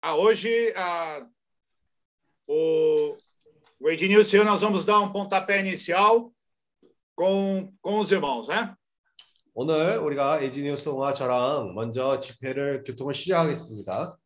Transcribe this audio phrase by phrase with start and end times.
[0.00, 1.26] Ah, hoje ah,
[2.46, 3.16] o,
[3.80, 6.32] o Ednilson e eu nós vamos dar um pontapé inicial
[7.16, 8.74] com, com os irmãos, né?
[9.54, 14.16] 오늘 우리가 에지니우스와 저랑 먼저 집회를 교통을 시작하겠습니다.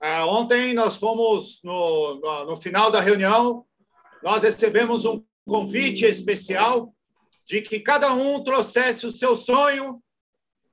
[0.00, 3.64] Ah, ontem nós fomos no, no, no final da reunião,
[4.22, 6.94] nós recebemos um convite especial
[7.46, 10.02] de que cada um trouxesse o seu sonho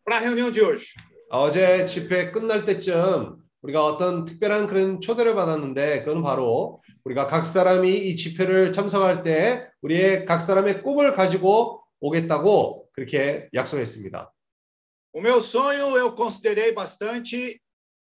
[0.04, 0.96] para a reunião de hoje.
[1.30, 7.90] 어제 집회 끝날 때쯤 우리가 어떤 특별한 그런 초대를 받았는데 그건 바로 우리가 각 사람이
[7.90, 14.34] 이 집회를 참석할 때 우리의 각 사람의 꿈을 가지고 오겠다고 그렇게 약속했습니다.
[15.14, 17.62] O meu sonho eu considerei bastante,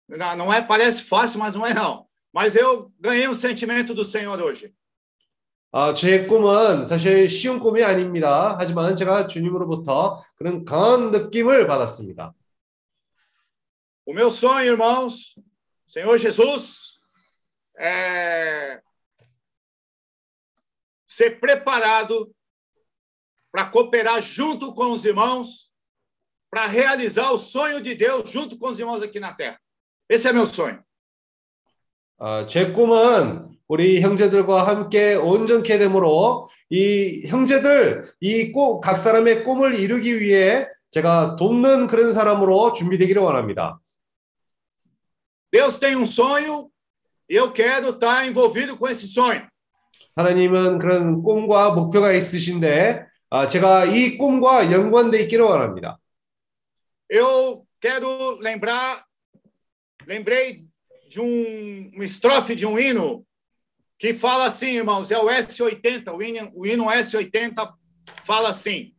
[0.08, 2.04] não, é parece fácil, mas não é não.
[2.34, 4.74] Mas eu ganhei um sentimento do Senhor hoje.
[5.72, 8.56] 아, 제 꿈은 사실 쉬운 꿈이 아닙니다.
[8.58, 12.34] 하지만 제가 주님으로부터 그런 강한 느낌을 받았습니다.
[14.06, 15.34] O meu sonho, irmãos,
[15.84, 17.00] Senhor Jesus,
[17.76, 18.80] é
[21.08, 22.32] ser preparado
[23.50, 25.72] para cooperar junto com os irmãos,
[26.48, 29.58] para realizar o sonho de Deus junto com os irmãos aqui na terra.
[30.08, 30.80] Esse é meu sonho.
[32.18, 40.68] 어, 제 꿈은 우리 형제들과 함께 온전케 됨으로 이 형제들 이각 사람의 꿈을 이루기 위해
[40.92, 43.80] 제가 돕는 그런 사람으로 준비되기를 원합니다.
[45.51, 46.71] Deus tem um sonho
[47.29, 49.47] e eu quero estar envolvido com esse sonho.
[50.15, 55.97] 하나님은 그런 꿈과 목표가 있으신데 아, 제가 이 꿈과 연관돼 있기를 원합니다.
[57.09, 59.05] Eu quero lembrar,
[60.05, 60.65] lembrei
[61.09, 63.25] de um, uma estrofe de um hino
[63.97, 67.73] que fala assim, irmãos, é o S80, o hino, o hino S80
[68.23, 68.93] fala assim.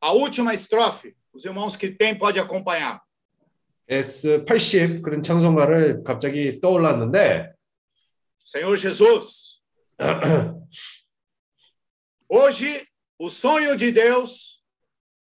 [0.00, 3.00] A última estrofe, os irmãos que têm podem acompanhar.
[3.89, 7.53] S80 그런 찬송가를 갑자기 떠올랐는데
[8.45, 9.61] Senhor Jesus,
[12.27, 14.63] hoje o sonho de Deus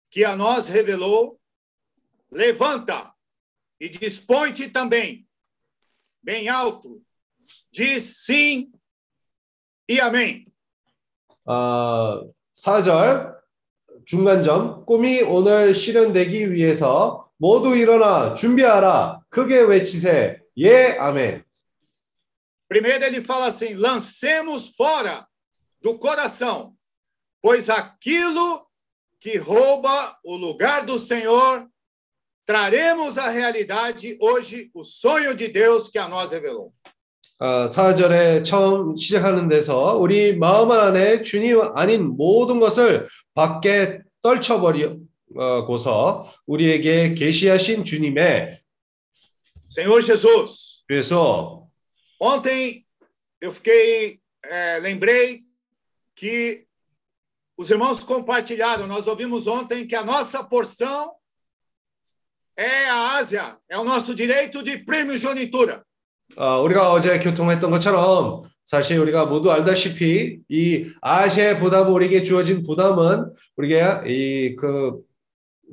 [0.10, 1.40] que a nós revelou
[2.32, 3.12] levanta
[3.80, 5.28] e dispõe-te também
[6.22, 7.02] bem alto,
[7.72, 8.72] diz sim
[9.88, 10.46] e amém.
[11.46, 13.40] 어, 4절
[14.06, 21.44] 중간점 꿈이 오늘 실현되기 위해서 모두 일어나 준비하라 크게 외치세 예 아멘.
[22.68, 25.26] Primeiro ele fala assim: lancemos fora
[25.82, 26.74] do coração,
[27.42, 28.62] pois aquilo
[29.20, 31.66] que rouba o lugar do Senhor,
[32.46, 36.74] traremos à realidade hoje o sonho de Deus que a nós revelou.
[37.42, 45.00] 어, 4절에 처음 시작하는 데서 우리 마음 안에 주님 아닌 모든 것을 밖에 떨쳐버리
[45.68, 48.58] 고서 우리에게 계시하신 주님의
[49.72, 51.68] Senhor Jesus, 그래서
[52.20, 52.84] ontem
[53.40, 55.44] eu fiquei, eh, lembrei
[56.16, 56.66] que
[57.56, 61.14] os irmãos compartilharam, nós ouvimos ontem que a nossa porção
[62.58, 65.84] é a Ásia, é o nosso direito de primogenitura.
[66.36, 73.34] 어, 우리가 어제 교통했던 것처럼 사실 우리가 모두 알다시피 이 아시아의 부담 우리에게 주어진 부담은
[73.58, 75.09] 우리가 이그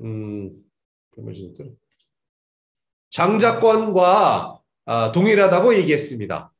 [0.02, 0.62] 음,
[1.10, 1.76] 그?
[3.10, 6.52] 장자권과 아, 동일하다고 얘기했습니다.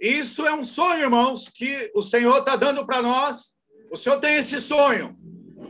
[0.00, 3.54] Isso é um sonho, irmãos, que o Senhor está dando para nós.
[3.90, 5.16] O Senhor tem esse sonho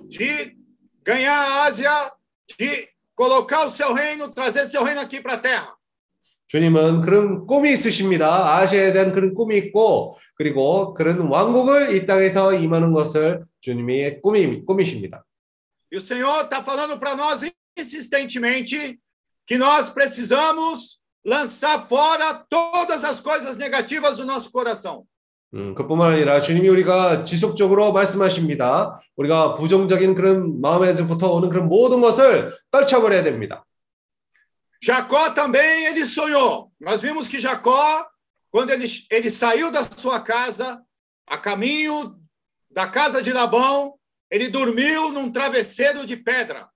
[0.09, 0.57] de
[1.03, 2.13] ganhar a Ásia,
[2.59, 5.77] de colocar o seu reino, trazer seu reino aqui para a terra.
[6.47, 8.57] 주님은 그런 꿈이 있으십니다.
[8.59, 15.25] 아시아에 대한 그런 꿈이 있고 그리고 그런 왕국을 이 땅에서 임하는 것을 주님의 꿈이 꿈이십니다.
[15.94, 17.42] E o Senhor está falando para nós
[17.78, 19.00] insistentemente
[19.46, 25.06] que nós precisamos lançar fora todas as coisas negativas do nosso coração.
[25.54, 29.02] 음, 그뿐만 아니라 주님이 우리가 지속적으로 말씀하십니다.
[29.18, 33.66] 우리가 부정적인 그런 마음에서부터 오는 그런 모든 것을 떨쳐버려야 됩니다.
[34.82, 36.72] Jacó também ele sonhou.
[36.80, 38.08] Nós vimos que Jacó,
[38.50, 40.82] quando ele, ele saiu da sua casa,
[41.28, 42.16] a caminho
[42.72, 43.96] da casa de Labão,
[44.35, 46.69] ele dormiu num travesseiro de pedra.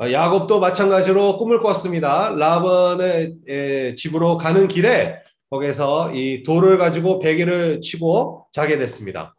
[0.00, 2.30] 어, 야곱도 마찬가지로 꿈을 꿨습니다.
[2.30, 9.34] 라반의 에, 집으로 가는 길에 거기서 이 돌을 가지고 베개를 치고 자게 됐습니다.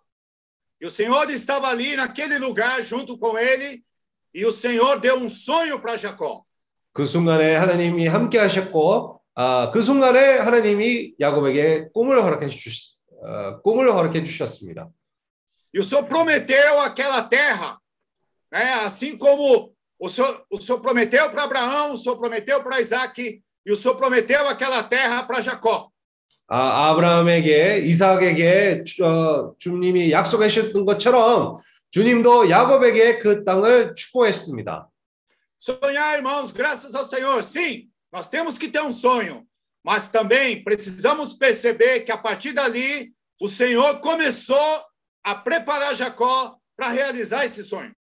[0.79, 3.81] E o Senhor estava ali naquele lugar junto com ele,
[4.33, 6.43] e o Senhor deu um sonho para Jacó.
[6.93, 13.91] 그 순간에 하나님이 함께 하셨고 아, 그 순간에 하나님이 야곱에게 꿈을 허락해 주셨 어, 꿈을
[13.91, 14.89] 허락해 주셨습니다.
[15.72, 17.78] E o Senhor prometeu aquela terra,
[18.50, 18.74] né?
[18.74, 23.72] assim como o senhor, o senhor prometeu para Abraão, o senhor prometeu para Isaac e
[23.72, 25.90] o senhor prometeu aquela terra para Jacó.
[26.48, 31.56] 아, 아브라함에게 이삭에게 주, 어, 주님이 약속하셨던 것처럼
[31.90, 34.88] 주님도 야곱에게 그 땅을 축복했습니다.
[35.58, 37.42] Sonhar, irmãos, graças ao Senhor.
[37.42, 39.44] Sim, nós temos que ter um sonho,
[39.82, 44.84] mas também precisamos perceber que a partir dali o Senhor começou
[45.24, 47.92] a preparar Jacó para realizar esse sonho.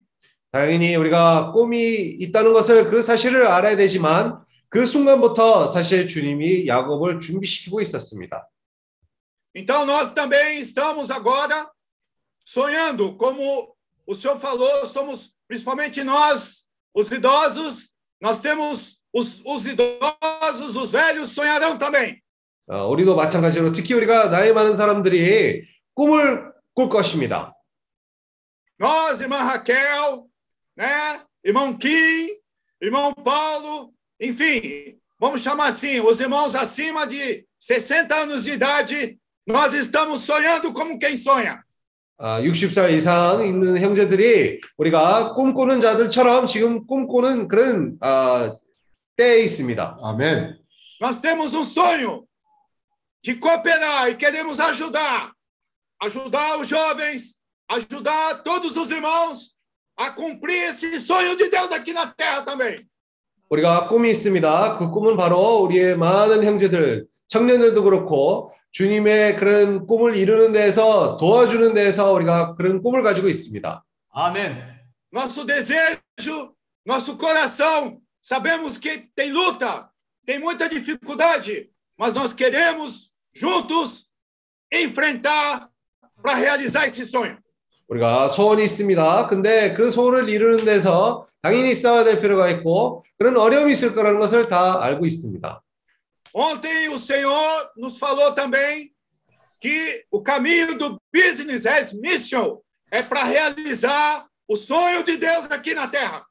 [0.52, 7.80] 당연히 우리가 꿈이 있다는 것을 그 사실을 알아야 되지만 그 순간부터 사실 주님이 야곱을 준비시키고
[7.82, 8.48] 있었습니다.
[9.54, 11.68] Então nós também estamos agora
[12.44, 13.74] sonhando, como
[14.06, 17.90] o senhor falou, somos principalmente nós, os idosos,
[18.20, 22.22] nós temos os, os idosos, os velhos sonharão também.
[22.68, 25.64] 어, 우리도 마찬가지로 특히 우리가 나이 많은 사람들이
[25.94, 27.52] 꿈을 꿀 것입니다.
[28.78, 30.28] Nós, irmã Raquel,
[30.76, 31.22] né?
[31.44, 32.28] Irmão Kim,
[32.80, 39.72] irmão Paulo, enfim, vamos chamar assim, os irmãos acima de 60 anos de idade, nós
[39.72, 41.64] estamos sonhando como quem sonha.
[42.18, 48.56] 아, 60살 이상 있는 형제들이 우리가 꿈꾸는 자들처럼 지금 꿈꾸는 그런 아,
[49.16, 49.98] 때에 있습니다.
[50.02, 50.58] 아멘.
[51.00, 52.26] Nós temos um sonho
[53.22, 55.32] de cooperar e queremos ajudar,
[56.00, 57.34] ajudar os jovens,
[57.68, 59.56] ajudar todos os irmãos
[59.96, 62.86] a cumprir esse sonho de Deus aqui na terra também.
[63.48, 64.78] 우리가 꿈이 있습니다.
[64.78, 72.12] 그 꿈은 바로 우리의 많은 형제들, 청년들도 그렇고 주님의 그런 꿈을 이루는 데서 도와주는 데서
[72.12, 73.84] 우리가 그런 꿈을 가지고 있습니다.
[74.12, 74.76] 아멘.
[75.12, 76.54] Nosso desejo,
[76.84, 79.88] nosso coração, sabemos que tem luta,
[80.26, 84.10] tem muita dificuldade, mas nós queremos juntos
[84.70, 85.69] enfrentar
[86.21, 87.37] para realizar esse sonho.
[87.87, 89.27] 우리가 소원이 있습니다.
[89.27, 94.47] 근데 그 소원을 이루는 데서 당연히 싸워야 될 필요가 있고 그런 어려움이 있을 거라는 것을
[94.47, 95.61] 다 알고 있습니다.
[96.33, 98.91] Ontem o Senhor nos falou também
[99.59, 102.59] que o caminho do business as mission
[102.89, 106.25] é para realizar o sonho de Deus aqui na terra.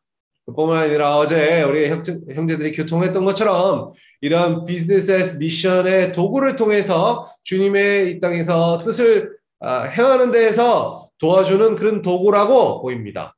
[0.56, 8.20] 뿐만 아니라 어제 우리 형제, 형제들이 교통했던 것처럼 이런 비즈니스 미션의 도구를 통해서 주님의 이
[8.20, 13.36] 땅에서 뜻을 아, 행하는 데에서 도와주는 그런 도구라고 보입니다.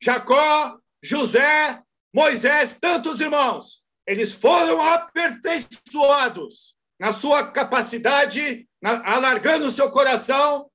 [0.00, 1.80] Jacó, José,
[2.14, 10.66] Moisés, tantos irmãos, eles foram aperfeiçoados na sua capacidade, na, alargando o seu coração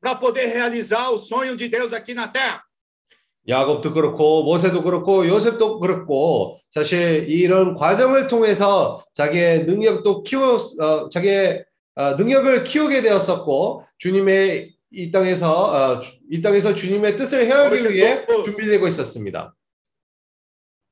[0.00, 2.62] para poder realizar o sonho de Deus aqui na terra.
[3.48, 11.60] 야곱도 그렇고 모세도 그렇고 요셉도 그렇고 사실 이런 과정을 통해서 자기의 능력도 키워 어, 자기의
[11.60, 11.64] 어,
[11.96, 15.50] 능력을 키우게 되었었고 주님의 이 땅에서
[15.96, 19.54] 어, 주- 이 땅에서 주님의 뜻을 행하기 위해 준비되고 있었습니다.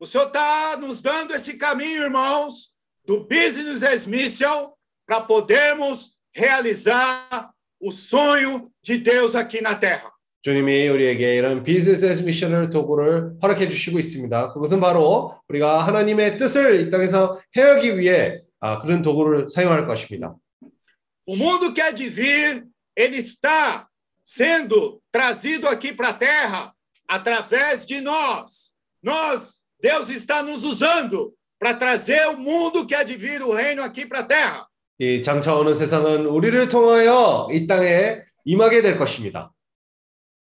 [0.01, 2.73] O Senhor está nos dando esse caminho, irmãos,
[3.07, 4.73] do business as mission,
[5.07, 7.51] para podermos realizar
[7.81, 10.11] o sonho de Deus aqui na terra.
[10.43, 14.53] 주님이 우리에게 이런 비즈니스 미션을 도구를 허락해 주시고 있습니다.
[14.53, 20.35] 그것은 바로 우리가 하나님의 뜻을 이 땅에서 행하기 위해 아, 그런 도구를 사용할 것입니다.
[21.26, 23.88] O mundo que há de vir, ele está
[24.26, 26.74] sendo trazido aqui para a terra
[27.08, 28.72] através de nós.
[29.02, 33.84] Nós, Deus está nos usando para trazer o mundo que há de vir, o reino
[33.84, 34.70] aqui para a terra.
[35.02, 39.50] 이 장차 오는 세상은 우리를 통하여 이 땅에 임하게 될 것입니다.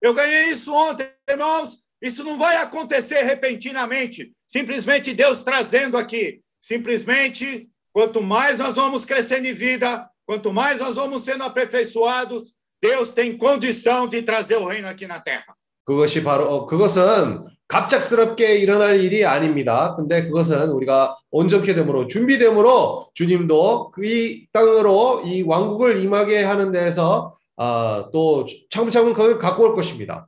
[0.02, 1.84] Eu ganhei isso ontem, irmãos.
[2.02, 6.42] Isso não vai acontecer repentinamente, simplesmente Deus trazendo aqui.
[6.62, 13.12] Simplesmente, quanto mais nós vamos crescendo em vida, quanto mais nós vamos sendo aperfeiçoados, Deus
[13.12, 15.56] tem condição de trazer o reino aqui na terra.
[15.86, 19.96] 그것이 바로 어, 그것은 갑작스럽게 일어날 일이 아닙니다.
[19.96, 27.38] 근데 그것은 우리가 온전케 됨으로 준비됨으로 주님도 그 이 땅으로 이 왕국을 임하게 하는 데서
[27.56, 30.28] 아, 또 차근차근 그걸 갖고 올 것입니다.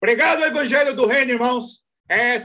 [0.00, 2.38] Pregar o evangelho do reino, irmãos, é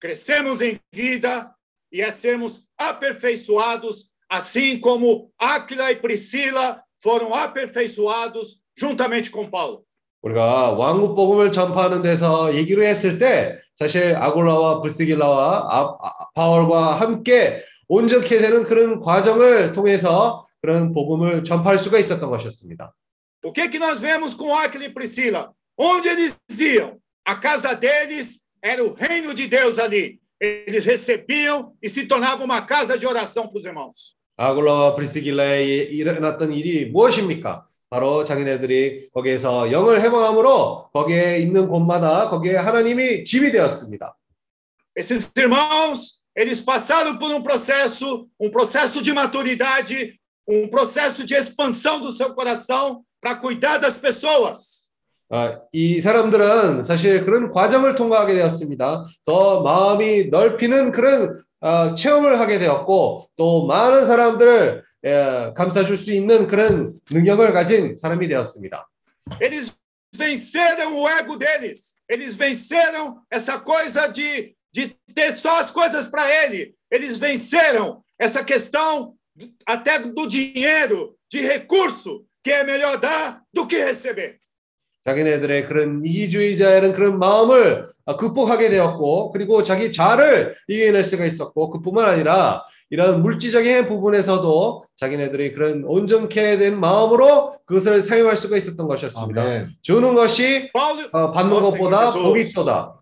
[0.00, 1.52] crescermos em vida
[1.92, 9.84] e é sermos aperfeiçoados, assim como Áquila e Priscila foram aperfeiçoados juntamente com Paulo.
[10.22, 17.62] 우리가 왕국 복음을 전파하는 데서 얘기를 했을 때 사실 아골라와 브스길라와 아, 아, 바울과 함께
[17.88, 22.94] 온전케 되는 그런 과정을 통해서 그런 복음을 전파할 수가 있었던 것이었습니다.
[23.44, 25.52] O que que nós vemos com Áquila e Priscila?
[25.76, 26.98] Onde eles iam?
[27.24, 30.20] A casa deles era o reino de Deus ali.
[30.40, 34.15] Eles recebiam e se tornava uma casa de oração para os irmãos.
[34.37, 37.65] 아골라와 브리스길라에 일어났던 일이 무엇입니까?
[37.89, 44.15] 바로 자기네들이 거기에서 영을 해방함으로 거기에 있는 곳마다 거기에 하나님이 집이 되었습니다.
[44.95, 51.99] Esses irmãos, eles passaram por um processo, um processo de maturidade, um processo de expansão
[51.99, 54.77] do seu coração para cuidar das pessoas.
[55.29, 59.03] 아, 이 사람들은 사실 그런 과정을 통과하게 되었습니다.
[59.25, 66.47] 더 마음이 넓히는 그런 어, 체험을 하게 되었고 또 많은 사람들을 예, 감싸줄 수 있는
[66.47, 68.87] 그런 능력을 가진 사람이 되었습니다.
[69.41, 69.75] Eles
[70.15, 71.95] venceram o ego deles.
[72.09, 76.73] Eles venceram essa coisa de, de ter só as coisas para ele.
[76.89, 79.15] Eles venceram essa questão
[79.65, 84.39] até do dinheiro, de recurso, que é melhor dar do que receber.
[85.07, 87.87] 자기네들의 그런 이기주의자의 그런 마음을
[88.19, 95.85] 극복하게 되었고 그리고 자기 자를 이겨낼 수가 있었고 그뿐만 아니라 이런 물질적인 부분에서도 자기네들이 그런
[95.85, 99.41] 온전케 된 마음으로 그것을 사용할 수가 있었던 것이었습니다.
[99.41, 99.69] 아멘.
[99.81, 102.41] 주는 것이 Paulo, 어, 받는 것보다 복이.
[102.41, 103.01] 있도다.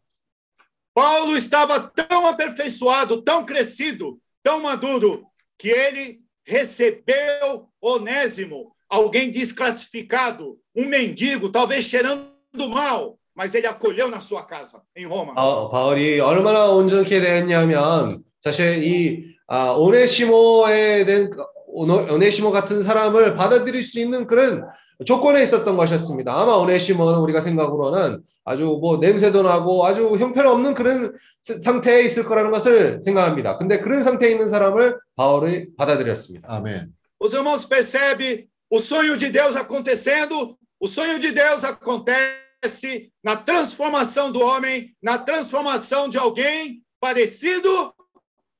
[0.93, 5.25] Paulo estava tão aperfeiçoado, tão crescido, tão maduro,
[5.57, 12.29] que ele recebeu Onésimo, alguém desclassificado, um mendigo, talvez cheirando
[12.69, 15.33] mal, mas ele acolheu na sua casa, em Roma.
[15.35, 21.29] 바, 바울이 얼마나 온전케 됐냐면 사실 이 아, 오네시모에 대한
[21.67, 24.63] 오네시모 같은 사람을 받아들일 수 있는 그런
[25.05, 26.33] 조건에 있었던 것이었습니다.
[26.33, 32.49] 아마 오네시모는 우리가 생각으로는 아주 뭐 냄새도 나고 아주 형편없는 그런 스- 상태에 있을 거라는
[32.51, 33.57] 것을 생각합니다.
[33.57, 36.47] 근데 그런 상태에 있는 사람을 바울이 받아들였습니다.
[36.49, 36.93] 아멘.
[37.19, 44.30] Os irmãos percebem o sonho de Deus acontecendo, o sonho de Deus acontece na transformação
[44.30, 47.94] do homem, na transformação de alguém parecido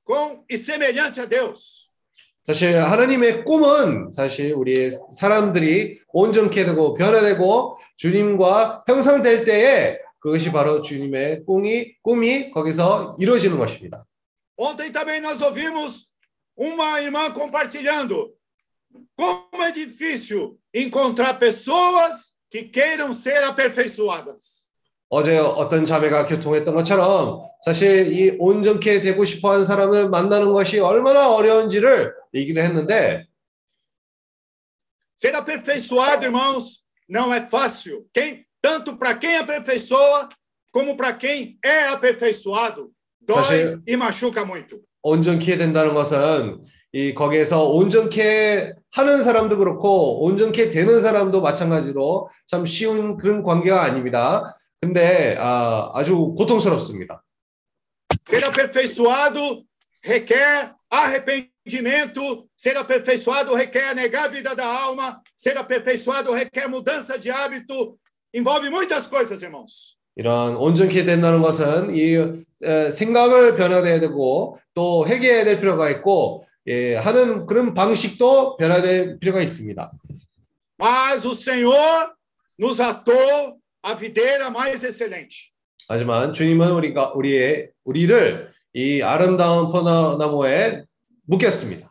[0.05, 1.89] com e semelhante a Deus.
[2.43, 11.45] 사실 하나님의 꿈은 사실 우리 사람들이 온전케 되고 변화되고 주님과 형상될 때에 그것이 바로 주님의
[11.45, 14.05] 꿈이 꿈이 거기서 이루어지는 것입니다.
[14.57, 16.11] Ontem também nós ouvimos
[16.57, 18.31] uma irmã compartilhando
[19.17, 24.61] como é difícil encontrar pessoas que queiram ser aperfeiçoadas.
[25.13, 32.15] 어제 어떤 자매가 교통했던 것처럼 사실 이 온전케 되고 싶어하는 사람을 만나는 것이 얼마나 어려운지를
[32.35, 33.27] 얘기를 했는데
[35.17, 38.07] Ser aperfeiçoado, irmãos, não é fácil.
[38.13, 40.29] Quem, tanto para quem aperfeiçoa,
[40.73, 42.91] como para quem é aperfeiçoado.
[43.21, 44.81] Dói Sache- e machuca muito.
[45.03, 46.65] 온전케 된다는 것은
[46.96, 54.56] 이 거기에서 온전케 하는 사람도 그렇고 온전케 되는 사람도 마찬가지로 참 쉬운 그런 관계가 아닙니다.
[54.80, 57.22] 근데 아, 아주 고통스럽습니다.
[58.26, 59.66] Ser aperfeiçoado
[60.06, 62.48] requer arrependimento.
[62.56, 65.22] Ser aperfeiçoado requer negar a vida da alma.
[65.36, 67.98] Ser aperfeiçoado requer mudança de hábito.
[68.34, 69.98] Envolve muitas coisas, irmãos.
[70.16, 72.16] 이런 온전케 된다는 것은 이
[72.64, 79.41] 에, 생각을 변화돼야 되고 또 회개해야 될 필요가 있고 예, 하는 그런 방식도 변화될 필요가
[79.41, 79.93] 있습니다.
[80.79, 82.13] Mas o Senhor
[82.59, 85.51] nos atou a videira mais excelente.
[85.89, 90.85] 하지만 주님은 우리가 우리의 우리를 이 아름다운 포도나무에
[91.27, 91.91] 묶였습니다.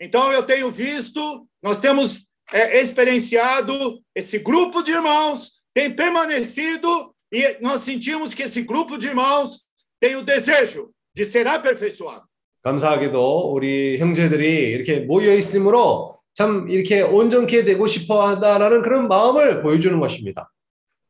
[0.00, 7.58] Então eu tenho visto, nós temos é, experienciado esse grupo de irmãos tem permanecido e
[7.60, 9.64] nós sentimos que esse grupo de irmãos
[10.00, 12.24] tem o desejo de ser aperfeiçoado.
[12.62, 19.98] 감사하게도 우리 형제들이 이렇게 모여 있으므로 참 이렇게 온전케 되고 싶어 한다라는 그런 마음을 보여주는
[20.00, 20.50] 것입니다.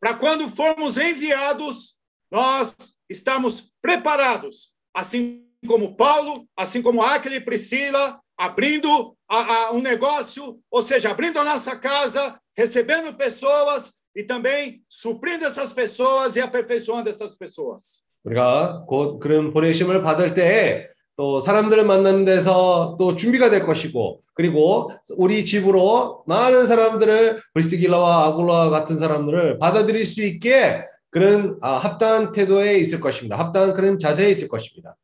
[0.01, 1.95] Para quando formos enviados,
[2.31, 2.75] nós
[3.09, 10.59] estamos preparados, assim como Paulo, assim como Aquila e Priscila, abrindo a, a um negócio,
[10.71, 17.09] ou seja, abrindo a nossa casa, recebendo pessoas e também suprindo essas pessoas e aperfeiçoando
[17.09, 18.03] essas pessoas.
[18.25, 20.89] 우리가 곧 그런 보내심을 받을 때에
[21.20, 28.70] 또 사람들을 만나는 데서 또 준비가 될 것이고 그리고 우리 집으로 많은 사람들을 브리스길라와 아굴라와
[28.70, 33.38] 같은 사람들을 받아들일 수 있게 그런 아, 합당한 태도에 있을 것입니다.
[33.38, 34.96] 합당한 그런 자세에 있을 것입니다.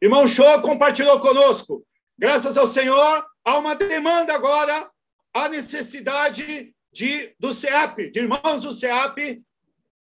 [0.00, 1.82] Irmão Show compartilhou conosco.
[2.16, 4.88] Graças ao Senhor, há uma demanda agora,
[5.34, 9.42] há necessidade de, do CEAP, de irmãos do CEAP,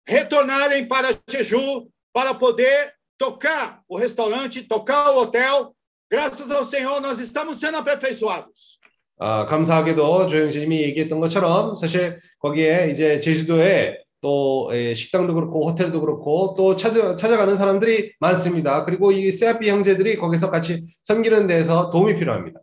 [0.06, 5.75] retornarem para Jeju para poder tocar o restaurante, tocar o hotel.
[6.09, 8.77] Graças ao Senhor, nós estamos sendo aperfeiçoados.
[9.19, 16.53] 아, 감사하게도 조영진님이 얘기했던 것처럼 사실 거기에 이제 제주도에 또 에, 식당도 그렇고 호텔도 그렇고
[16.55, 18.85] 또 찾아, 찾아가는 사람들이 많습니다.
[18.85, 22.59] 그리고 이 세아피 형제들이 거기서 같이 섬기는 데서 도움이 필요합니다.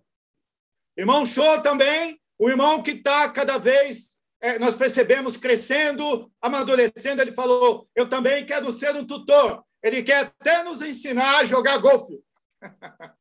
[0.96, 7.32] Irmão Show também o irmão que está cada vez, eh, nós percebemos crescendo, amadurecendo, ele
[7.32, 9.62] falou: Eu também quero ser um tutor.
[9.82, 12.18] Ele quer até nos ensinar a jogar golfe.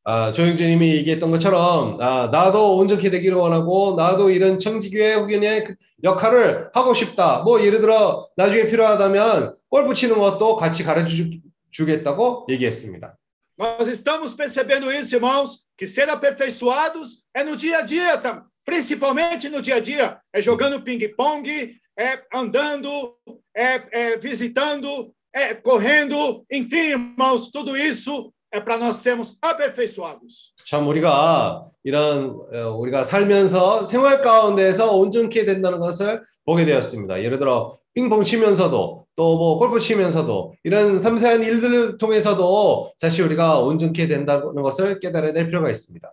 [0.05, 6.69] 아, 조영재님이 얘기했던 것처럼 아, 나도 온전히 되기를 원하고 나도 이런 청지교회 후견의 그 역할을
[6.73, 7.41] 하고 싶다.
[7.43, 11.29] 뭐 예를 들어 나중에 필요하다면 골프 치는 것도 같이 가르쳐 주,
[11.71, 13.17] 주겠다고 얘기했습니다.
[13.55, 18.43] Nós estamos percebendo isso, irmãos, que ser aperfeiçoados é no dia a dia, tá?
[18.65, 20.19] principalmente no dia a dia.
[20.33, 23.15] É jogando ping-pong, é andando,
[23.55, 30.52] é, é visitando, é correndo, enfim, irmãos, tudo isso é para nós sermos aperfeiçoados.
[30.66, 37.22] 참 우리가 이런 어, 우리가 살면서 생활 가운데서 온전케 된다는 것을 보게 되었습니다.
[37.22, 44.06] 예를 들어 빙봉 치면서도 또 뭐 골프 치면서도 이런 섬세한 일들을 통해서도 사실 우리가 온전케
[44.06, 46.08] 된다는 것을 깨달아야 될 필요가 있습니다.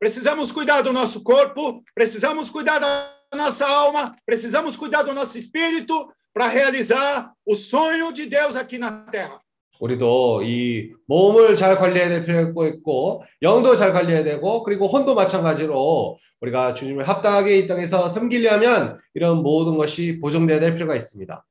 [0.00, 6.08] Precisamos cuidar do nosso corpo, precisamos cuidar da nossa alma, precisamos cuidar do nosso espírito
[6.33, 9.39] para realizar o sonho de Deus aqui na terra.
[9.79, 16.17] 우리도 이 몸을 잘 관리해야 될 필요가 있고 영도 잘 관리해야 되고 그리고 혼도 마찬가지로
[16.39, 21.43] 우리가 주님을 합당하게 이 땅에서 섬기려면 이런 모든 것이 보존돼야 될 필요가 있습니다.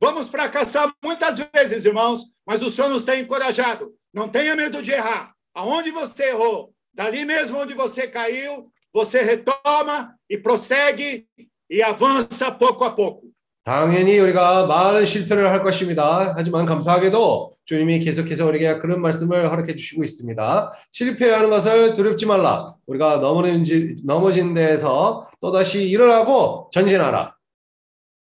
[0.00, 3.92] Vamos fracassar muitas vezes, irmãos, mas o Senhor nos tem encorajado.
[4.12, 5.32] Não tenha medo de errar.
[5.54, 11.26] Aonde você errou, dali mesmo onde você caiu, você retoma e prossegue
[11.70, 13.29] e avança pouco a pouco.
[13.63, 16.33] 당연히 우리가 많은 실패를 할 것입니다.
[16.35, 20.73] 하지만 감사하게도 주님이 계속해서 우리에게 그런 말씀을 허락해 주시고 있습니다.
[20.91, 22.75] 실패하는 것을 두렵지 말라.
[22.87, 27.35] 우리가 넘어진, 넘어진 데에서 또다시 일어나고 전진하라.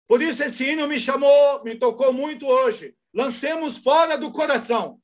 [0.08, 2.94] Por isso esse hino me chamou, me tocou muito hoje.
[3.12, 5.00] Lancemos fora do coração,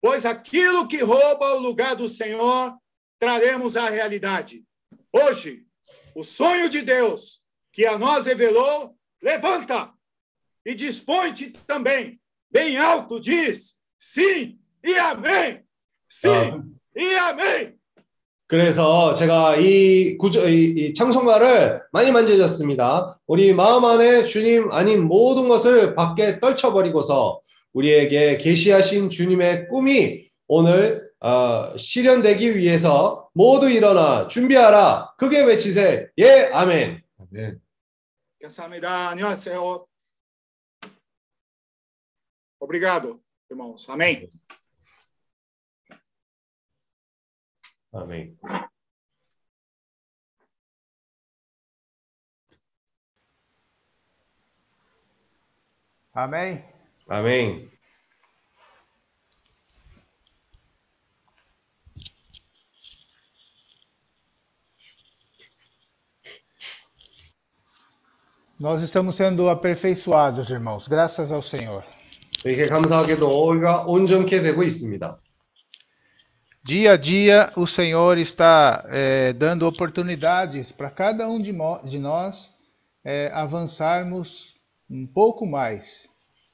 [0.00, 2.74] pois aquilo que rouba o lugar do Senhor,
[3.20, 4.64] traremos à realidade.
[5.12, 5.62] Hoje,
[6.16, 7.40] o sonho de Deus
[7.72, 9.90] que a nós revelou, levanta
[10.64, 12.18] e dispõe-te também,
[12.50, 15.60] bem alto, diz sim e amém.
[16.08, 16.62] Sim 아.
[16.96, 17.74] e amém.
[18.48, 23.18] 그래서 제가 이 구조, 이, 이 찬송가를 많이 만져졌습니다.
[23.26, 27.40] 우리 마음 안에 주님 아닌 모든 것을 밖에 떨쳐버리고서
[27.72, 35.14] 우리에게 계시하신 주님의 꿈이 오늘 어, 실현되기 위해서 모두 일어나 준비하라.
[35.16, 36.08] 크게 외치세.
[36.18, 37.00] 예, 아멘.
[37.32, 37.61] 아멘.
[38.41, 39.09] 감사합니다.
[39.09, 39.87] 안녕하세요.
[42.59, 43.87] Obrigado, irmãos.
[43.89, 44.29] Amém.
[47.91, 48.37] 아멘.
[57.09, 57.70] Amém.
[68.61, 71.83] Nós estamos sendo aperfeiçoados, irmãos, graças ao Senhor.
[72.45, 75.19] 이렇게 감사하게도 우리가 온전케 되고 있습니다.
[76.63, 81.97] Dia a dia, o Senhor está eh, dando oportunidades para cada um de, mo- de
[81.97, 82.51] nós
[83.05, 84.55] eh, avançarmos
[84.89, 86.07] um pouco mais.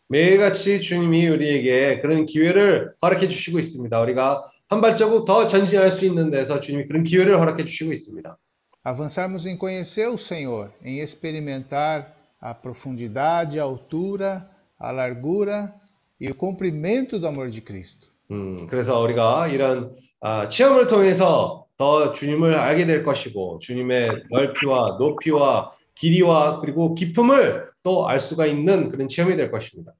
[0.10, 4.00] 매일같이 주님이 우리에게 그런 기회를 허락해 주시고 있습니다.
[4.02, 8.38] 우리가 한 발자국 더 전진할 수 있는 데서 주님이 그런 기회를 허락해 주시고 있습니다.
[8.84, 15.74] Avançarmos em conhecer o Senhor, em experimentar a profundidade, a altura, a largura
[16.20, 18.08] e o comprimento do amor de Cristo.
[18.32, 25.72] 음, 그래서 우리가 이런 아, 체험을 통해서 더 주님을 알게 될 것이고 주님의 넓이와 높이와
[25.96, 29.94] 길이와 그리고 깊음을 또 알 수가 있는 그런 체험이 될 것입니다.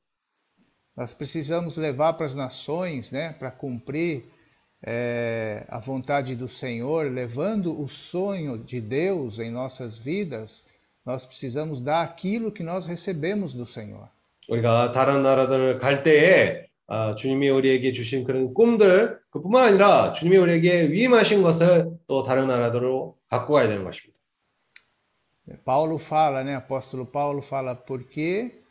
[0.96, 4.26] Nós precisamos levar para as nações, né, para cumprir
[4.86, 10.64] eh, a vontade do Senhor, levando o sonho de Deus em nossas vidas.
[11.06, 14.08] Nós precisamos dar aquilo que nós recebemos do Senhor.
[14.50, 20.90] 우리가 다른 나라들을 갈 때에 아, 주님이 우리에게 주신 그런 꿈들 그뿐만 아니라 주님이 우리에게
[20.90, 24.14] 위임하신 것을 또 다른 나라들로 갖고 가야 되는 것입니다.
[25.66, 28.64] Paulo fala, né, apóstolo Paulo fala, porque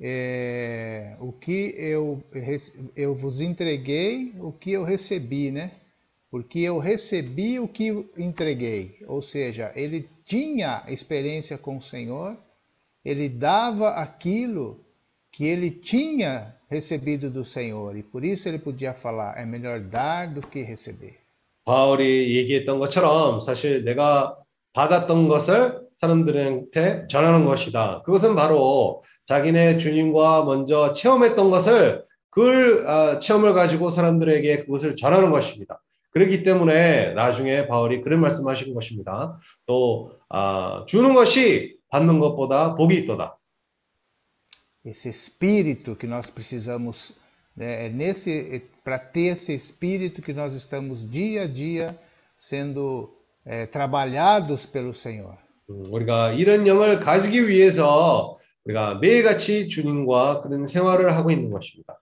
[0.00, 5.72] eh, o que eu, rece- eu vos entreguei, o que eu recebi, né?
[6.30, 8.98] Porque eu recebi o que entreguei.
[9.06, 12.36] Ou seja, ele tinha experiência com o Senhor,
[13.04, 14.80] ele dava aquilo
[15.30, 17.96] que ele tinha recebido do Senhor.
[17.96, 21.18] E por isso ele podia falar: é melhor dar do que receber.
[21.64, 24.36] 바울이 얘기했던 것처럼 사실 내가
[24.77, 28.03] 받았던 것을 사람들한테 전하는 것이다.
[28.03, 35.81] 그것은 바로 자기네 주님과 먼저 체험했던 것을 그 아, 체험을 가지고 사람들에게 그것을 전하는 것입니다.
[36.11, 39.35] 그렇기 때문에 나중에 바울이 그런 말씀하신 것입니다.
[39.65, 43.39] 또 아, 주는 것이 받는 것보다 복이 있도다.
[44.85, 47.13] Esse espírito que nós precisamos,
[47.59, 51.99] é nesse para ter esse espírito que nós estamos dia a dia
[52.37, 55.36] sendo é, trabalhados pelo Senhor.
[55.70, 61.98] 음, 우리가 이런 영을 가지기 위해서 우리가 매일같이 주님과 그런 생활을 하고 있는 것입니다.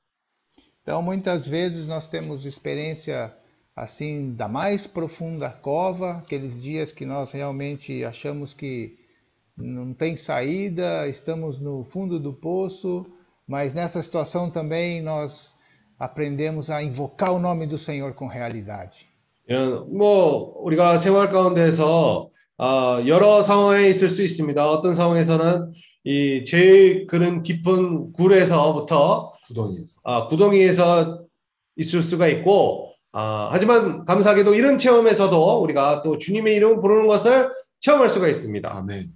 [0.82, 3.32] Então, muitas vezes nós temos experiência
[3.76, 8.98] assim da mais profunda cova, aqueles dias que nós realmente achamos que
[9.56, 13.06] não tem saída, estamos no fundo do poço,
[13.46, 15.54] mas nessa situação também nós
[15.98, 19.08] aprendemos a invocar o nome do Senhor com realidade.
[19.47, 24.69] 이런 뭐 우리가 생활 가운데서 아, 여러 상황에 있을 수 있습니다.
[24.69, 25.73] 어떤 상황에서는
[26.05, 29.99] 이 제일 그런 깊은 굴에서부터 구덩이에서.
[30.03, 31.25] 아, 구덩이에서
[31.75, 38.09] 있을 수가 있고 아, 하지만 감사하게도 이런 체험에서도 우리가 또 주님의 이름 부르는 것을 체험할
[38.09, 38.69] 수가 있습니다.
[38.69, 39.13] 아멘.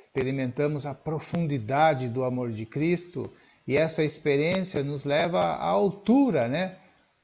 [0.00, 3.30] Experimentamos a profundidade do amor de Cristo
[3.68, 6.76] e essa experiência nos leva à altura, né?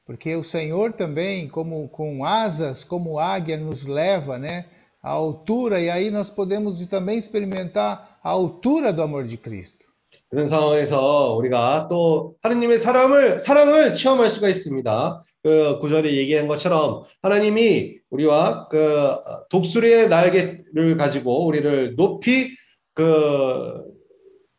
[0.06, 4.64] Porque o Senhor também, como com asas, como águia, nos leva, né?
[5.02, 9.86] À altura e aí nós podemos também experimentar a altura do amor de Cristo.
[10.30, 15.22] 그런 상황에서 우리가 또 하나님의 사랑을 사랑을 체험할 수가 있습니다.
[15.42, 19.16] 그 구절에 얘기한 것처럼 하나님이 우리와 그
[19.48, 22.50] 독수리의 날개를 가지고 우리를 높이
[22.94, 23.82] 그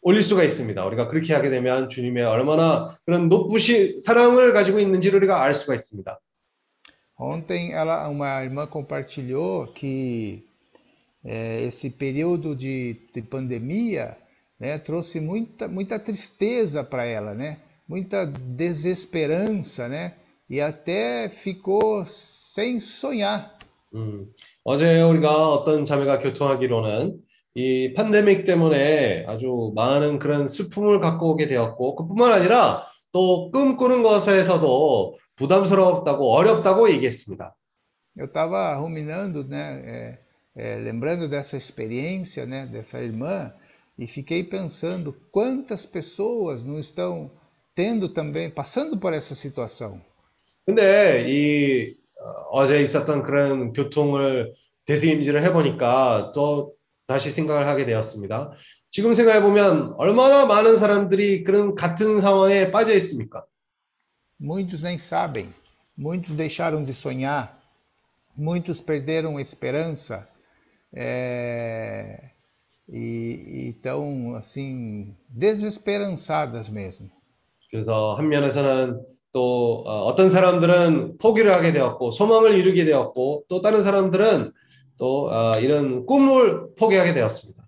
[0.04, 0.86] 올릴 수가 있습니다.
[0.86, 6.20] 우리가 그렇게 하게 되면 주님의 얼마나 그런 높으신 사랑을 가지고 있는지를 우리가 알 수가 있습니다.
[7.22, 10.46] Ontem ela, uma irmã compartilhou que
[11.26, 14.15] eh, esse período de, de pandemia
[14.58, 17.60] né, trouxe muita, muita tristeza para ela, né?
[17.86, 20.13] muita desesperança, né?
[20.50, 23.58] e até ficou sem sonhar.
[23.96, 24.28] 음,
[24.63, 27.20] 어제 우리가 어떤 자매가 교통하기로는
[27.55, 35.14] 이 팬데믹 때문에 아주 많은 그런 슬픔을 갖고 오게 되었고 그뿐만 아니라 또 꿈꾸는 것에서도
[35.37, 37.55] 부담스럽다고 어렵다고 얘기했습니다.
[38.17, 40.19] Eu estava ruminando, né, é,
[40.57, 43.53] é, lembrando dessa experiência, né, dessa irmã,
[43.99, 47.31] e fiquei pensando quantas pessoas não estão
[47.75, 50.01] tendo também, passando por essa situação.
[50.64, 54.55] 근데 이 어, 어제 있었던 그런 교통을
[54.87, 56.75] 대수임질을 해보니까 또
[57.07, 58.53] 다시 생각을 하게 되었습니다.
[58.90, 63.45] 지금 생각해 보면 얼마나 많은 사람들이 그런 같은 상황에 빠져 있습니까?
[64.40, 65.55] Muitos nem sabem,
[65.97, 67.59] muitos deixaram de sonhar,
[68.37, 70.29] muitos perderam a esperança,
[70.95, 72.31] é,
[72.88, 77.11] e estão assim desesperançadas mesmo.
[77.71, 83.83] 그래서 한 면에서는 또 어, 어떤 사람들은 포기를 하게 되었고 소망을 이루게 되었고 또 다른
[83.83, 84.53] 사람들은
[84.98, 87.60] 또 어, 이런 꿈을 포기하게 되었습니다.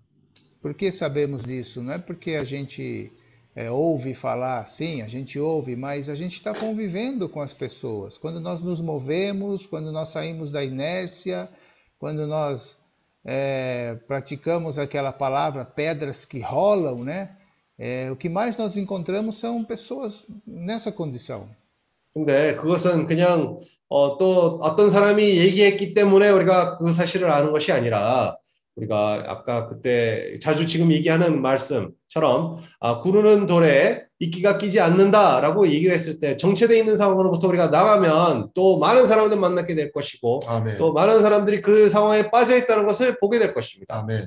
[0.62, 1.82] Por que sabemos disso?
[1.82, 3.10] Não é porque a gente
[3.54, 8.16] é, ouve falar, sim, a gente ouve, mas a gente está convivendo com as pessoas.
[8.16, 11.48] Quando nós nos movemos, quando nós saímos da inércia,
[11.98, 12.78] quando nós
[13.24, 17.36] é, praticamos aquela palavra pedras que rolam, né?
[17.78, 21.48] É, o que mais nós encontramos são pessoas nessa condição.
[22.17, 28.35] 근데 그것은 그냥 어, 또 어떤 사람이 얘기했기 때문에 우리가 그 사실을 아는 것이 아니라
[28.75, 36.19] 우리가 아까 그때 자주 지금 얘기하는 말씀처럼 아, 구르는 돌에 이끼가 끼지 않는다라고 얘기를 했을
[36.19, 40.79] 때 정체되어 있는 상황으로부터 우리가 나가면 또 많은 사람들 만나게 될 것이고 아멘.
[40.79, 43.95] 또 많은 사람들이 그 상황에 빠져 있다는 것을 보게 될 것입니다.
[43.95, 44.25] 아멘.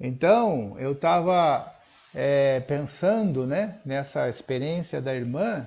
[0.00, 1.72] Então, eu estava
[2.14, 5.66] é, pensando né, nessa experiência da irmã,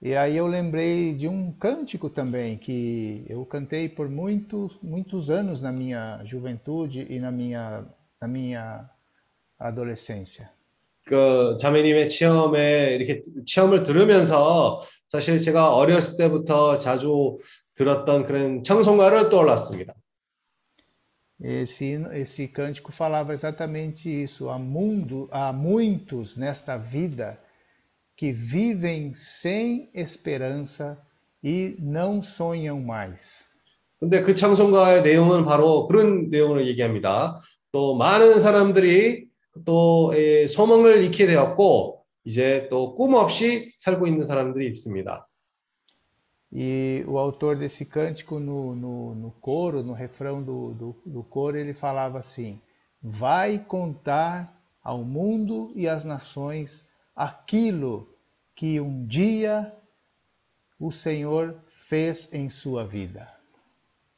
[0.00, 5.62] e aí eu lembrei de um cântico também, que eu cantei por muitos, muitos anos
[5.62, 7.84] na minha juventude e na minha,
[8.20, 8.90] na minha
[9.58, 10.50] adolescência.
[11.06, 17.38] 그 자매님의 체험에 이렇게 체험을 들으면서 사실 제가 어렸을 때부터 자주
[17.74, 19.94] 들었던 그런 청송가를 떠올랐습니다.
[21.38, 24.48] Esse, hino- esse cântico falava exatamente isso.
[24.48, 27.38] Há, mundo, há muitos nesta vida
[28.20, 30.98] que vivem sem esperança
[31.42, 33.44] e não sonham mais.
[33.98, 37.40] 근데 그 찬송가의 내용은 바로 그런 내용을 얘기합니다.
[37.72, 39.28] 또 많은 사람들이
[39.64, 45.26] 또 에, 소망을 잃게 되었고 이제 또 꿈 없이 살고 있는 사람들이 있습니다.
[46.52, 51.56] E o autor desse cântico, no, no, no coro, no refrão do, do, do coro,
[51.56, 52.60] ele falava assim:
[53.02, 58.08] Vai contar ao mundo e às nações aquilo
[58.61, 59.73] que um dia
[60.79, 61.55] o Senhor
[61.89, 63.27] fez em sua vida.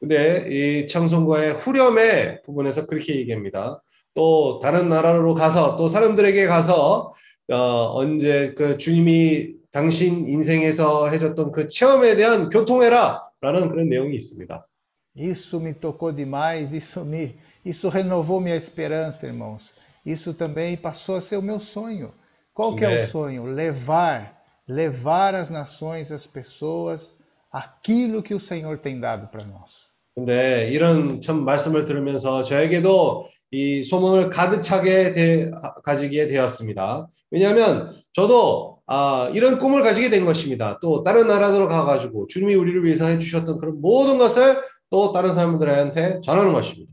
[0.01, 3.81] 근데 이 창송과의 후렴의 부분에서 그렇게 얘기합니다.
[4.13, 7.13] 또 다른 나라로 가서 또 사람들에게 가서
[7.49, 7.55] 어,
[7.93, 14.67] 언제 그 주님이 당신 인생에서 해줬던 그 체험에 대한 교통해라라는 그런 내용이 있습니다.
[15.15, 19.73] Isso me tocou demais, isso me isso renovou minha esperança, irmãos.
[20.05, 22.11] Isso também passou a ser o meu sonho.
[22.53, 23.03] Qual que é É.
[23.05, 23.45] o sonho?
[23.45, 24.37] Levar,
[24.67, 27.15] levar às nações, às pessoas,
[27.51, 29.91] aquilo que o Senhor tem dado para nós.
[30.15, 35.51] 근데 이런 참 말씀을 들으면서 저에게도 이 소망을 가득 차게 되,
[35.83, 37.07] 가지게 되었습니다.
[37.31, 40.77] 왜냐하면 저도 아, 이런 꿈을 가지게 된 것입니다.
[40.81, 44.57] 또 다른 나라로 가가지고 주님이 우리를 위해서 해주셨던 그런 모든 것을
[44.89, 46.91] 또 다른 사람들한테 전하는 것입니다.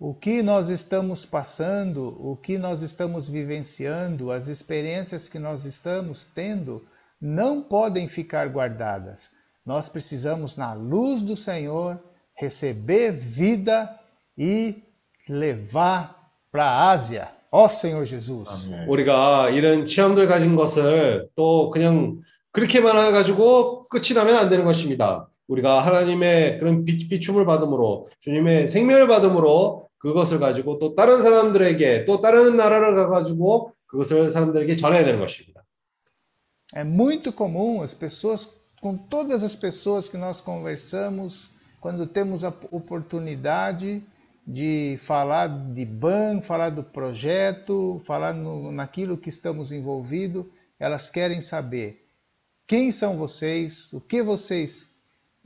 [0.00, 6.26] O que nós estamos passando, o que nós estamos vivenciando, as experiências que nós estamos
[6.34, 6.84] tendo,
[7.20, 9.30] não podem ficar guardadas.
[9.64, 11.98] Nós precisamos, na luz do Senhor,
[12.34, 13.98] receber vida
[14.36, 14.82] e
[15.28, 17.28] levar para a Ásia.
[17.50, 18.48] Ó Senhor Jesus.
[18.48, 18.86] Amém.
[18.86, 22.20] 우리가 이런 체험들 가진 것을 또 그냥
[22.52, 25.28] 그렇게만 해가지고 끝이 나면 안 되는 것입니다.
[25.48, 32.20] 우리가 하나님의 그런 비, 비춤을 받음으로 주님의 생명을 받음으로 그것을 가지고 또 다른 사람들에게 또
[32.20, 35.62] 다른 나라를 가가지고 그것을 사람들에게 전해야 되는 것입니다.
[36.74, 38.48] É muito comum as pessoas,
[38.82, 41.48] com todas as pessoas que nós conversamos,
[41.80, 44.02] quando temos a oportunidade
[44.46, 50.46] de falar de BAN, falar do projeto, falar no, naquilo que estamos envolvidos,
[50.78, 52.04] elas querem saber
[52.66, 54.88] quem são vocês, o que vocês.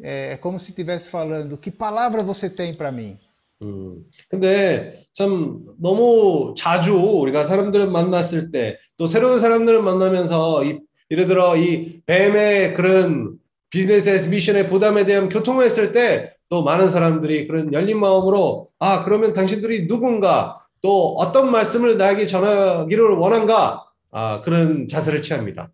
[0.03, 3.19] É, é como se estivesse falando, que palavra você tem para mim?
[3.66, 3.96] 음,
[4.30, 10.80] 근데 참 너무 자주 우리가 사람들을 만났을 때 또 새로운 사람들을 만나면서 이,
[11.12, 13.38] 예를 들어 이 뱀의 그런
[13.70, 19.04] 비즈니스 에스 미션의 부담에 대한 교통을 했을 때 또 많은 사람들이 그런 열린 마음으로 아
[19.04, 25.72] 그러면 당신들이 누군가 또 어떤 말씀을 나에게 전하기를 원한가 아 그런 자세를 취합니다.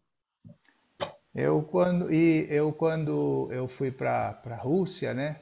[1.35, 5.37] Eu quando e eu quando eu fui para a Rússia, né?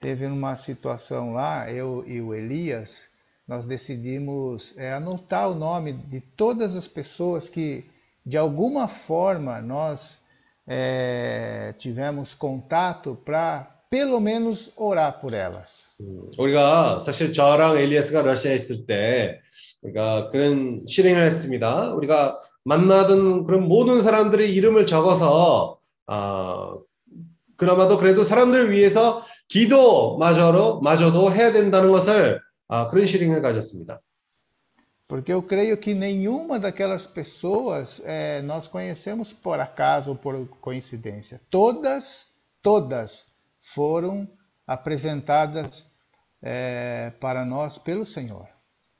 [0.00, 3.02] Teve uma situação lá, eu e o Elias,
[3.46, 7.84] nós decidimos é, anotar o nome de todas as pessoas que
[8.24, 10.18] de alguma forma nós
[10.66, 15.90] é, tivemos contato para pelo menos orar por elas.
[16.00, 19.40] 음, 우리가 사실 저랑 엘리아스가 러시아에 있을 때
[19.82, 21.92] 우리가 그런 실행을 했습니다.
[21.94, 26.74] 우리가 만나던 그런 모든 사람들의 이름을 적어서 아
[27.56, 34.01] 그나마도 그래도 사람들을 위해서 기도마저로 마저도 해야 된다는 것을 아, 그런 실행을 가졌습니다.
[35.07, 41.39] Porque eu creio que nenhuma daquelas pessoas é, nós conhecemos por acaso ou por coincidência.
[41.49, 42.27] Todas,
[42.61, 43.25] todas
[43.73, 44.27] foram
[44.67, 45.87] apresentadas
[46.43, 48.47] é, para nós pelo Senhor.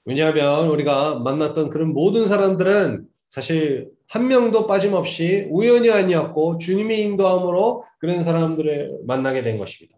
[0.06, 8.24] 왜냐하면 우리가 만났던 그런 모든 사람들은 사실 한 명도 빠짐없이 우연이 아니었고 주님의 인도함으로 그런
[8.24, 9.98] 사람들을 만나게 된 것입니다.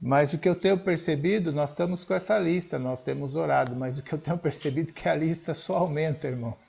[0.00, 3.98] Mas o que eu tenho percebido, nós estamos com essa lista, nós temos orado, mas
[3.98, 6.60] o que eu tenho percebido é que a lista só aumenta, irmãos.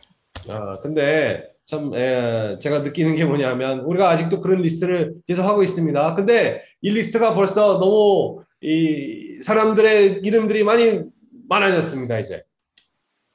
[0.47, 6.15] 아, 근데 참 에, 제가 느끼는 게 뭐냐면 우리가 아직도 그런 리스트를 계속 하고 있습니다.
[6.15, 11.03] 근데 이 리스트가 벌써 너무 이 사람들의 이름들이 많이
[11.49, 12.43] 많아졌습니다, 이제.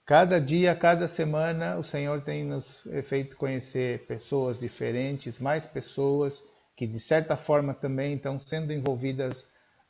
[0.04, 6.42] Cada dia, cada semana, o Senhor tem nos feito conhecer pessoas diferentes, mais pessoas
[6.76, 9.46] que de certa forma também estão sendo envolvidas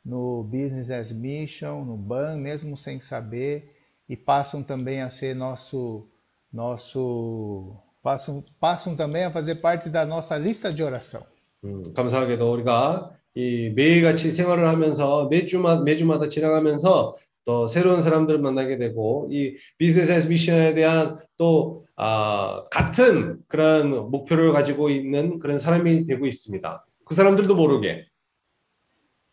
[0.08, 3.70] no Business as Mission, no BAN, mesmo sem saber,
[4.08, 6.08] e passam também a ser nosso,
[6.52, 11.22] nosso, passam, passam também a fazer parte da nossa lista de oração.
[11.66, 19.28] 음, 감사하게도 우리가 이 매일같이 생활을 하면서 매주마, 매주마다 지나가면서 또 새로운 사람들을 만나게 되고
[19.30, 26.26] 이 비즈니스 에스 미션에 대한 또 아, 같은 그런 목표를 가지고 있는 그런 사람이 되고
[26.26, 26.86] 있습니다.
[27.06, 28.06] 그 사람들도 모르게.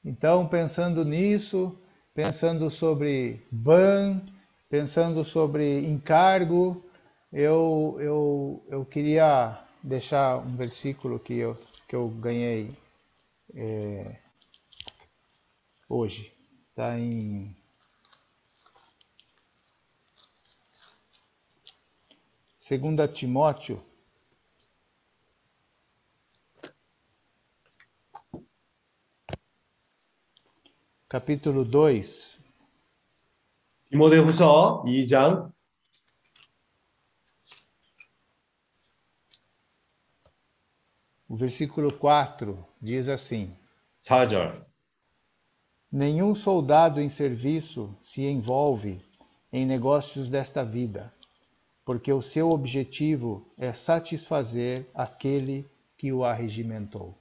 [0.04, 1.78] Então, pensando nisso,
[2.12, 4.20] pensando sobre BAN,
[4.68, 6.84] pensando sobre encargo,
[7.32, 11.56] eu, eu, eu queria deixar um versículo que eu,
[11.88, 12.76] que eu ganhei
[13.54, 14.20] é,
[15.88, 16.32] hoje.
[16.70, 17.56] Está em.
[22.58, 23.82] Segunda Timóteo,
[31.13, 32.39] capítulo 2,
[33.89, 35.51] 디모데후서 2장
[41.29, 43.55] O versículo 4 diz assim:
[44.01, 44.65] 4절.
[45.91, 48.99] Nenhum soldado em serviço se envolve
[49.53, 51.13] em negócios desta vida,
[51.85, 57.15] porque o seu objetivo é satisfazer aquele que o arregimentou.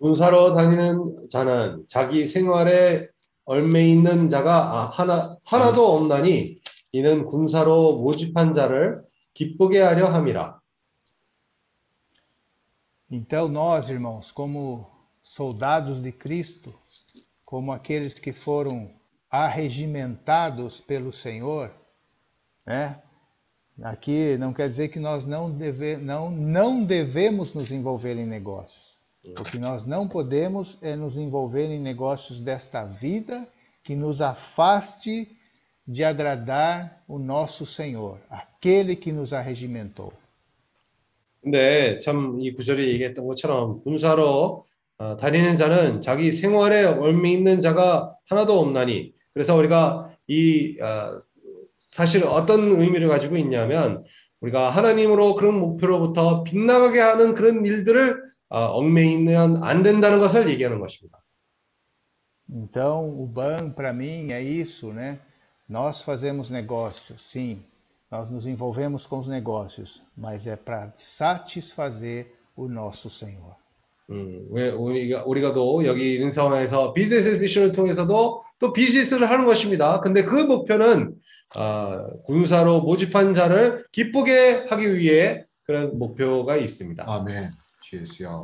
[0.00, 3.08] 군사로 다니는 자는 자기 생활에
[3.44, 6.60] 얼매 있는 자가 아, 하나 하나도 없나니
[6.92, 9.02] 이는 군사로 모집한 자를
[9.34, 10.60] 기쁘게 하려 함이라.
[13.08, 14.90] Então, nós, irmãos, como
[15.22, 16.74] soldados de Cristo,
[17.44, 18.90] como aqueles que foram
[19.30, 21.70] arregimentados pelo Senhor,
[22.66, 23.00] né?
[23.82, 28.85] Aqui não quer dizer que nós não, deve, não, não devemos nos envolver em negócios.
[29.34, 33.48] O que nós não podemos é nos envolver em negócios desta vida
[33.82, 35.28] que nos afaste
[35.86, 40.12] de agradar o nosso Senhor, aquele que nos arregimentou.
[41.42, 44.64] 근데 참 이 구절이 얘기했던 것처럼 군사로
[44.98, 51.18] 어, 다니는 자는 자기 생활에 얼미 있는 자가 하나도 없나니 그래서 우리가 이 어,
[51.86, 54.04] 사실 어떤 의미를 가지고 있냐면
[54.40, 61.22] 우리가 하나님으로 그런 목표로부터 빗나가게 하는 그런 일들을 어, 얽매이면 안 된다는 것을 얘기하는 것입니다.
[62.48, 65.18] Então, o ban para mim é isso, né?
[65.68, 67.64] Nós fazemos negócios, sim.
[68.10, 73.56] Nós nos envolvemos com os negócios, mas é para satisfazer o nosso Senhor.
[74.10, 80.00] 음, 왜 우리가 우리가도 여기 있는 상황에서 비즈니스 미션을 통해서도 또 비즈니스를 하는 것입니다.
[80.00, 81.16] 근데 그 목표는
[81.56, 87.04] 어, 군사로 모집한 자를 기쁘게 하기 위해 그런 목표가 있습니다.
[87.08, 87.50] Amém.
[87.50, 87.65] Jesus.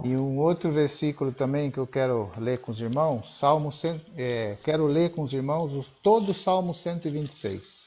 [0.04, 4.58] E um outro versículo também que eu quero ler com os irmãos, Salmo, cem- é,
[4.64, 7.86] quero ler com os irmãos os- todo o Salmo 126.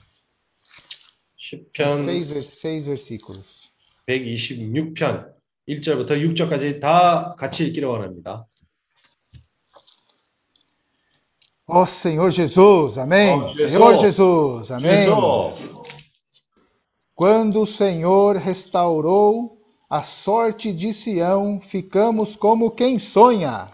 [1.37, 3.71] 10편 Seis, vers- seis versículos.
[4.09, 5.35] 126편
[5.69, 8.47] 1절부터 6절까지 다 같이 읽기를 원합니다.
[11.67, 13.31] Ó Senhor Jesus, amém.
[13.39, 13.71] Ó Jesus.
[13.71, 15.05] Senhor Jesus, amém.
[15.05, 15.55] 그래서
[17.15, 19.54] Quando o Senhor restaurou
[19.89, 23.67] a sorte de Sião, ficamos como quem sonha.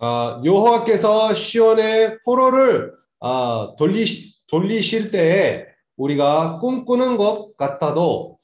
[0.00, 4.04] 아, 여호와께서 시온의 포로를 아, 돌리,
[4.48, 8.38] 돌리실 때에 우리가 꿈꾸는 것 같아도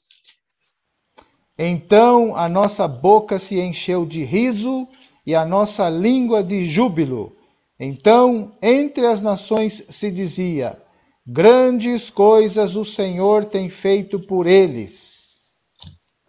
[1.61, 4.87] Então a nossa boca se encheu de riso
[5.25, 7.35] e a nossa língua de júbilo.
[7.77, 10.81] Então, entre as nações se dizia:
[11.27, 15.12] Grandes coisas o Senhor tem feito por eles.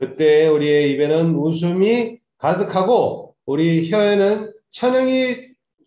[0.05, 5.35] 그때 우리의 입에는 웃음이 가득하고 우리 혀에는 찬양이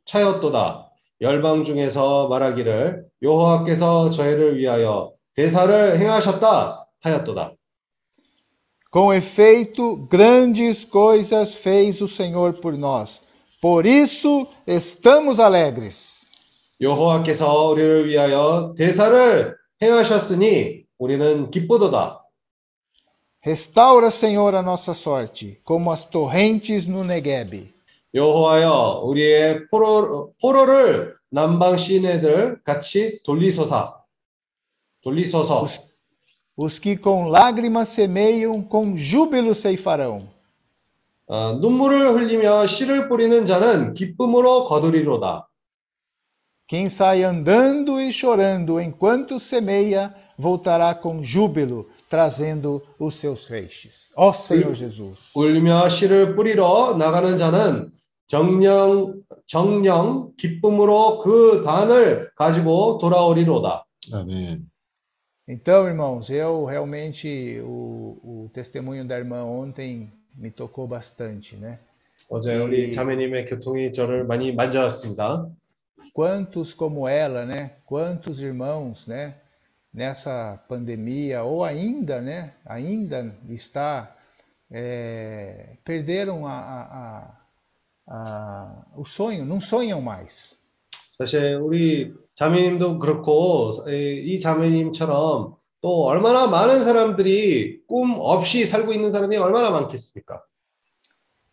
[0.04, 0.90] 차였도다.
[1.20, 7.52] 열방 중에서 말하기를 여호와께서 저희를 위하여 대사를 행하셨다 하였도다.
[8.90, 13.20] Com efeito, grandes coisas fez o Senhor por nós.
[13.60, 16.24] Por isso estamos alegres.
[16.80, 22.17] 여호와께서 우리를 위하여 대사를 행하셨으니 우리는 기쁘도다.
[23.41, 27.73] Restaura, Senhor, a nossa sorte, como as torrentes no Neguebe.
[28.13, 34.03] 여호와여 우리의 포로, 포로를 남방 시내들 같이 돌리소서.
[35.01, 35.61] 돌리소서.
[35.61, 35.81] Os,
[36.55, 40.29] os que com lágrimas semeiam, com júbilo ceifarão.
[41.27, 45.49] 어, 눈물을 흘리며 씨를 뿌리는 자는 기쁨으로 거두리로다.
[46.67, 54.10] Quem sai andando e chorando enquanto semeia, voltará com júbilo, trazendo os seus feixes.
[54.16, 55.30] Ó Senhor Jesus.
[55.34, 57.90] 울며 씨를 뿌리러 나가는 자는
[58.26, 63.84] 정령 정령 기쁨으로 그 단을 가지고 돌아오리로다.
[64.12, 64.66] Amém.
[65.48, 71.78] Então, irmãos, eu realmente, o, o testemunho da irmã ontem me tocou bastante, né?
[72.30, 75.48] 어제 우리 이- 자매님의 교통이 저를 많이 만져왔습니다.
[76.14, 77.76] Quantos como ela, né?
[77.86, 79.36] Quantos irmãos, né?
[79.93, 82.53] Nessa pandemia, ou ainda, né?
[82.65, 84.15] Ainda está,
[84.71, 86.81] é, perderam a, a,
[88.07, 90.57] a, a- o sonho, não sonham mais.
[91.17, 99.11] 사실 우리 자매님도 그렇고 이 이 자매님처럼 또 얼마나 많은 사람들이 꿈 없이 살고 있는
[99.11, 100.41] 사람이 얼마나 많겠습니까?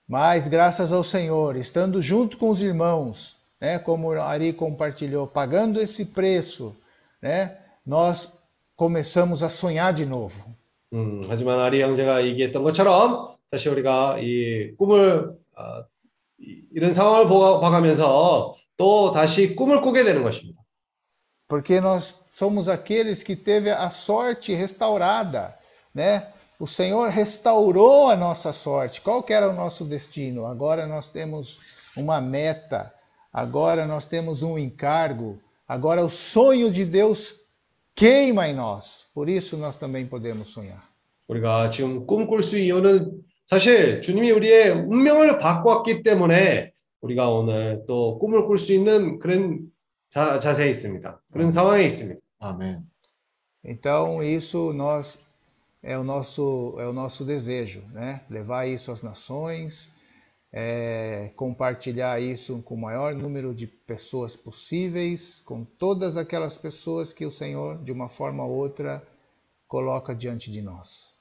[0.08, 5.80] Mas graças ao Senhor, estando junto com os irmãos, né, como o Ari compartilhou, pagando
[5.80, 6.74] esse preço,
[7.22, 8.32] né, nós
[8.76, 10.34] começamos a sonhar de novo.
[10.92, 15.84] 음, 하지만 아리 형제가 얘기했던 것처럼 사실 우리가 이 꿈을 아,
[16.40, 20.60] 이- 이런 상황을 보가- 봐가면서 또 다시 꿈을 꾸게 되는 것입니다.
[21.48, 25.56] Porque nós somos aqueles que teve a sorte restaurada,
[25.94, 26.28] né?
[26.60, 29.00] o Senhor restaurou a nossa sorte.
[29.00, 30.46] Qual que era o nosso destino?
[30.46, 31.58] Agora nós temos
[31.96, 32.92] uma meta,
[33.32, 37.34] agora nós temos um encargo, agora o sonho de Deus
[37.94, 39.06] queima em nós.
[39.14, 40.88] Por isso nós também podemos sonhar.
[41.28, 48.46] 우리가 지금 꿈꿀 수 이유는 사실 주님이 우리의 운명을 바꾸었기 때문에 우리가 오늘 또 꿈을
[48.46, 49.60] 꿀 수 있는 그런
[50.08, 51.22] 자, 자세에 있습니다.
[51.32, 52.20] 그런 상황에 있습니다.
[52.42, 52.78] Amém.
[53.64, 55.18] Então isso nós
[55.82, 58.22] é o nosso é o nosso desejo, né?
[58.28, 59.90] Levar isso às nações,
[60.54, 67.24] é, compartilhar isso com o maior número de pessoas possíveis, com todas aquelas pessoas que
[67.24, 69.02] o Senhor, de uma forma ou outra,
[69.68, 71.14] coloca diante de nós.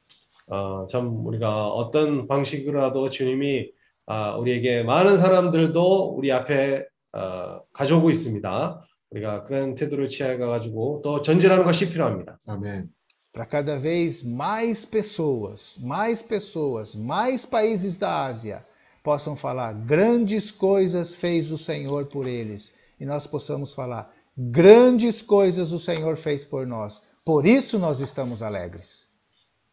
[0.47, 3.71] 어, 참 우리가 어떤 방식으로라도 주님이
[4.07, 8.83] 아, 우리에게 많은 사람들도 우리 앞에 어, 가져오고 있습니다.
[9.11, 12.39] 우리가 그런 태도를 취해 가지고 또 전진하는 것이 필요합니다.
[12.47, 12.89] Amém.
[13.31, 18.65] Para cada vez mais pessoas, mais pessoas, mais países da Ásia
[19.03, 25.71] possam falar grandes coisas fez o Senhor por eles e nós possamos falar grandes coisas
[25.71, 27.01] o Senhor fez por nós.
[27.25, 29.07] Por isso nós estamos alegres.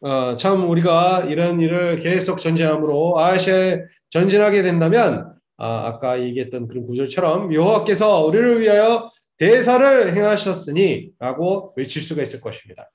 [0.01, 7.53] 어, 참 우리가 이런 일을 계속 전진함으로 아시아에 전진하게 된다면 아, 아까 얘기했던 그런 구절처럼
[7.53, 12.91] 여호와께서 우리를 위하여 대사를 행하셨으니라고 외칠 수가 있을 것입니다.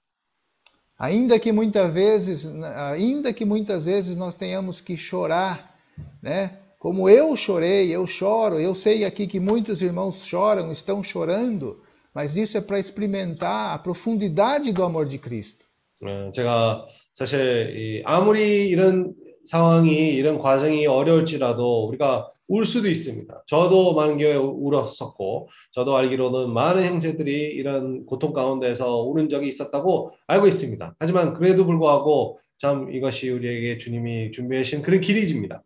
[0.99, 5.74] Ainda que muitas vezes, ainda que muitas vezes nós tenhamos que chorar,
[6.22, 6.59] né?
[6.78, 11.82] Como eu chorei, eu choro, eu sei aqui que muitos irmãos choram, estão chorando,
[12.14, 15.66] mas isso é para experimentar a profundidade do amor de Cristo.
[16.03, 23.44] 어, 제가 사실 이 아무리 이런 상황이 이런 과정이 어려울지라도 우리가 울 수도 있습니다.
[23.47, 30.94] 저도 교회 울었었고 저도 알기로는 많은 형제들이 이런 고통 가운데서 우는 적이 있었다고 알고 있습니다.
[30.99, 35.62] 하지만 그래도 불구하고 참 이것이 우리에게 주님이 준비해 주신 그런 길이집니다.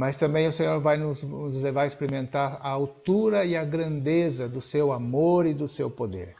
[0.00, 4.46] Mas também o Senhor vai nos, nos levar a experimentar a altura e a grandeza
[4.48, 6.34] do seu amor e do seu poder.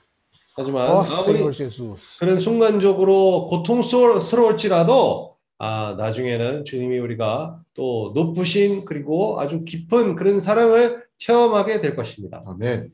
[0.57, 2.19] 하지만 Ó 아무리 Senhor Jesus.
[2.19, 11.81] 그런 순간적으로 고통스러울지라도 아, 나중에는 주님이 우리가 또 높으신 그리고 아주 깊은 그런 사랑을 체험하게
[11.81, 12.43] 될 것입니다.
[12.47, 12.91] Amém.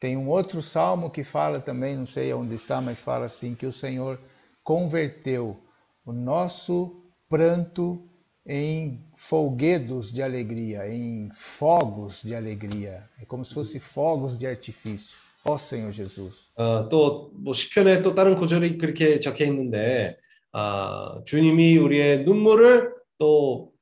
[0.00, 3.64] Tem um outro salmo que fala também, não sei onde está, mas fala assim: que
[3.64, 4.18] o Senhor
[4.62, 5.56] converteu
[6.04, 8.02] o nosso pranto
[8.46, 13.04] em folguedos de alegria, em fogos de alegria.
[13.20, 15.16] É como se fosse fogos de artifício.
[15.44, 16.52] Ó Senhor Jesus.
[16.56, 20.16] 어, 또뭐 시편에 또 다른 구절이 그렇게 적혀 있는데
[20.52, 23.74] 아, 주님이 우리의 눈물을 또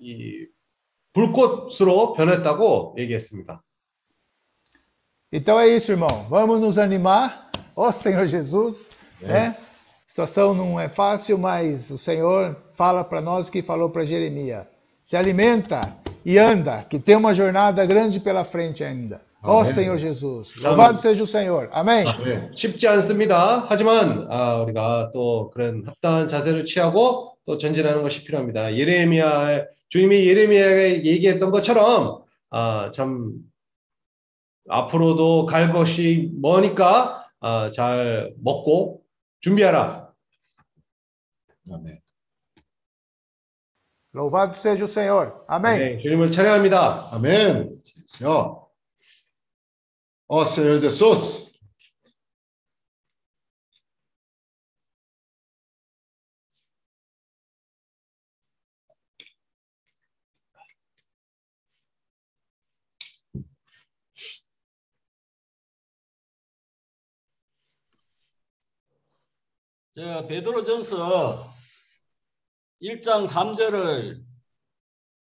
[0.00, 0.46] 이
[1.12, 3.62] 불꽃으로 변했다고 얘기했습니다.
[5.32, 6.26] Então é isso, irmão.
[6.28, 7.50] Vamos nos animar.
[7.76, 9.56] Ó Senhor Jesus, né?
[9.58, 14.05] A situação não é fácil, mas o Senhor fala para nós o que falou para
[14.05, 14.65] Jeremias.
[15.01, 19.21] Se alimenta e anda, que tem uma jornada grande pela frente ainda.
[19.43, 19.73] Ó Amém.
[19.73, 20.55] Senhor Jesus.
[20.55, 21.69] Louvado seja o Senhor.
[21.73, 22.05] Amém.
[22.55, 23.65] 쉽지 않습니다.
[23.67, 28.73] 하지만 아, 우리가 또 그런 합당한 자세를 취하고 또 전진하는 것이 필요합니다.
[28.77, 33.33] 예레미야 주님이 예레미야에 얘기했던 것처럼 아, 참
[34.69, 39.01] 앞으로도 갈 것이 머니까 아, 잘 먹고
[39.41, 40.03] 준비하라.
[41.69, 42.02] Amém.
[44.13, 45.43] Louvado seja o Senhor.
[45.47, 45.79] Amém.
[45.79, 47.09] 네, 주님을 찬양합니다.
[47.11, 47.77] Amém.
[48.05, 48.67] Senhor.
[50.27, 51.51] Ó Senhor Jesus.
[69.95, 71.53] 저 베드로전서
[72.81, 74.21] 1장 3절을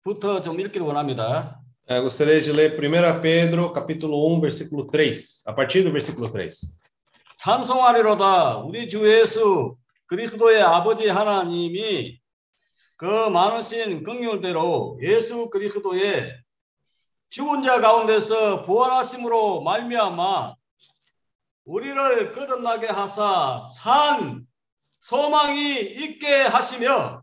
[0.02, 1.60] 부터 좀 읽기를 원합니다.
[1.88, 6.50] É, gostaria de ler 1 Pedro, capítulo 1, versículo 3, a partir do versículo 3.
[7.38, 9.76] 찬송하리로다 우리 주 예수
[10.06, 12.18] 그리스도의 아버지 하나님이
[12.96, 16.34] 그 많으신 긍휼대로 예수 그리스도의
[17.28, 20.54] 죽은 자 가운데서 부활하심으로 말미암아
[21.66, 24.46] 우리를 거듭나게 하사 산
[25.00, 27.22] 소망이 있게 하시며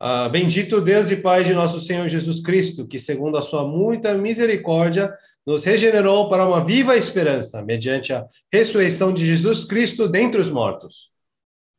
[0.00, 4.12] Ah, bendito Deus e Pai de nosso Senhor Jesus Cristo, que segundo a sua muita
[4.14, 5.16] misericórdia
[5.46, 11.10] nos regenerou para uma viva esperança, mediante a ressurreição de Jesus Cristo dentre os mortos,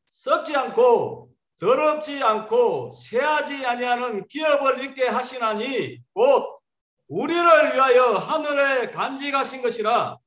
[0.08, 6.60] 썩지 않고 더럽지 않고 새하지 아니하는 기업을 있게 하시나니 곧
[7.08, 7.44] 우리를
[7.76, 10.18] 위하여 하늘에 간직하신 것이라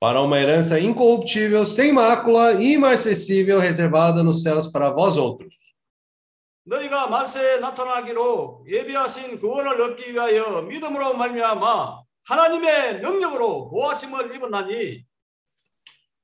[0.00, 5.63] para uma herança incorruptível, sem mácula, imarcessível, reservada nos céus para vós outros.
[6.65, 15.05] 너희가 말세에 나타나기로 예비하신 구원을 얻기 위하여 믿음으로 말미암아 하나님의 능력으로 보하심을 입었나니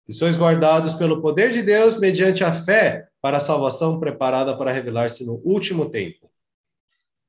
[0.10, 4.72] E sois guardados pelo poder de Deus mediante a fé para a salvação preparada para
[4.72, 6.28] revelar-se no último tempo.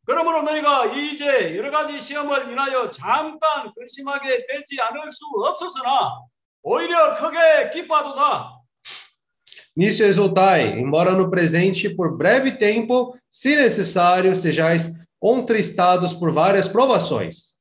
[0.04, 6.18] 그러므로 너희가 이제 여러 가지 시험을 인하여 잠깐 근심하게 되지 않을 수 없었으나
[6.62, 8.61] 오히려 크게 기뻐하도다.
[9.76, 17.57] Nisso exultai, embora no presente, por breve tempo, se necessário, sejais contristados por várias provações.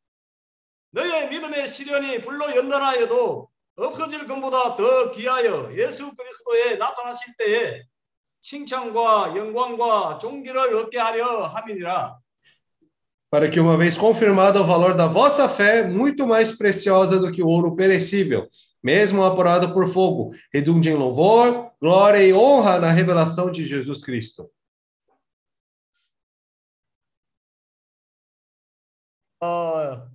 [0.92, 7.82] 너희의 믿음의 시련이 불로 연단하여도 없어질 것보다 더 귀하여 예수 그리스도에 나타나실 때에
[8.40, 12.16] 칭찬과 영광과 존귀를 얻게 하려 함이니라.
[13.28, 17.42] Para que, uma vez confirmado o valor da vossa fé, muito mais preciosa do que
[17.42, 18.48] o ouro perecível,
[18.83, 24.49] mesmo apurado por fogo, redunde em louvor, glória e honra na revelação de Jesus Cristo.
[29.43, 30.07] 어,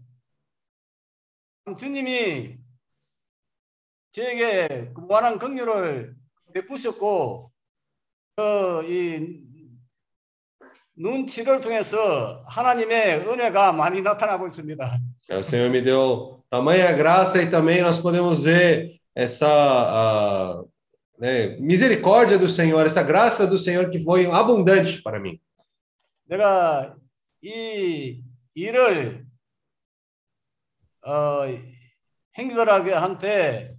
[1.77, 2.59] 주님이
[4.13, 6.15] 저에게 그 무한한 긍휼을
[6.55, 7.53] 베푸셨고
[8.37, 9.45] 그이
[10.95, 14.99] 눈치를 통해서 하나님의 은혜가 많이 나타나고 있습니다.
[15.33, 20.64] O Senhor me deu tamanha graça e também nós podemos ver essa ah,
[21.20, 25.40] né, misericórdia do Senhor, essa graça do Senhor que foi abundante para mim.
[26.26, 26.96] 내가
[27.44, 28.22] 이
[28.56, 29.26] 일을
[31.06, 31.42] 어,
[32.38, 33.76] 행들하게한테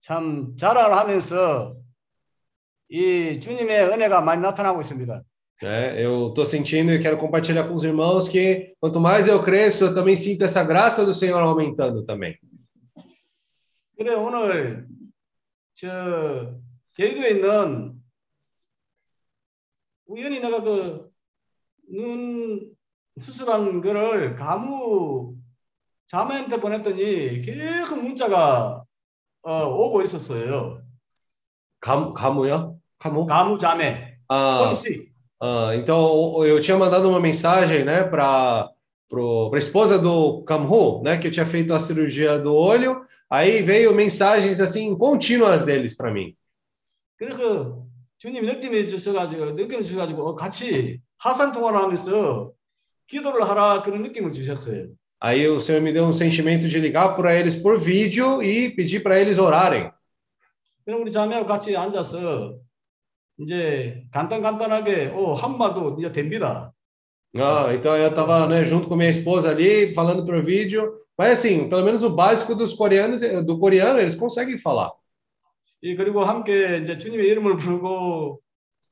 [0.00, 1.76] 이참 자랑을 하면서
[2.88, 5.22] 이 주님의 은혜가 많이 나타나고 있습니다.
[5.61, 6.03] Né?
[6.03, 9.93] Eu estou sentindo e quero compartilhar com os irmãos que quanto mais eu cresço, eu
[9.93, 12.37] também sinto essa graça do Senhor aumentando também.
[13.97, 14.87] 그래 오늘
[15.73, 16.55] 저
[16.87, 17.99] 제주도에 있는
[20.07, 22.71] 우연히 내가 그눈
[23.19, 25.35] 수술한 거를 가무
[26.07, 28.83] 자매한테 보냈더니 계속 문자가
[29.41, 30.81] 어, 오고 있었어요.
[31.81, 32.77] Cam, camu요?
[33.01, 33.25] Camu?
[33.25, 35.08] 가무 자매, Ah, 혼씨.
[35.40, 38.70] ah, então eu tinha mandado uma mensagem, né, para
[39.08, 43.04] para esposa do Kamhu, né, que eu tinha feito a cirurgia do olho.
[43.30, 46.34] Aí veio mensagens assim contínuas deles para mim.
[47.16, 47.86] 그래서
[48.18, 52.52] 주님이 느낌이 주셔가지고 느낌을 주셔가지고 어, 같이 화상 통화를 하면서
[53.06, 54.88] 기도를 하라 그런 느낌을 주셨어요.
[55.20, 59.02] Aí o Senhor me deu um sentimento de ligar para eles por vídeo e pedir
[59.02, 59.90] para eles orarem.
[60.84, 62.58] 그럼 우리 자매하고 같이 앉아서
[63.39, 66.73] 이제 간단 간단하게 어, 한마도 이제 됩니다.
[67.35, 70.97] Ah, então eu estava né, junto com minha esposa ali, falando por vídeo.
[71.15, 74.91] Mas assim, pelo menos o básico dos coreanos, eh, do coreano, eles conseguem falar.
[75.81, 78.41] 이 그리고 함께 이제 주님의 이름을 부르고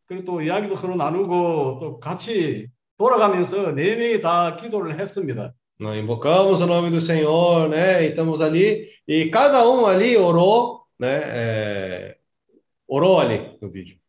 [0.05, 2.67] 그리고 또 이야기도 서로 나누고 또 같이
[2.97, 5.53] 돌아가면서 네 명이 다 기도를 했습니다.
[5.79, 8.03] Nós invocamos o nome do Senhor, né?
[8.03, 8.87] E estamos ali.
[9.07, 11.21] E cada um ali orou, né?
[11.23, 12.17] é,
[12.87, 13.99] orou ali no vídeo.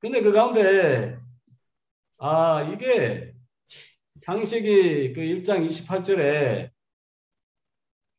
[0.00, 1.18] 근데 그 가운데
[2.18, 3.32] 아 이게
[4.20, 6.70] 창세기 그 1장 28절에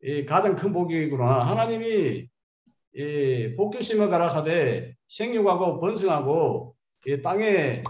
[0.04, 1.48] 이 가장 큰 복이구나.
[1.48, 2.28] 하나님이
[2.94, 6.76] 이 복교심을 가라사대 생육하고 번성하고
[7.08, 7.84] 이 땅에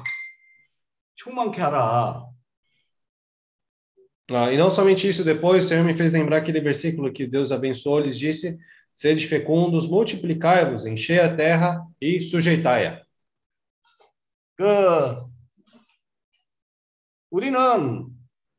[1.16, 2.26] 충만케 하라.
[4.32, 7.52] Ah, e não somente isso, depois o Senhor me fez lembrar aquele versículo que Deus
[7.52, 8.58] abençoou, lhes disse:
[8.94, 13.06] Sede fecundos, multiplicai-vos, enchei a terra e sujeitai-a.
[14.61, 15.25] 그
[17.31, 18.07] 우리는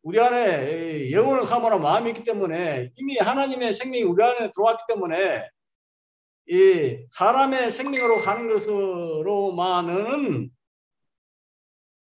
[0.01, 5.47] 우리 안에 이 영혼을 사모하는 마음이 있기 때문에 이미 하나님의 생명이 우리 안에 들어왔기 때문에
[6.47, 10.49] 이 사람의 생명으로 가는 것으로만은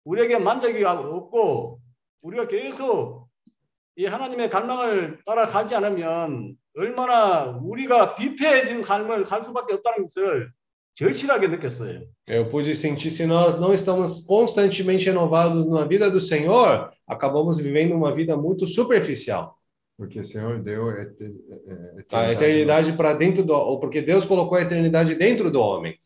[0.03, 1.81] 우리에게 만족이 없고
[2.21, 3.27] 우리가 계속
[3.95, 10.53] 이 하나님의 갈망을 따라가지 않으면 얼마나 우리가 비폐해진 삶을 살 수밖에 없다는 것을
[10.96, 12.02] 절실하게 느꼈어요.
[12.28, 17.94] Eu pude sentir, se nós não estamos constantemente renovados na vida do Senhor, acabamos vivendo
[17.94, 19.56] uma vida muito superficial.
[19.96, 22.32] Porque o Senhor deu a ete- eh, A eternidade.
[22.32, 23.54] eternidade para dentro do.
[23.54, 25.96] Ou porque Deus colocou a eternidade dentro do homem.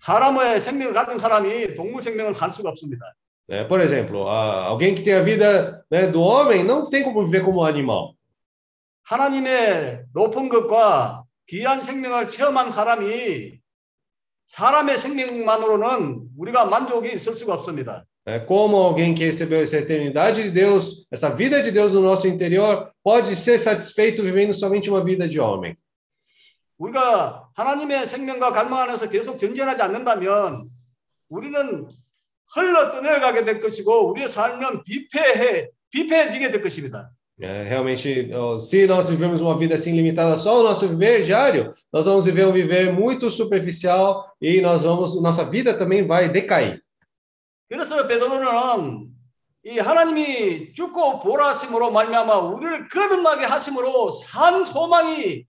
[0.00, 3.04] 사람의 생명을 가진 사람이 동물 생명을 갈 수가 없습니다.
[3.48, 3.64] né?
[3.68, 7.42] Por exemplo, a- alguém que tem a vida né, do homem não tem como viver
[7.44, 8.14] como um animal.
[9.04, 13.60] 하나님의 높은 것과 귀한 생명을 체험한 사람이
[14.47, 18.05] 사람의 생명만으로는 우리가 만족이 있을 수가 없습니다.
[18.25, 22.27] É, como alguém que recebeu essa eternidade de Deus, essa vida de Deus no nosso
[22.27, 25.75] interior, pode ser satisfeito vivendo somente uma vida de homem?
[26.77, 30.69] 우리가 하나님의 생명과 갈망 안에서 계속 전진하지 않는다면
[31.29, 31.87] 우리는
[32.53, 37.11] 흘러 떠내려가게 될 것이고 우리의 삶은 비폐해 비폐해지게 될 것입니다.
[37.40, 41.72] É, realmente, ó, se nós vivemos uma vida assim limitada só ao nosso viver diário,
[41.92, 46.80] nós vamos viver um viver muito superficial e nós vamos, nossa vida também vai decair.
[47.68, 49.12] 그래서 베드로는
[49.64, 55.44] 이 하나님이 죽고 보라심으로 말미암아 우리를 거듭나게 하심으로 산 소망이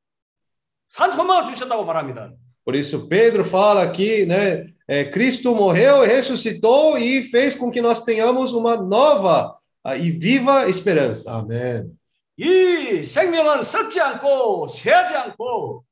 [0.88, 2.32] 산 소망을 주셨다고 말합니다.
[2.66, 4.74] Por isso, Pedro fala aqui, né?
[4.88, 9.57] é, Cristo morreu, ressuscitou e fez com que nós tenhamos uma nova ah,
[9.97, 11.31] e viva esperança.
[11.31, 11.99] 아멘.
[12.37, 15.85] 이 생명은 썩지 않고 쇠하지 않고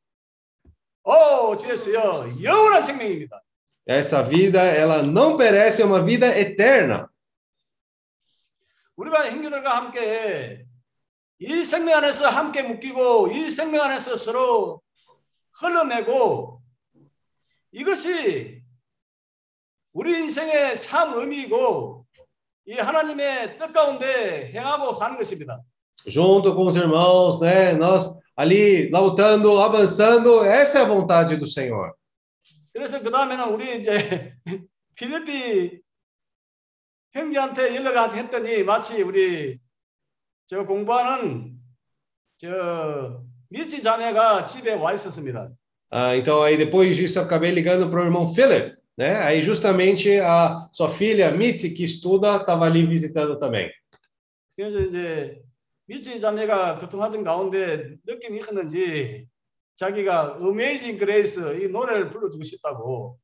[1.04, 3.40] 오 주였어요 영원한 생명입니다.
[3.88, 7.08] Essa vida, ela não perece, é uma vida eterna.
[8.96, 10.64] 우리가 형제들과 함께
[11.38, 14.80] 이 생명 안에서 함께 묶이고 이 생명 안에서 서로
[15.52, 16.62] 흘러내고
[17.72, 18.62] 이것이
[19.92, 22.05] 우리 인생의 참 의미이고
[22.65, 25.59] 이 하나님의 뜻 가운데 행하고 사는 것입니다.
[26.07, 27.73] Junto com os irmãos, né?
[27.73, 31.93] Nós ali lutando, avançando, essa é a vontade do Senhor.
[32.73, 34.33] 그래서 그 다음에는 우리 이제
[34.95, 35.81] 필리피
[37.13, 39.59] 형제한테 연락을 했더니 마치 우리
[40.47, 41.57] 저 공부하는
[42.37, 45.51] 저 미치 자매가 집에 와 있었습니다.
[45.93, 49.15] Ah, então, aí depois disso, eu acabei ligando para o irmão Philip, né?
[49.23, 53.71] Aí justamente a sua filha, Mitzi, que estuda, estava ali visitando também.
[54.55, 55.41] 그래서 이제
[55.87, 59.25] 미치 자매가 교통하던 가운데 느낌이 있었는지
[59.75, 63.17] 자기가 Amazing Grace 이 노래를 불러주고 싶다고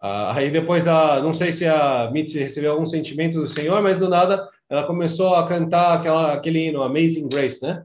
[0.00, 3.98] Ah, aí depois, a, não sei se a Mitzi recebeu algum sentimento do Senhor, mas
[3.98, 7.84] do nada ela começou a cantar aquela, aquele hino, Amazing Grace, né?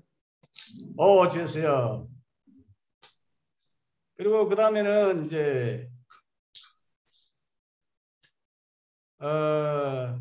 [0.95, 2.07] 어 주였어요.
[4.16, 5.89] 그리고 그 다음에는 이제
[9.21, 10.19] 어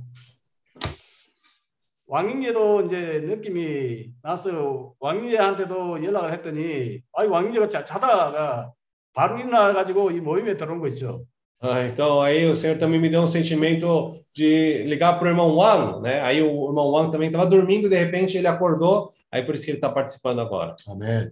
[2.08, 8.74] 왕인재도 이제 느낌이 나서 왕인재한테도 연락을 했더니 아이 왕인재가 자, 자다가
[9.14, 11.26] 바로 일어나 가지고 이 모임에 들어온 거 있죠.
[11.60, 15.56] Ah, então aí o Senhor também me deu um sentimento de ligar para o irmão
[15.56, 16.22] Wang, né?
[16.22, 19.72] Aí o irmão Wang também estava dormindo, de repente ele acordou, aí por isso que
[19.72, 20.76] ele está participando agora.
[20.88, 21.32] 아멘.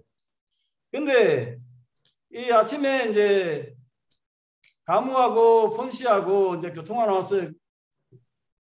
[0.92, 1.58] 근데
[2.34, 3.76] 이 아침에 이제
[4.86, 7.50] 가무하고 폰씨하고 이제 교통하러 와서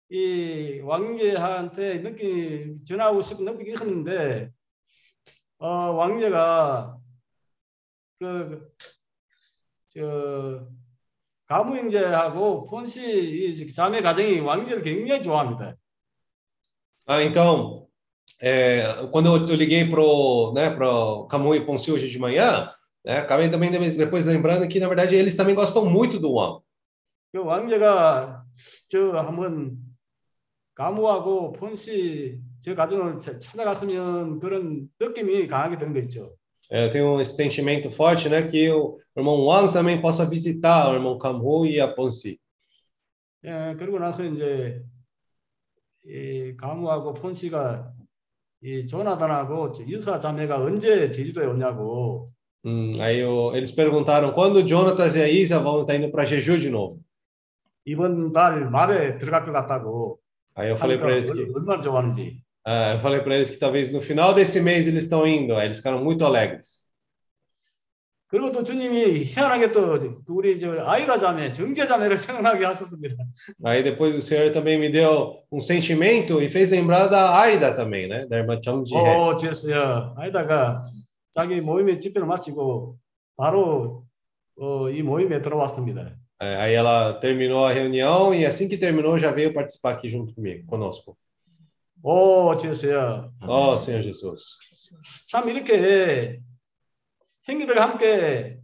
[0.10, 4.52] 이 왕제한테 느끼 전하고 싶은 느낌이 있었는데
[5.58, 6.98] 어 왕제가
[8.20, 8.72] 그
[9.94, 10.66] 저
[11.48, 15.76] 가무 형제하고 이 자매 가정이 왕제를 굉장히 좋아합니다.
[17.06, 17.88] Ah, então,
[18.40, 22.72] é, quando eu liguei pro, né, pro Camu e Ponce hoje de manhã,
[23.06, 26.62] né, acabei também depois lembrando que, na verdade, eles também gostam muito do Wang.
[27.34, 28.44] 그 왕제가
[28.90, 29.78] 저 한번
[30.74, 36.36] 가무하고 폰씨 저 가정을 차- 찾아갔으면 그런 느낌이 강하게 드는 거 있죠.
[36.70, 40.94] É, eu tenho esse sentimento forte, né, que o irmão Wang também possa visitar o
[40.96, 42.40] irmão Camu e a Ponce.
[43.44, 44.84] 예, 그러고 나서 이제
[46.06, 47.94] 이 가무하고 폰씨가
[48.64, 52.32] 이 조나단하고 저 유사 자매가 언제 제주도에 오냐고
[52.65, 56.25] Hum, aí eu- eles perguntaram quando o Jonatas e a Isa vão estar indo para
[56.25, 57.01] Jeju de novo.
[57.87, 60.19] 이번 달 말에 들어갈 것 같다고
[60.57, 62.43] Aí eu falei 하니까 para eles que, 얼- 얼마나 좋아하는지.
[62.67, 65.55] ah, eu falei para eles que talvez no final desse mês eles estão indo.
[65.55, 66.85] Aí eles ficaram muito alegres.
[68.29, 73.15] 그리고 또 주님이 희한하게 또그 우리 저 아이가 자매, 정제 자매를 생각나게 하셨습니다.
[73.65, 78.09] Aí depois o Senhor também me deu um sentimento e fez lembrar da Aida também,
[78.09, 78.97] né, da irmã Chang Ji.
[78.97, 80.15] 어, 주였어요.
[80.19, 80.77] 아이다가
[81.32, 82.98] 자기 모임의 집회를 마치고
[83.38, 84.06] 바로
[84.58, 86.16] 어, 이 모임에 들어왔습니다.
[86.42, 90.34] É, aí ela terminou a reunião e assim que terminou já veio participar aqui junto
[90.34, 91.16] comigo, conosco.
[92.04, 93.32] 오, 주였어요.
[93.48, 94.58] Oh, Senhor Jesus.
[95.28, 96.42] 참 이렇게
[97.44, 98.60] 형님들 함께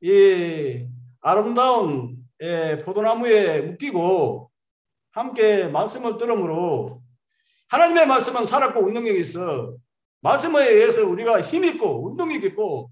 [0.00, 0.86] 이
[1.20, 4.50] 아름다운 예, 포도나무에 묶이고
[5.10, 7.02] 함께 말씀을 들음으로
[7.68, 9.76] 하나님의 말씀은 살았고 운동력이 있어
[10.20, 12.90] 말씀에 의해서 우리가 힘있고 운동력 있고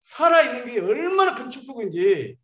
[0.00, 2.36] 살아있는 게 얼마나 큰 축복인지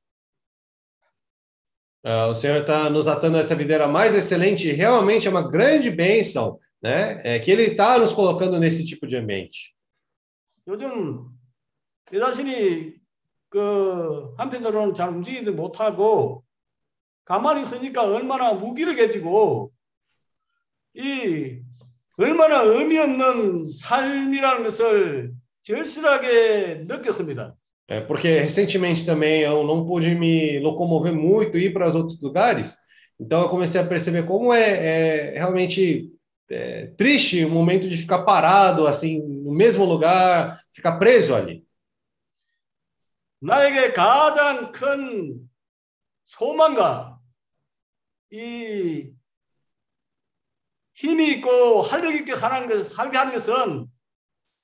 [2.06, 5.90] Ah, o Senhor está nos atando essa videira mais excelente e realmente é uma grande
[5.90, 7.22] bênção, né?
[7.24, 9.74] É que Ele está nos colocando nesse tipo de ambiente.
[10.68, 11.30] 요즘
[12.10, 12.94] 내 자신이
[13.48, 16.44] 그 한편으로는 잘 움직이지 못하고
[17.24, 19.72] 가만히 있으니까 얼마나 무기력해지고
[20.96, 21.63] 이
[22.17, 27.55] 얼마나 의미 없는 삶이라는 것을 절실하게 느꼈습니다.
[27.87, 32.21] É, porque recentemente também eu não pude me locomover muito e ir para os outros
[32.21, 32.77] lugares.
[33.19, 36.07] Então eu comecei a perceber como é, é realmente
[36.49, 41.67] é, triste o momento de ficar parado assim no mesmo lugar, ficar preso ali.
[43.41, 45.49] 나에게 가장 큰
[46.25, 47.19] 소망과
[48.31, 49.11] 이
[50.93, 53.87] 힘이 있고 활력 있게 사는 것, 살게 하는 것은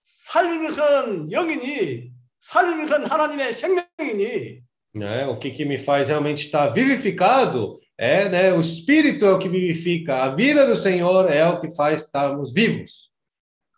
[0.02, 4.64] 살리는 것은 영이니 살리는 것은 하나님의 생명이니
[4.96, 5.26] Né?
[5.26, 9.50] O que, que me faz realmente estar vivificado é né, o Espírito é o que
[9.50, 13.12] vivifica, a vida do Senhor é o que faz estarmos vivos.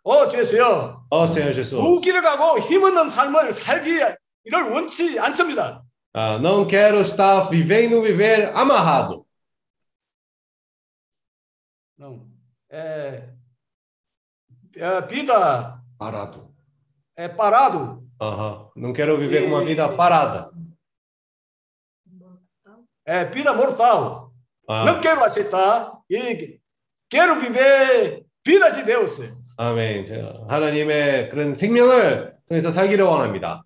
[0.04, 1.04] 어 주였어요.
[1.10, 3.90] Ó Senhor Jesus, 무기력하고 힘없는 삶을 살기
[4.44, 5.82] 이를 원치 않습니다.
[6.14, 9.26] ah, não quero estar vivendo, viver amarrado.
[12.00, 12.31] 음,
[12.73, 13.29] 에,
[14.77, 16.51] 에, 비다 Parado.
[17.17, 18.69] 에, parado Aham.
[18.75, 20.49] Não quero viver uma vida parada.
[23.07, 24.31] 에, vida mortal
[24.67, 26.57] Ah, não quero aceitar e
[27.09, 29.19] quero viver vida de Deus
[29.57, 30.07] 아멘.
[30.07, 33.63] 저, 하나님의 그런 생명을 통해서 살기를 원합니다.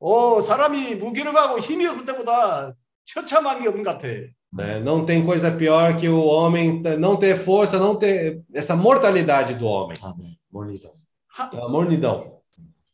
[0.00, 4.08] 오 사람이 무기력하고 힘이 없을 때보다 처참한 게 없는 것 같아
[4.53, 4.79] né?
[4.79, 9.55] Não tem coisa pior que o homem t- não ter força, não ter essa mortalidade
[9.55, 9.97] do homem.
[10.01, 10.35] 아멘.
[10.51, 10.89] 몰리다.
[11.37, 12.21] A mornidão.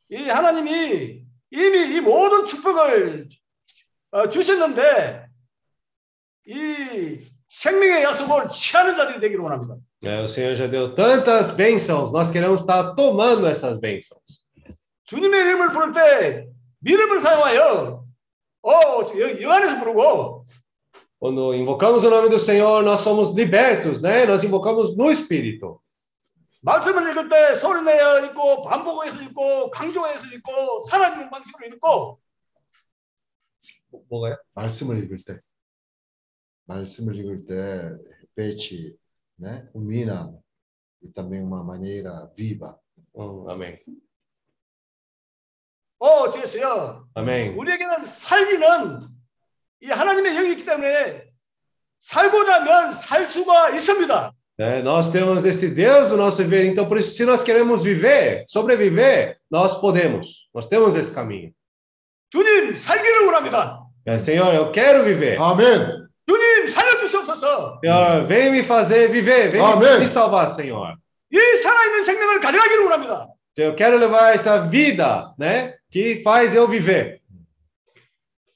[0.09, 3.27] 이 하나님이 이미 이 모든 축복을
[4.11, 5.25] 어, 주셨는데
[6.47, 9.75] 이 생명의 약속을 취하는 자들이 되기를 원합니다.
[10.03, 10.21] né?
[10.23, 14.41] O Senhor já deu tantas bênçãos, nós queremos estar tomando essas bênçãos.
[15.05, 16.47] 주님의 이름을 부를 때
[16.79, 18.03] 믿음을 사용하여
[18.63, 20.45] 어, 여- 영 안에서 부르고
[21.26, 24.24] Quando invocamos o nome do Senhor, nós somos libertos, né?
[24.26, 25.82] Nós invocamos no Espírito.
[26.62, 32.20] 말씀을 읽을 때 소리 내어 있고 반복해서 읽고 강조해서 읽고 살아있는 방식으로 읽고
[34.08, 34.36] 뭐가요?
[34.54, 35.40] 말씀을 읽을 때.
[36.66, 37.98] 말씀을 읽을 때
[38.36, 38.96] repete,
[39.36, 39.68] né?
[39.74, 40.32] Rumina
[41.02, 42.78] e também uma maneira viva.
[43.14, 43.80] 어, 아멘.
[45.98, 47.08] 어 주였어요.
[47.14, 47.58] 아멘.
[47.58, 49.15] 우리에게는 살기는
[49.81, 51.25] 이 하나님의 영이 있기 때문에
[51.99, 54.31] 살고자 하면 살 수가 있습니다.
[54.59, 54.81] Né?
[54.83, 59.37] Nós temos esse Deus no nosso viver, então por isso, se nós queremos viver, sobreviver,
[59.49, 60.47] nós podemos.
[60.53, 61.51] Nós temos esse caminho.
[62.31, 63.79] 주님 살기를 원합니다.
[64.05, 65.37] É, Senhor, eu quero viver.
[65.39, 66.07] 아멘.
[66.27, 67.79] 주님 살려주시옵소서.
[67.83, 69.99] Senhor, vem me fazer viver, vem Amém.
[69.99, 70.95] me salvar, Senhor.
[71.31, 73.27] 이 살아있는 생명을 가져가기를 원합니다.
[73.57, 77.19] Eu quero levar essa vida, né, que faz eu viver.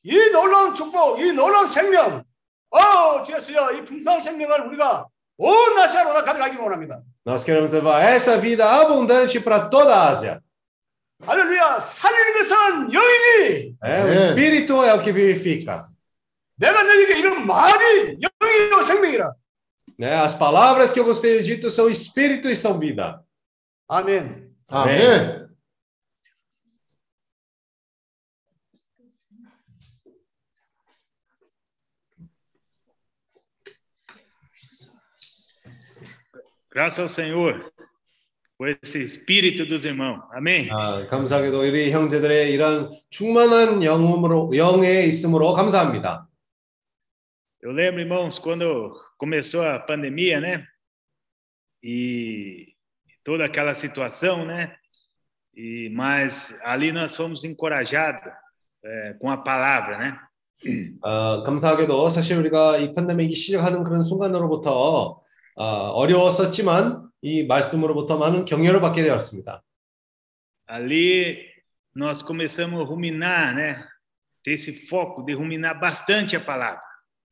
[0.04, 2.24] 이 놀라운 축복, 이 놀라운 생명,
[2.70, 3.78] 어 주였어요.
[3.78, 5.06] 이 풍성한 생명을 우리가
[5.38, 7.02] 온 아시아로 다 가져가기를 원합니다.
[7.26, 10.40] Nós queremos levar essa vida abundante para toda a Ásia.
[11.26, 11.80] 할렐루야.
[11.80, 14.16] 살리는 것은 영이니 É, o Amém.
[14.16, 15.88] Espírito é o que vivifica.
[16.58, 19.34] 내가 너에게 이런 말이 영이요 생명이라.
[19.98, 20.14] Né?
[20.14, 23.22] As palavras que eu gostaria de dito são Espírito e são vida.
[23.88, 24.52] 아멘.
[24.68, 24.84] 아
[36.72, 37.72] Graças ao Senhor
[38.58, 40.22] por esse espírito dos irmãos.
[40.34, 40.70] Amém.
[40.72, 46.28] 아, 감사하게도 우리 형제들의 이런 충만한 영음으로 영에 있음으로 감사합니다.
[47.62, 50.68] Eu lembro, irmãos, quando começou a pandemia, né?
[51.84, 52.76] E
[53.24, 54.76] toda aquela situação, né?
[55.56, 58.32] E mas ali nós fomos encorajados
[58.84, 60.20] é, com a palavra, né?
[61.02, 65.19] 아, 감사하게도 사실 우리가 이 팬데믹이 시작하는 그런 순간으로부터 아,
[65.65, 69.63] 어려웠었지만 이 말씀으로부터 많은 격려를 받게 되었습니다.
[70.67, 71.51] Ali
[71.95, 73.85] nós começamos a ruminar, né?
[74.45, 76.81] Ter esse foco de ruminar bastante a palavra.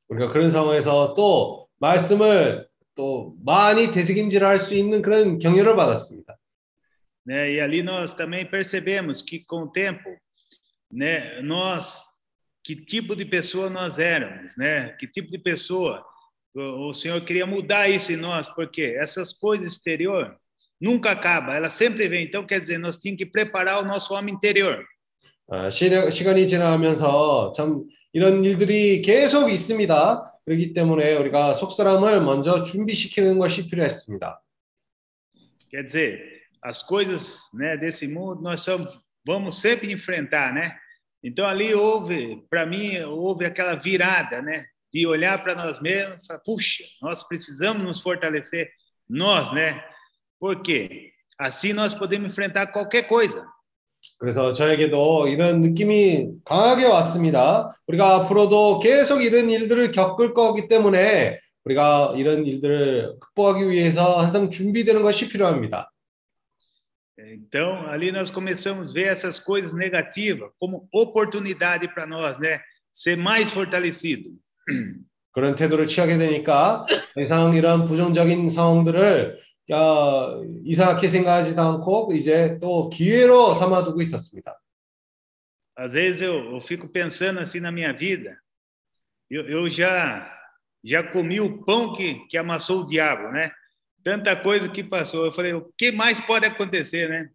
[0.08, 6.36] 우리가 그런 상황에서 또 말씀을 또 많이 되새김질할 수 있는 그런 격려를 받았습니다.
[7.24, 7.52] né?
[7.52, 10.08] E ali nós também percebemos que com o tempo,
[10.90, 12.04] né, nós
[12.64, 14.90] que tipo de pessoa nós éramos, né?
[14.98, 16.04] Que tipo de pessoa
[16.57, 20.37] o, o Senhor queria mudar isso em nós, porque essas coisas exterior
[20.79, 22.25] nunca acaba, ela sempre vem.
[22.25, 24.85] Então quer dizer, nós tínhamos que preparar o nosso homem interior.
[25.49, 27.83] 아, 시, 시간이 지나면서 참
[28.13, 30.31] 이런 일들이 계속 있습니다.
[30.45, 34.41] 그렇기 때문에 우리가 속사람을 먼저 준비시키는 것이 필요했습니다.
[35.69, 38.87] Quer dizer, as coisas, né, desse mundo nós somos,
[39.25, 40.77] vamos sempre enfrentar, né?
[41.23, 44.65] Então ali houve, para mim, houve aquela virada, né?
[44.93, 48.69] De olhar para nós mesmos e falar, puxa, nós precisamos nos fortalecer,
[49.09, 49.83] nós, né?
[50.39, 51.11] Por quê?
[51.37, 53.43] Assim nós podemos enfrentar qualquer coisa.
[54.19, 57.73] 그래서 저에게도 이런 느낌이 강하게 왔습니다.
[57.87, 65.01] 우리가 앞으로도 계속 이런 일들을 겪을 거기 때문에 우리가 이런 일들을 극복하기 위해서 항상 준비되는
[65.01, 65.89] 것이 필요합니다.
[67.17, 72.59] Então, ali nós começamos a ver essas coisas negativas como oportunidade para nós, né?
[72.91, 74.37] Ser mais fortalecido.
[75.32, 79.38] 그런 태도를 취하게 되니까 더 이상 이런 부정적인 상황들을
[79.70, 84.58] 어, 이상하게 생각하지도 않고 이제 또 기회로 삼아두고 있었습니다.
[85.76, 88.36] Às vezes eu, eu fico pensando assim na minha vida.
[89.30, 90.28] Eu, eu já
[90.82, 93.52] já comi o pão que, que amassou o diabo, né?
[94.02, 95.24] Tanta coisa que passou.
[95.24, 97.28] Eu falei, o que mais pode acontecer, né?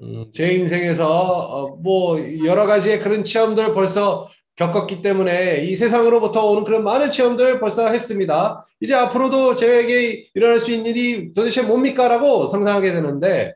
[0.00, 6.64] 음, 제 인생에서 어, 뭐 여러 가지의 그런 체험들 벌써 겪었기 때문에 이 세상으로부터 오는
[6.64, 8.64] 그런 많은 체험들 벌써 했습니다.
[8.80, 13.54] 이제 앞으로도 저에게 일어날 수 있는 일이 도대체 뭡니까 라고 상상하게 되는데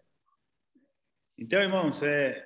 [1.39, 2.41] Então, irmãos, é,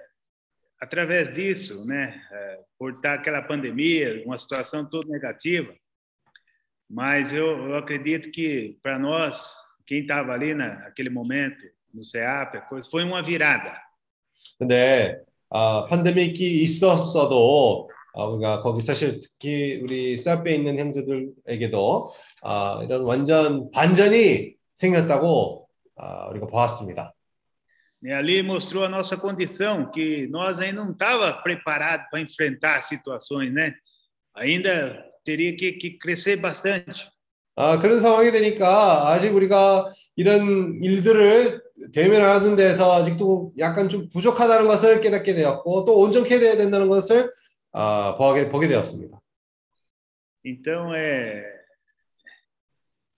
[0.81, 5.75] através disso, né, é, por estar aquela pandemia, uma situação toda negativa,
[6.89, 9.55] mas eu, eu acredito que para nós,
[9.85, 13.79] quem estava ali naquele momento, no CEAP, a coisa, foi uma virada.
[14.59, 22.11] 근데 아, 팬데믹이 있었어도 아, 우리가 거기 사실 특히 우리 쌀에 있는 형제들에게도
[22.43, 27.13] 아, 이런 완전 반전이 생겼다고 아, 우리가 보았습니다.
[28.05, 33.53] E ali mostrou a nossa condição, que nós ainda não estava preparado para enfrentar situações,
[33.53, 33.75] né?
[34.37, 37.09] Ainda teria que, que crescer bastante.
[37.57, 41.63] 아, 그런 상황이 되니까 아직 우리가 이런 일들을
[41.93, 47.31] 대면하는 데서 아직도 약간 좀 부족하다는 것을 깨닫게 되었고 또 온전케 돼야 된다는 것을
[47.79, 49.21] 아, 보게, 보게 되었습니다.
[50.43, 51.45] Então, é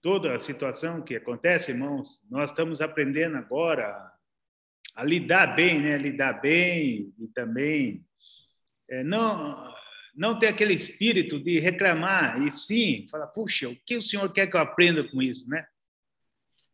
[0.03, 3.95] toda a situação que acontece, irmãos, nós estamos aprendendo agora
[4.97, 5.97] a lidar bem, né?
[5.97, 8.05] Lidar bem e também
[8.91, 9.73] é, não
[10.17, 14.49] não ter aquele espírito de reclamar e sim falar, puxa, o que o senhor quer
[14.49, 15.65] que eu aprenda com isso, né?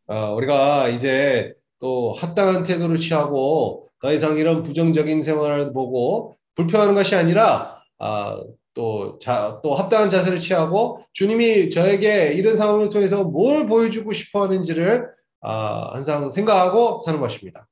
[0.07, 7.13] 어, 우리가 이제 또 합당한 태도를 취하고 더 이상 이런 부정적인 생활을 보고 불평하는 것이
[7.13, 8.42] 아니라 아,
[8.74, 15.08] 또, 자, 또 합당한 자세를 취하고 주님이 저에게 이런 상황을 통해서 뭘 보여주고 싶어 하는지를
[15.42, 17.66] 아, 항상 생각하고 사는 것입니다.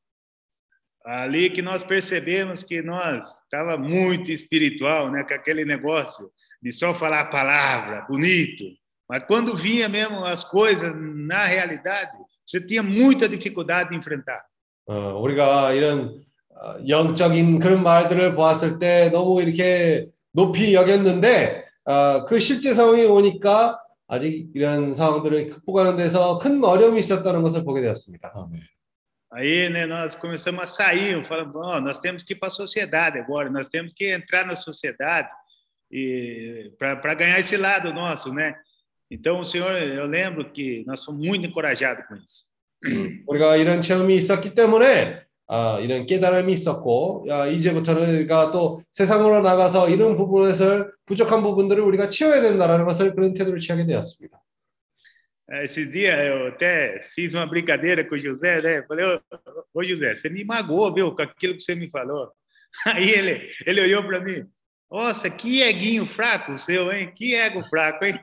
[1.11, 6.30] Ali que nós percebemos que nós estava muito espiritual, né, com aquele negócio
[6.61, 8.64] de só falar a palavra, bonito.
[9.09, 14.44] Mas quando vinha mesmo as coisas na realidade, você tinha muita dificuldade de enfrentar.
[14.86, 22.39] 어, 우리가 이런 어, 영적인 그런 말들을 보았을 때 너무 이렇게 높이 여겼는데 어, 그
[22.39, 28.34] 실제 상황이 오니까 아직 이런 상황들을 극복하는 데서 큰 어려움이 있었다는 것을 보게 되었습니다.
[28.36, 28.61] 아멘.
[29.36, 33.17] Aí, né, nós começamos a sair, falando, oh, nós temos que ir para a sociedade
[33.17, 35.27] agora, nós temos que entrar na sociedade
[35.91, 38.55] e para ganhar esse lado nosso, né?
[39.09, 42.45] Então, o senhor, eu lembro que nós fomos muito encorajados com isso.
[43.25, 45.23] 우리가 이런 체험이 있었기 때문에
[45.55, 52.09] 아, 이런 깨달음이 있었고 야, 이제부터는 우리가 또 세상으로 나가서 이런 부분에서 부족한 부분들을 우리가
[52.09, 54.41] 치워야 된다라는 것을 그런 태도를 취하게 되었습니다.
[55.61, 58.81] Esse dia eu até fiz uma brincadeira com o José, né?
[58.87, 59.05] Falei,
[59.75, 62.31] ô José, você me magoou, viu, com aquilo que você me falou.
[62.87, 64.47] Aí ele, ele olhou para mim,
[64.93, 67.11] nossa, que eguinho fraco seu, hein?
[67.15, 68.19] Que ego fraco, hein?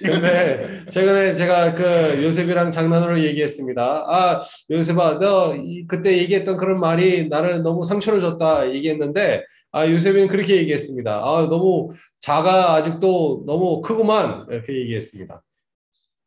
[0.00, 3.82] 근데 최근에 제가 그 요셉이랑 장난으로 얘기했습니다.
[4.08, 10.28] 아, 요셉아, 너 이, 그때 얘기했던 그런 말이 나를 너무 상처를 줬다 얘기했는데, 아, 요셉이는
[10.28, 11.12] 그렇게 얘기했습니다.
[11.12, 15.42] 아, 너무 자가 아직도 너무 크구만 이렇게 얘기했습니다.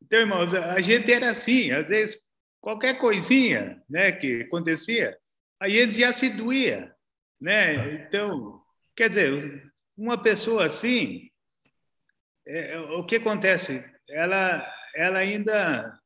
[0.04, 2.20] Então, irmãos, a gente era assim, às vezes
[2.62, 5.18] qualquer coisinha, né, que acontecia,
[5.60, 6.94] a gente já se doía,
[7.42, 8.06] né?
[8.08, 8.62] Então,
[8.96, 9.67] quer dizer,
[9.98, 11.30] uma pessoa assim,
[12.46, 13.84] é, o que acontece?
[14.10, 16.00] Ela, ela ainda,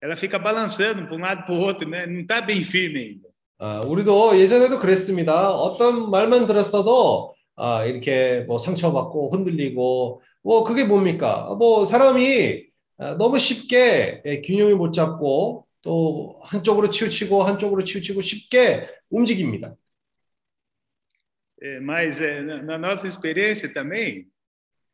[0.00, 2.06] ela fica balançando para um lado para o outro, né?
[2.06, 3.30] Não está bem firme ainda.
[3.62, 5.50] 아, 우리도 예전에도 그랬습니다.
[5.50, 11.54] 어떤 말만 들었어도 아, 이렇게 뭐 상처받고 흔들리고 뭐 그게 뭡니까?
[11.58, 12.64] 뭐 사람이
[12.96, 19.74] 아, 너무 쉽게 예, 균형을 못 잡고 또 한쪽으로 치우치고 한쪽으로 치우치고 쉽게 움직입니다.
[21.61, 24.27] É, mas é, na, na nossa experiência também,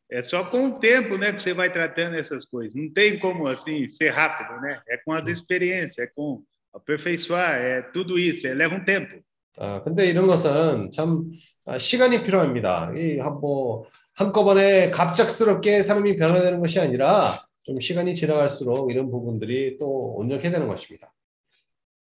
[0.10, 2.76] é só com o tempo, né, que você vai tratando essas coisas.
[2.76, 4.82] Não tem como assim ser rápido, né?
[4.89, 8.46] É com as experiências, é com aperfeiçoar, é tudo isso.
[8.46, 9.22] É, leva um tempo.
[9.58, 11.30] 아, 근데 이런 것은 참
[11.66, 12.94] 아, 시간이 필요합니다.
[12.96, 20.68] 이뭐 한꺼번에 갑작스럽게 사람이 변화되는 것이 아니라 좀 시간이 지나갈수록 이런 부분들이 또 온전히 되는
[20.68, 21.12] 것입니다.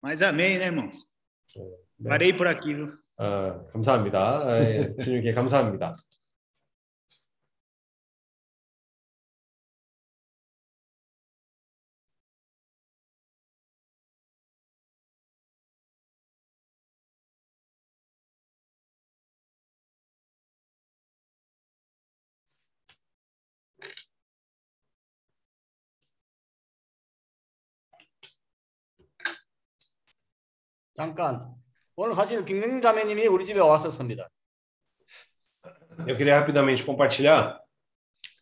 [0.02, 1.04] Mas amém, né, irmãos?
[1.98, 2.10] 네.
[2.10, 2.76] Parei por aqui,
[3.21, 4.19] 아, 감사합니다.
[4.49, 5.95] 아, 예, 주님께 감사합니다.
[30.95, 31.57] 잠깐.
[31.96, 34.28] 오늘 사실 김경 자매님이 우리 집에 왔었습니다.
[36.08, 37.60] Eu queria rapidamente compartilhar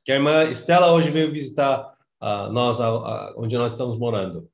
[0.03, 4.49] que a irmã Estela hoje veio visitar ah, nós, ah, ah, onde nós estamos morando.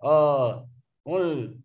[0.00, 0.66] 어,
[1.04, 1.56] 오늘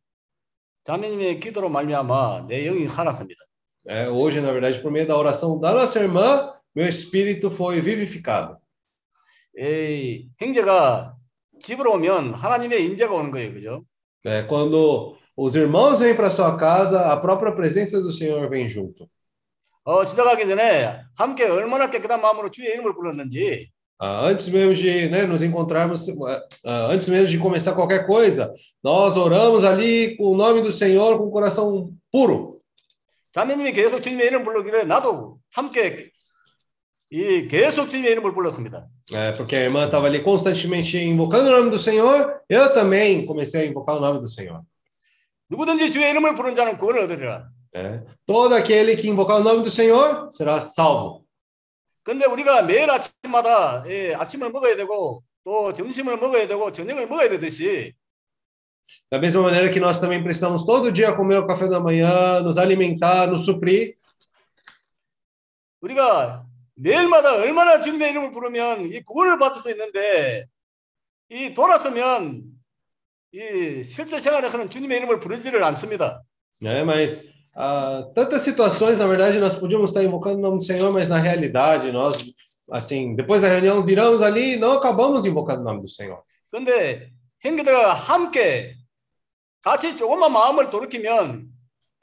[0.84, 3.39] 자매님의 기도로 말미암아 내 영이 살았습니다.
[3.88, 8.57] É, hoje, na verdade, por meio da oração da nossa irmã, meu espírito foi vivificado.
[9.57, 11.16] 이 형제가
[11.60, 13.53] 집으로 오면 하나님의 임재가 오는 거예요.
[13.53, 13.84] 그죠?
[14.26, 19.07] É, quando os irmãos vêm para sua casa, a própria presença do Senhor vem junto.
[19.86, 25.26] 어, 시작하기 전에 함께 얼마나 깨끗한 마음으로 주의 이름을 불렀는지 Ah, antes mesmo de né,
[25.26, 26.07] nos encontrarmos,
[26.66, 31.18] ah, antes mesmo de começar qualquer coisa, nós oramos ali com o nome do Senhor,
[31.18, 32.62] com o coração puro.
[33.34, 36.12] 자매님이 계속 주님의 이름 부르기를 나도 함께
[37.12, 38.88] 이 계속 주님의 이름을 불렀습니다.
[39.12, 43.64] É, porque a irmã estava ali constantemente invocando o nome do Senhor, eu também comecei
[43.64, 44.62] a invocar o nome do Senhor.
[45.55, 47.48] 누구든지 주의 이름을 부른 자는 구원을 얻으리라.
[47.74, 48.05] né?
[48.26, 51.24] Todo aquele que invocar o nome do Senhor será salvo.
[52.02, 57.94] 근데 우리가 매일 아침마다 예, 아침을 먹어야 되고 또 점심을 먹어야 되고 저녁을 먹어야 되듯이
[59.11, 62.59] Da mesma maneira que nós também precisamos todo dia comer o café da manhã, nos
[62.59, 63.94] alimentar, nos suprir,
[65.80, 66.44] 우리가
[66.74, 70.46] 매일마다 얼마나 주님의 이름을 부르면 이 구원을 받을 수 있는데
[71.30, 72.42] 이 돌아서면
[73.35, 76.22] 이 실제 생활에서는 주님의 이름을 부르지를 않습니다.
[76.62, 76.85] né?
[76.85, 77.24] Mas
[77.57, 81.18] ah, tantas situações, na verdade, nós podíamos estar invocando o nome do Senhor, mas na
[81.18, 82.16] realidade, nós,
[82.70, 86.22] assim, depois da reunião, viramos ali e não acabamos invocando o nome do Senhor.
[86.49, 87.11] 근데
[87.41, 88.76] 형제들과 함께
[89.62, 91.49] 같이 조금만 마음을 돌이키면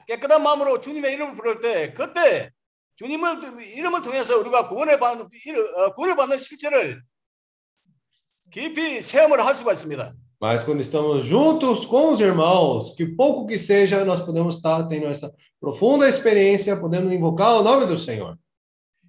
[0.06, 2.50] 깨끗한 마음으로 주님의 이름을 부를 때 그때
[2.96, 3.38] 주님을
[3.78, 7.02] 이름을 통해서 우리가 구원을 받는 어, 구원을 받는 실제를
[8.50, 10.12] 깊이 체험을 할 수가 있습니다.
[10.41, 15.07] Mas quando estamos juntos com os irmãos, que pouco que seja, nós podemos estar tendo
[15.07, 18.37] essa profunda experiência, podendo invocar o nome do Senhor.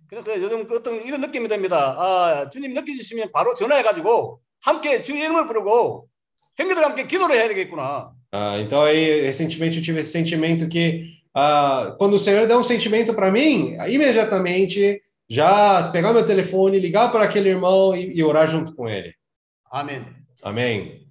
[0.08, 1.94] 그래서 요즘 그 어떤 이런 느낌이 듭니다.
[1.98, 6.08] 아, 주님 느껴주시면 바로 전화해가지고 함께 주 이름을 부르고
[6.56, 8.12] 형제들 함께 기도를 해야 되겠구나.
[8.32, 12.62] Ah, então aí, recentemente eu tive esse sentimento que ah, quando o Senhor dá um
[12.62, 18.48] sentimento para mim, imediatamente já pegar meu telefone, ligar para aquele irmão e, e orar
[18.48, 19.14] junto com ele.
[19.70, 20.06] 아멘.
[20.42, 21.01] Amém.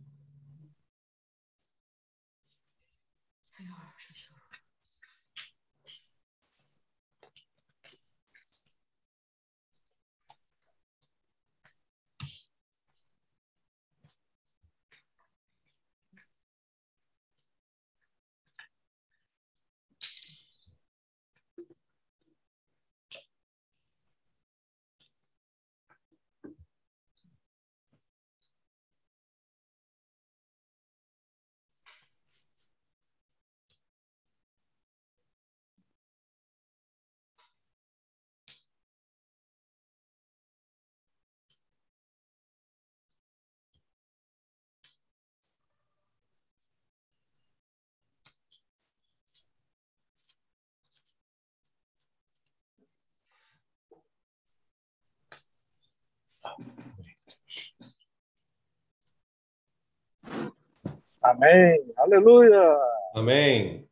[61.22, 61.94] Amém.
[61.98, 62.78] Aleluia.
[63.14, 63.88] Amém.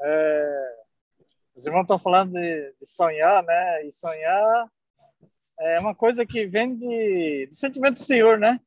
[0.00, 0.74] É,
[1.54, 3.86] os irmãos estão falando de, de sonhar, né?
[3.86, 4.68] E sonhar
[5.60, 8.58] é uma coisa que vem de, do sentimento do Senhor, né?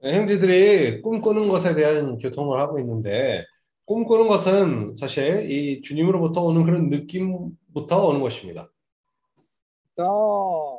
[0.00, 3.44] 형제들이 꿈꾸는 것에 대한 교통을 하고 있는데
[3.84, 8.70] 꿈꾸는 것은 사실 이 주님으로부터 오는 그런 느낌부터 오는 것입니다.
[9.92, 10.78] Então,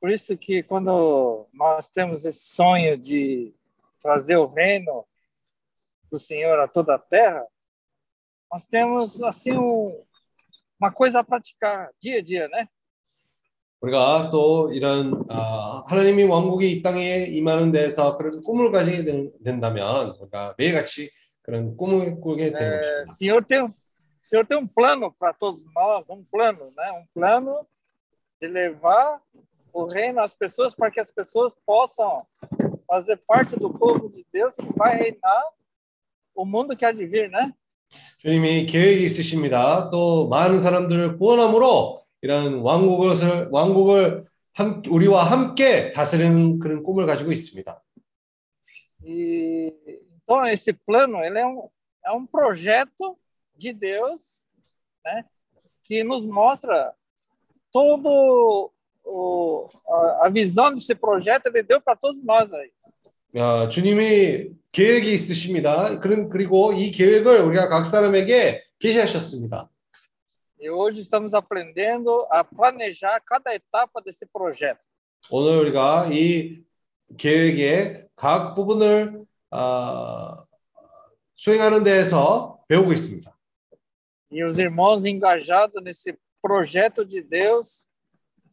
[0.00, 3.52] por isso que quando nós temos esse sonho de
[4.04, 5.06] trazer o reino
[6.10, 7.46] do Senhor a toda a terra,
[8.52, 10.02] nós temos assim um,
[10.80, 12.68] uma coisa a praticar dia a dia, né?
[13.82, 20.14] 우리가 또 이런 아, 하나님의 왕국이 이 땅에 임하는 데서 그런 꿈을 가지게 된, 된다면
[20.20, 21.10] 우리가 매일같이
[21.40, 23.02] 그런 꿈을 꾸게 된 É, 것입니다.
[23.02, 23.74] o Senhor tem, o
[24.20, 26.92] Senhor tem um plano para todos nós, um plano, né?
[26.92, 27.66] Um plano
[28.38, 29.18] de levar
[29.72, 32.26] o reino às pessoas para que as pessoas possam
[32.86, 35.42] fazer parte do povo de Deus que vai reinar
[36.34, 37.52] o mundo que há de vir, né?
[38.18, 39.90] 주님이 계획이 있으십니다.
[39.90, 44.22] 또 많은 사람들을 구원함으로 이런 왕국을 왕국을
[44.52, 47.82] 함, 우리와 함께 다스리는 그런 꿈을 가지고 있습니다.
[49.02, 49.72] E
[50.22, 51.68] então esse plano ele é um,
[52.04, 53.18] é um projeto
[53.56, 54.42] de Deus,
[55.04, 55.24] né?
[55.82, 56.94] Que nos mostra
[57.72, 58.70] todo
[59.04, 62.70] o, a, a visão desse projeto ele deu para todos nós aí.
[63.37, 65.99] 아, 주님이 계획이 있으십니다.
[65.99, 69.69] 그런 그리고 이 계획을 우리가 각 사람에게 계시하셨습니다.
[70.61, 74.79] E hoje estamos aprendendo a planejar cada etapa desse projeto.
[75.29, 76.61] 오늘 우리가 이
[77.17, 80.43] 계획의 각 부분을 아,
[81.35, 83.31] 수행하는 데에서 배우고 있습니다.
[84.31, 87.85] E os irmãos engajados nesse projeto de Deus,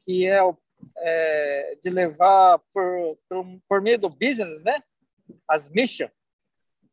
[0.07, 0.57] que é, o-
[0.98, 4.82] é de levar por, por, por meio do business, né?
[5.48, 6.12] As missions,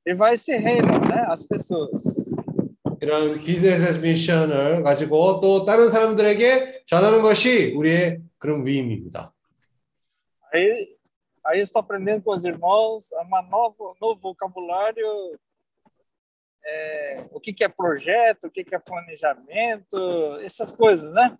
[0.07, 1.27] levar esse reino, né?
[1.29, 2.33] As pessoas.
[3.01, 9.33] 이런 비즈니스 미션을 가지고 또 다른 사람들에게 전하는 것이 우리의 그런 위임입니다.
[10.55, 10.97] Aí,
[11.45, 15.39] aí eu estou aprendendo com os irmãos uma novo, novo vocabulário,
[16.65, 21.37] é, o que, que é projeto, o que, que é planejamento, essas coisas, né?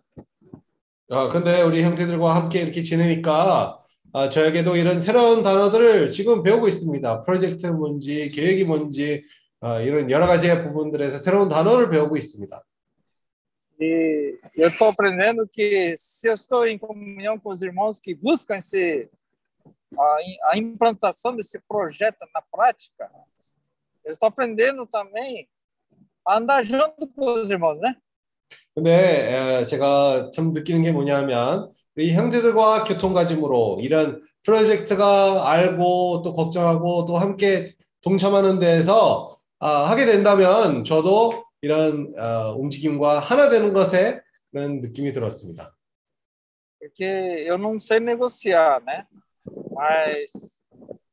[1.12, 3.82] 아, 근데 우리 형제들과 함께 이렇게 지내니까
[4.12, 7.24] 아, 저에게도 이런 새로운 단어들을 지금 배우고 있습니다.
[7.24, 9.24] 프로젝트는 뭔지, 계획이 뭔지,
[9.60, 12.62] 아, 이런 여러 가지 부분들에서 새로운 단어를 배우고 있습니다.
[13.82, 18.58] E eu estou aprendendo que se eu estou em comunhão com os irmãos que buscam
[18.58, 19.08] esse,
[19.98, 23.10] a, a implantação desse projeto na prática,
[24.04, 25.48] eu estou aprendendo também
[26.24, 27.96] a andar junto com os irmãos, né?
[28.74, 37.04] 근데 에, 제가 참 느끼는 게 뭐냐면 우리 형제들과 교통가짐으로 이런 프로젝트가 알고 또 걱정하고
[37.06, 44.20] 또 함께 동참하는 데에서 아, 하게 된다면 저도 이런 어, 움직임과 하나 되는 것에
[44.50, 45.76] 그런 느낌이 들었습니다.
[46.80, 49.04] Porque eu não sei negociar, né?
[49.70, 50.62] Mas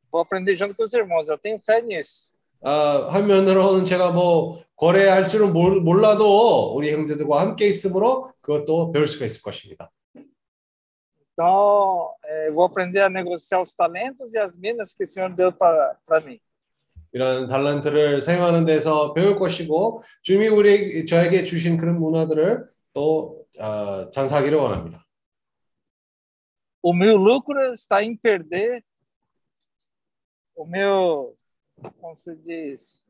[0.09, 2.31] vou aprender junto com os irmãos, eu tenho fé nisso.
[2.63, 9.07] 아, 한 면으로는 제가 뭐 거래할 줄은 몰, 몰라도 우리 형제들과 함께 있으므로 그것도 배울
[9.07, 9.91] 수가 있을 것입니다.
[11.33, 15.51] Então, eh, vou aprender a negociar os talentos e as minas que o Senhor deu
[15.51, 16.39] para mim.
[17.11, 24.57] 이런 달란트를 사용하는 데서 배울 것이고 주님이 우리 저에게 주신 그런 문화들을 또 어, 장사하기를
[24.57, 25.03] 원합니다.
[26.81, 28.83] O meu lucro está em perder
[30.55, 31.35] o meu,
[32.01, 33.06] como se diz,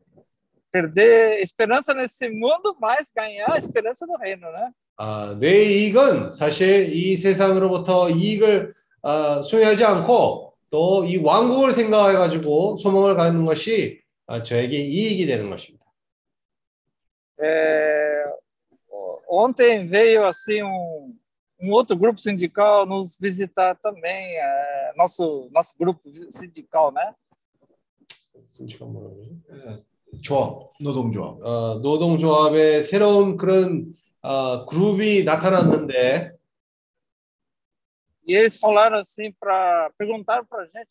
[0.72, 4.72] perder esperança nesse mundo, mas ganhar a esperança do reino, né?
[4.98, 12.78] 아, 내 이익은 사실 이 세상으로부터 이익을 아, 소유하지 않고 또 이 왕국을 생각해 가지고
[12.78, 15.86] 소망을 갖는 것이 아, 저에게 이익이 되는 것입니다.
[17.40, 18.26] É,
[19.28, 21.16] ontem veio assim um,
[21.62, 26.02] um outro grupo sindical nos visitar também, é, nosso nosso grupo
[26.32, 27.14] sindical, né?
[28.80, 29.86] 뭐라 그러지?
[30.23, 31.39] 조합, 노동조합.
[31.43, 36.37] 어, 노동조합의 새로운 그런 어, 그룹이 나타났는데
[38.25, 40.91] E eles falaram assim para perguntaram para a gente,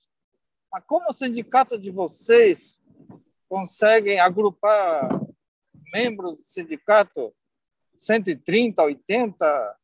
[0.71, 2.81] mas como o sindicato de vocês
[3.47, 5.07] conseguem agrupar
[5.93, 7.33] membros do sindicato
[7.95, 9.77] 130, 80,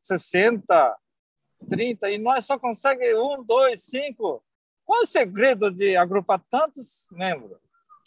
[0.00, 0.96] 60,
[1.68, 4.42] 30 e nós só conseguimos um, dois, cinco.
[4.84, 7.58] Qual é o segredo de agrupar tantos membros?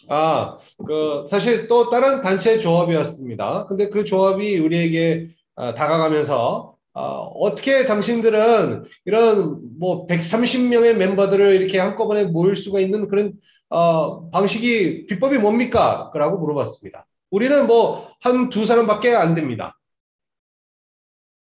[0.09, 0.57] 아,
[0.87, 3.67] 그 사실 또 다른 단체 조합이었습니다.
[3.67, 12.25] 근데 그 조합이 우리에게 어, 다가가면서 어, 어떻게 당신들은 이런 뭐 130명의 멤버들을 이렇게 한꺼번에
[12.25, 13.35] 모일 수가 있는 그런
[13.71, 16.11] 어, 방식이 비법이 뭡니까?
[16.15, 17.07] 라고 물어봤습니다.
[17.31, 19.79] 우리는 뭐 한 두 사람밖에 안 됩니다.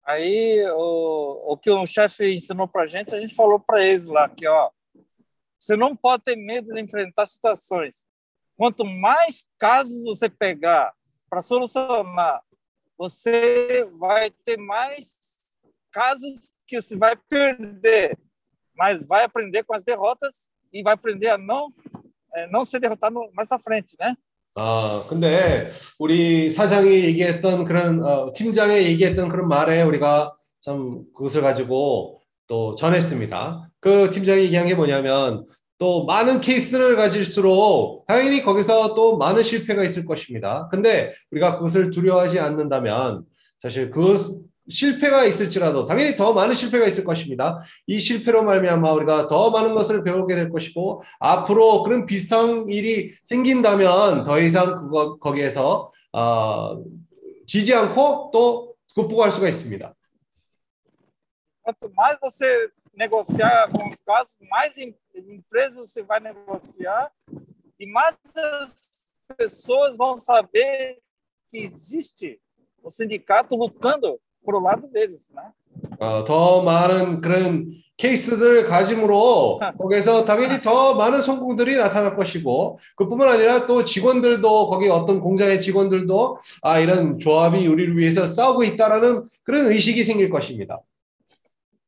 [0.03, 4.27] Aí o, o que o chefe ensinou para gente, a gente falou para eles lá
[4.27, 4.71] que ó,
[5.59, 8.03] você não pode ter medo de enfrentar situações.
[8.60, 10.92] Quanto mais casos você pegar
[11.28, 12.42] para solucionar,
[12.96, 15.12] você vai ter mais
[15.92, 18.18] casos que você vai perder,
[18.74, 21.72] mas vai aprender com as derrotas e vai aprender a não
[22.34, 24.14] é, não ser derrotado mais à frente, né?
[24.58, 32.22] 아, 근데 우리 사장이 얘기했던 그런 어, 팀장이 얘기했던 그런 말에 우리가 참 그것을 가지고
[32.46, 33.70] 또 전했습니다.
[33.80, 35.46] 그 팀장이 얘기한 게 뭐냐면
[35.81, 40.69] 또 많은 케이스를 가질수록 당연히 거기서 또 많은 실패가 있을 것입니다.
[40.69, 43.23] 근데 우리가 그것을 두려워하지 않는다면
[43.59, 44.15] 사실 그
[44.69, 47.59] 실패가 있을지라도 당연히 더 많은 실패가 있을 것입니다.
[47.87, 54.25] 이 실패로 말미암아 우리가 더 많은 것을 배우게 될 것이고 앞으로 그런 비슷한 일이 생긴다면
[54.25, 56.77] 더 이상 그거 거기에서 어,
[57.47, 59.95] 지지 않고 또 극복할 수가 있습니다.
[62.93, 67.11] Negociar com os casos, mais em- empresas você vai negociar
[67.79, 68.89] e mais as
[69.37, 70.99] pessoas vão saber
[71.49, 72.39] que existe
[72.83, 75.51] o sindicato lutando pro lado deles, né?
[75.99, 83.67] 어, 더 많은 그런 케이스들을 가짐으로 거기에서 당연히 더 많은 성공들이 나타날 것이고 그뿐만 아니라
[83.67, 90.03] 또 직원들도 거기 어떤 공장의 직원들도 아 이런 조합이 우리를 위해서 싸우고 있다라는 그런 의식이
[90.03, 90.81] 생길 것입니다.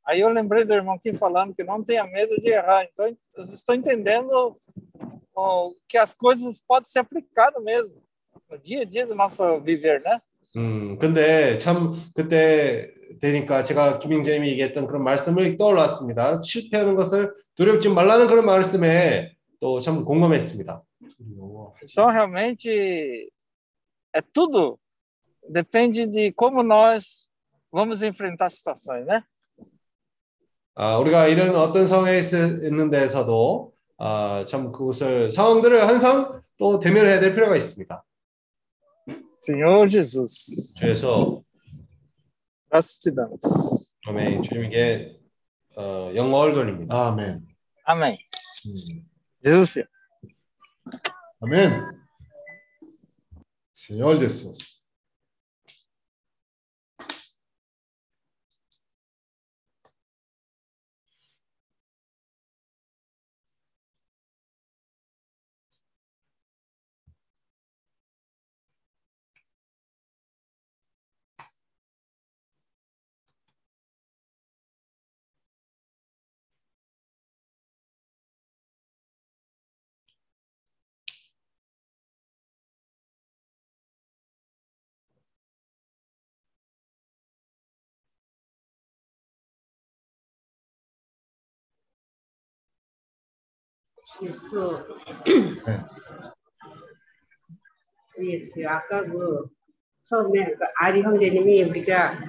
[0.06, 2.84] Aí eu lembrei do irmão aqui falando que não tenha medo de errar.
[2.84, 4.56] Então, eu estou entendendo
[5.34, 8.02] ó, que as coisas podem ser aplicadas mesmo
[8.50, 10.20] no dia a dia do nosso viver, né?
[10.56, 12.90] 음 근데 참 그때
[13.20, 16.40] 되니까 제가 김영재님이 얘기했던 그런 말씀을 떠올랐습니다.
[16.42, 20.82] 실패하는 것을 두렵지 말라는 그런 말씀에 또 참 공감했습니다.
[21.82, 23.30] Então, realmente,
[24.14, 24.78] é tudo
[25.48, 27.28] depende de como nós
[27.70, 29.22] vamos enfrentar as situações, né?
[30.75, 37.19] 아, 우리가 이런 어떤 상황에 있- 있는 데에서도 아, 참 그것을 상황들을 항상 또 대면해야
[37.19, 38.03] 될 필요가 있습니다.
[39.39, 40.75] Senhor Jesus,
[42.69, 43.91] graças te damos.
[44.07, 45.19] 아멘 주님에게
[45.77, 47.07] 어, 영광을 돌립니다.
[47.09, 47.41] 아멘.
[47.87, 48.17] Amém.
[48.67, 49.05] 음.
[49.43, 49.83] Jesus,
[51.41, 51.71] 아멘.
[53.75, 54.82] Senhor Jesus.
[94.21, 94.85] 예수.
[95.65, 95.79] 네.
[98.25, 98.67] 예수.
[98.67, 99.47] 아까 그
[100.05, 102.19] 처음에 그 아리 형제님이 우리가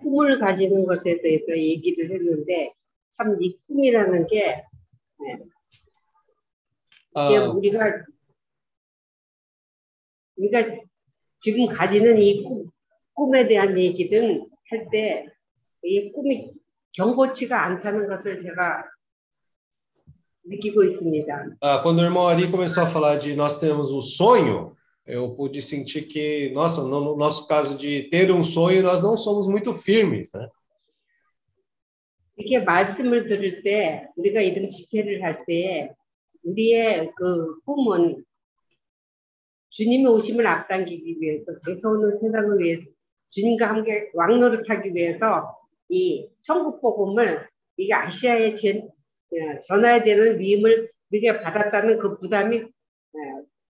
[0.00, 2.72] 꿈을 가지는 것에 대해서 얘기를 했는데
[3.16, 4.62] 참 이 꿈이라는 게
[5.18, 5.38] 네,
[7.28, 8.04] 이게 아, 우리가
[10.36, 10.64] 우리가
[11.40, 12.70] 지금 가지는 이 꿈,
[13.14, 15.26] 꿈에 대한 얘기든 할 때
[15.82, 16.52] 이 꿈이
[16.94, 18.84] 경고치가 않다는 것을 제가.
[21.60, 25.60] Ah, quando o irmão Ari começou a falar de nós temos o sonho, eu pude
[25.60, 29.72] sentir que, nossa, no no nosso caso de ter um sonho, nós não somos muito
[29.74, 30.48] firmes, né?
[32.36, 35.90] 이렇게 말씀을 들을 때 우리가 이런 집회를 할 때
[36.44, 38.24] 우리의 그 꿈은
[39.70, 42.82] 주님의 오심을 앞당기기 위해서 장서오는 세상을 위해서
[43.30, 45.56] 주님과 함께 왕노릇하기 위해서
[45.88, 47.46] 이 천국 복음을
[47.76, 48.95] 이게 아시아에 전, 어,
[49.66, 53.18] 전해야 되는 위임을 우리가 받았다는 그 부담이 어,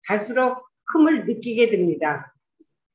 [0.08, 0.64] 갈수록
[0.94, 2.34] 큼을 느끼게 됩니다.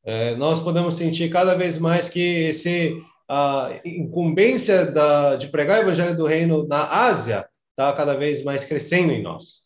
[0.06, 5.82] É, nós podemos sentir cada vez mais que esse a incumbência da, de pregar o
[5.82, 9.64] evangelho do reino na Ásia está cada vez mais crescendo em nós.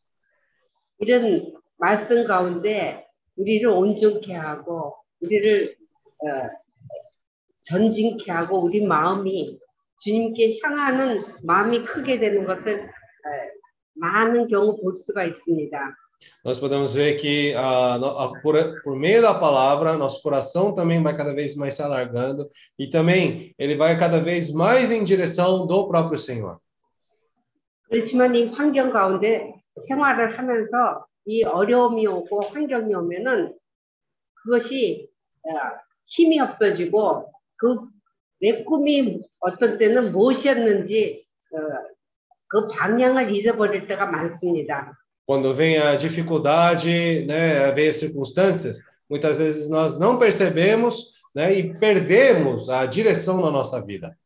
[1.01, 3.07] 이런 말씀 가운데
[3.37, 5.75] 우리를 온전케 하고 우리를
[6.19, 6.51] 어,
[7.65, 9.59] 전진케 하고 우리 마음이
[9.99, 13.29] 주님께 향하는 마음이 크게 되는 것을 어,
[13.95, 15.95] 많은 경우 볼 수가 있습니다.
[16.45, 21.01] Nós podemos ver que ah, no- ah, por, por meio da palavra, nosso coração também
[21.01, 25.65] vai cada vez mais se alargando e também ele vai cada vez mais em direção
[25.67, 26.59] do próprio Senhor.
[27.89, 29.55] 그렇지만 이 환경 가운데
[29.87, 33.55] 생활을 하면서 이 어려움이 오고 환경이 오면은
[34.35, 35.09] 그것이
[35.45, 35.51] 어,
[36.07, 37.79] 힘이 없어지고 그
[38.41, 41.59] 내 꿈이 어떤 때는 무엇이었는지 어,
[42.49, 44.93] 그 방향을 잃어버릴 때가 많습니다.
[45.27, 48.79] Quando vem a dificuldade, né, vem as circunstâncias,
[49.11, 54.17] muitas vezes nós não percebemos né, e perdemos a direção na nossa vida.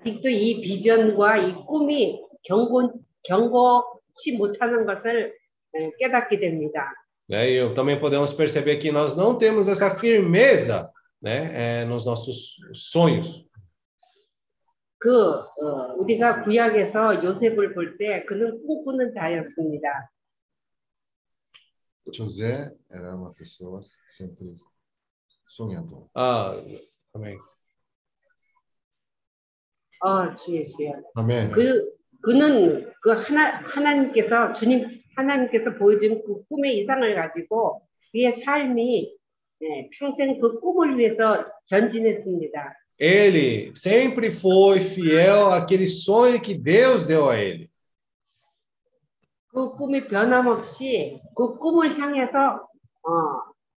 [0.00, 2.92] 아직도 이 비전과 이 꿈이 경고,
[3.24, 5.34] 경고치 못하는 것을
[5.74, 6.90] 어, 깨닫게 됩니다.
[7.28, 7.48] né?
[7.50, 10.90] E também podemos perceber que nós não temos essa firmeza
[11.22, 13.46] né, é, nos nossos sonhos.
[14.98, 20.10] 그 어, 우리가 구약에서 요셉을 볼 때 그는 꿈꾸는 자였습니다.
[22.12, 24.56] José era uma pessoa sempre
[25.46, 26.06] sonhadora.
[26.14, 26.56] 아,
[27.14, 27.38] 아멘.
[30.00, 31.02] 어, 주예수요.
[31.16, 31.52] Amém.
[31.52, 31.92] 그
[32.22, 37.82] 그는 그 하나 하나님께서 주님 하나님께서 보여준 그 꿈의 이상을 가지고
[38.12, 39.16] 그의 삶이
[39.62, 42.74] 예, 평생 그 꿈을 위해서 전진했습니다.
[42.98, 47.68] Ele sempre foi fiel àquele sonho que Deus deu a ele.
[49.48, 52.66] 그 꿈이 변함없이 그 꿈을 향해서
[53.04, 53.10] 어,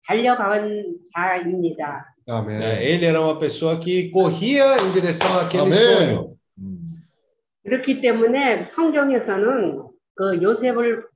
[0.06, 2.14] 달려간 자입니다.
[2.26, 2.58] Amém.
[2.58, 2.82] né?
[2.82, 5.74] Ele era uma pessoa que corria em direção àquele Amém.
[5.74, 6.34] sonho.
[7.64, 11.06] 그렇기 때문에 성경에서는 그 요셉을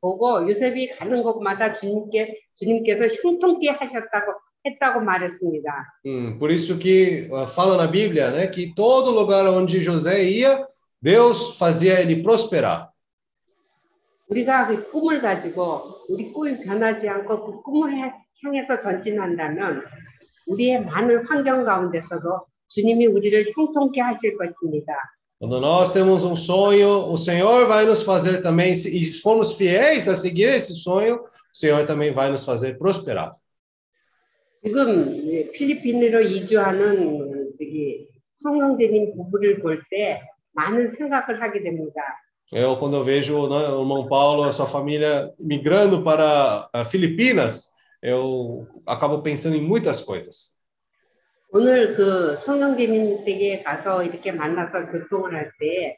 [0.00, 4.32] 보고 요셉이 가는 곳마다 주님께 주님께서 형통케 하셨다고
[4.66, 5.86] 했다고 말했습니다.
[6.04, 10.66] Hum, por isso que ah, fala na Bíblia, né, que todo lugar onde José ia,
[11.00, 12.88] Deus fazia ele prosperar.
[14.28, 18.12] 우리가 그 꿈을 가지고 우리 꿈이 변하지 않고 그 꿈을 해-
[18.44, 19.82] 향해서 전진한다면
[20.48, 24.92] 우리의 많은 환경 가운데서도 주님이 우리를 형통케 하실 것입니다.
[25.39, 30.07] Quando nós temos um sonho, o Senhor vai nos fazer também, se e formos fiéis
[30.07, 33.35] a seguir esse sonho, o Senhor também vai nos fazer prosperar.
[34.63, 40.21] 지금 이 필리핀으로 이주하는 저기 송영재님 부부를 볼 때
[40.53, 42.01] 많은 생각을 하게 됩니다.
[42.51, 46.85] Eu, quando eu vejo né, o irmão Paulo e a sua família migrando para ah,
[46.85, 50.51] Filipinas, eu acabo pensando em muitas coisas.
[51.50, 55.96] 오늘 그 송영재님 댁에 가서 이렇게 만나서 교통을 할 때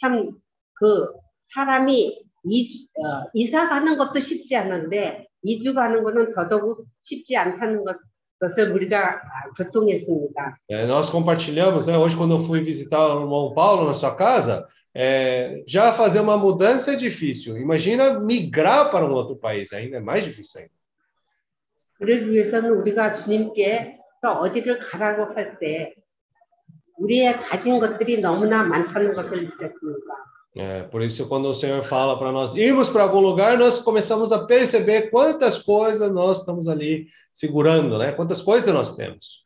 [0.00, 0.32] 참
[0.74, 1.08] 그
[1.54, 7.96] 사람이 이, 어, 이사 가는 것도 쉽지 않은데 이주 가는 거는 더더욱 쉽지 않다는 것,
[8.40, 10.56] 것을 우리가 아, 교통했습니다.
[10.70, 14.66] É, nós compartilhamos, né, hoje quando eu fui visitar o irmão Paulo na sua casa,
[14.94, 17.58] é, já fazer uma mudança é difícil.
[17.58, 20.72] Imagina migrar para um outro país, ainda é mais difícil ainda.
[21.98, 25.93] 그러기 위해서는 우리가 주님께 서 어디를 가라고 할 때
[26.97, 30.25] 우리의 가진 것들이 너무나 많다는 것을 느꼈습니다.
[30.57, 34.31] É, por isso, quando o Senhor fala para nós irmos para algum lugar, nós começamos
[34.31, 38.13] a perceber quantas coisas nós estamos ali segurando, né?
[38.13, 39.43] Quantas coisas nós temos.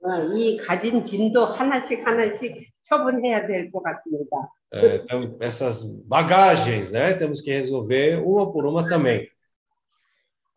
[0.00, 4.48] 어, 이 가진 짐도 하나씩 하나씩 처분해야 될 것 같습니다.
[4.72, 7.12] É, então, essas bagagens, né?
[7.14, 9.28] Temos que resolver uma por uma também.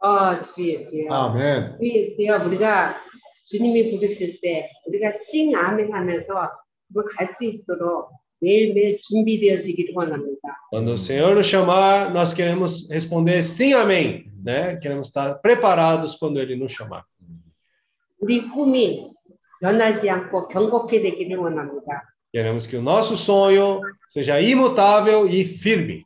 [0.06, 1.07] 어, 주 예수요.
[1.11, 1.77] Amém.
[1.80, 2.45] 주 예수요.
[2.48, 2.95] 우리가
[3.45, 6.49] 주님이 부르실 때 우리가 싱 아멘 하면서
[7.18, 10.57] 갈 수 있도록 매일매일 준비되어지기를 원합니다.
[10.72, 14.77] Quando o Senhor nos chamar, nós queremos responder sim, amém, né?
[14.81, 17.03] Queremos estar preparados quando Ele nos chamar.
[18.19, 19.11] 우리 꿈이
[19.61, 22.02] 변하지 않고 경고케 되기를 원합니다.
[22.34, 26.03] Queremos que o nosso sonho seja imutável e firme.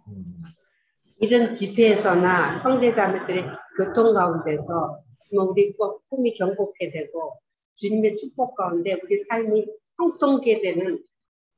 [1.22, 3.46] 이런 집회에서나 형제자매들의
[3.81, 5.01] 교통 가운데서
[5.33, 7.39] 우리 꼭 꿈이 경고케 되고
[7.77, 9.67] 주님의 축복 가운데 우리 삶이
[9.97, 11.03] 형통케 되는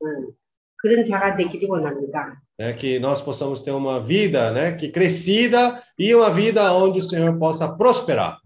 [0.03, 0.31] 음,
[0.77, 2.41] 그런 자가 되기를 원합니다.
[2.57, 7.01] né, que nós possamos ter uma vida, né, que crescida e uma vida onde o
[7.01, 8.39] Senhor possa prosperar.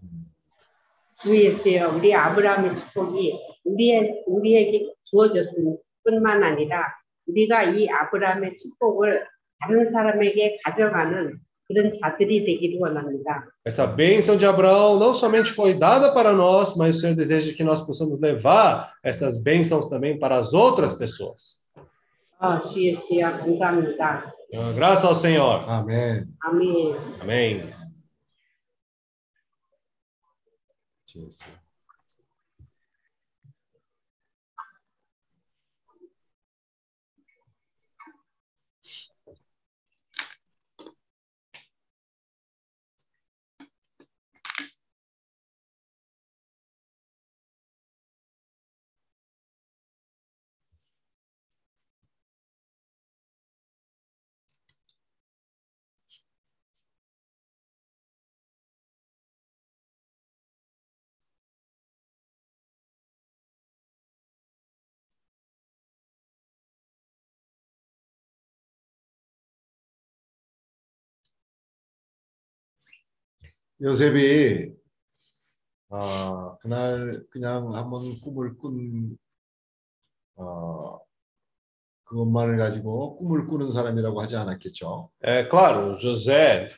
[1.22, 6.94] 주 예수여 우리 아브라함의 축복이 우리의, 우리에게 주어졌을 뿐만 아니라
[7.28, 9.26] 우리가 이 아브라함의 축복을
[9.60, 11.40] 다른 사람에게 가져가는
[13.66, 17.64] Essa bênção de Abraão não somente foi dada para nós, mas o Senhor deseja que
[17.64, 21.62] nós possamos levar essas bênçãos também para as outras pessoas.
[24.76, 25.68] Graças ao Senhor.
[25.68, 26.26] Amém.
[26.42, 26.96] Amém.
[27.20, 27.74] Amém.
[31.06, 31.67] Jesus.
[73.81, 74.73] 요셉이
[75.91, 79.17] 어, 그날 그냥 한번 꿈을 꾼
[80.37, 80.99] 어,
[82.05, 85.11] 그것만을 가지고 꿈을 꾸는 사람이라고 하지 않았겠죠.
[85.23, 86.69] É claro, José,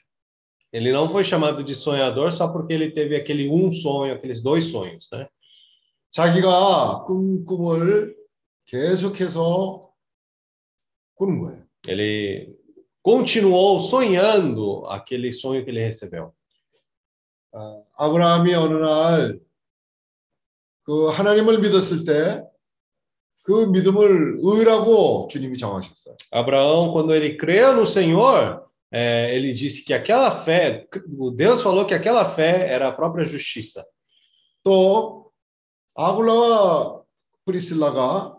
[0.73, 4.65] ele não foi chamado de sonhador só porque ele teve aquele um sonho, aqueles dois
[4.70, 5.28] sonhos, né?
[6.11, 8.16] 자기가 꾼 꿈을
[8.66, 9.93] 계속해서
[11.16, 11.65] 꾸는 거예요.
[11.86, 12.56] Ele
[13.02, 16.35] continuou sonhando aquele sonho que ele recebeu.
[17.53, 19.39] 아, 아브라함이 어느 날
[20.89, 22.43] 그 하나님을 믿었을 때
[23.43, 26.15] 그 믿음을 의라고 주님이 정하셨어요.
[26.31, 30.88] Abraão, quando ele creu no Senhor, é, ele disse que aquela fé,
[31.35, 33.84] Deus falou que aquela fé era a própria justiça.
[34.63, 35.31] 또
[35.95, 37.01] 아굴라와
[37.45, 38.35] 프리실라가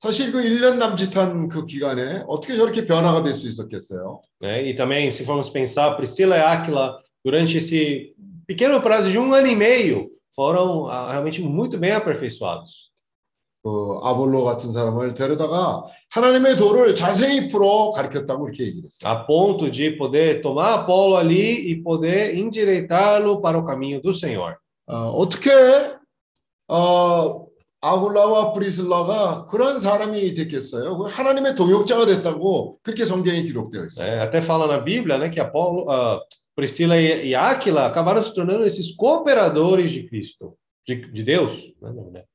[0.00, 4.20] 사실 그 1년 남짓한 그 기간에 어떻게 저렇게 변화가 될 수 있었겠어요?
[4.40, 4.62] né?
[4.62, 8.14] E também, se formos pensar, Priscila e Áquila, durante esse
[8.46, 12.88] pequeno prazo de um ano e meio, foram ah, realmente muito bem aperfeiçoados.
[13.62, 19.12] 그 아볼로 같은 사람을 데려다가 하나님의 도를 자세히 풀어 가르쳤다고 이렇게 얘기를 했어요.
[19.12, 24.56] a ponto de poder tomar Apolo ali e poder endireitá-lo para o caminho do Senhor.
[24.86, 25.50] 어, 어떻게
[26.68, 27.46] 어,
[27.80, 30.96] 아굴라와 프리슬라가 그런 사람이 됐겠어요?
[30.96, 34.06] 그 하나님의 동역자가 됐다고 그렇게 성경에 기록되어 있어요.
[34.06, 34.22] né?
[34.22, 36.20] Até fala na Bíblia, né, que Apolo, ah,
[36.57, 40.57] Priscila e, e Áquila acabaram se tornando esses cooperadores de Cristo,
[40.87, 41.73] de, de Deus.
[41.81, 42.27] né, na verdade.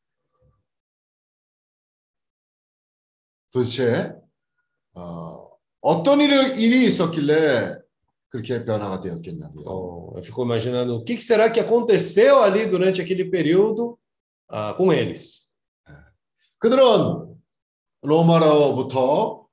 [3.50, 4.14] 도대체
[4.94, 5.50] 어,
[5.80, 7.78] 어떤 일이, 일이 있었길래
[8.28, 9.60] 그렇게 변화가 되었겠냐고요.
[9.60, 13.98] Então, eu fico imaginando o que que será que aconteceu ali durante aquele período
[14.48, 15.48] ah, com eles.
[16.58, 17.36] 그들은
[18.02, 19.46] 로마로부터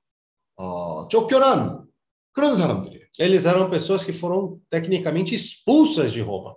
[0.57, 1.85] 어, 쫓겨난
[2.33, 2.98] 그런 사람들이에요.
[3.17, 6.55] Eles eram pessoas que foram tecnicamente expulsas de Roma.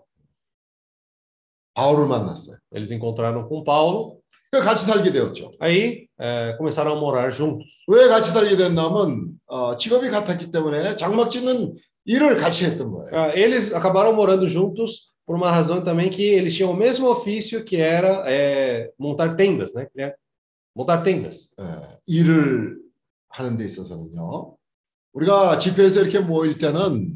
[1.74, 2.56] 바울을 만났어요.
[2.72, 4.18] Eles encontraram com Paulo,
[4.50, 5.52] 그 같이 살게 되었죠.
[5.60, 7.66] aí eh, começaram a morar juntos.
[7.86, 13.10] 왜 같이 살게 됐냐면 어, 직업이 같았기 때문에 장막 짓는 일을 같이 했던 거예요.
[13.12, 17.62] Ah, eles acabaram morando juntos por uma razão também que eles tinham o mesmo ofício
[17.64, 19.86] que era eh, montar tendas, né?
[19.92, 20.14] Que é
[20.74, 21.50] Montar tendas.
[21.60, 21.64] 예,
[22.06, 22.78] 일을
[23.30, 24.56] 하는 데 있어서는요.
[25.12, 27.14] 우리가 집회에서 이렇게 모일 때는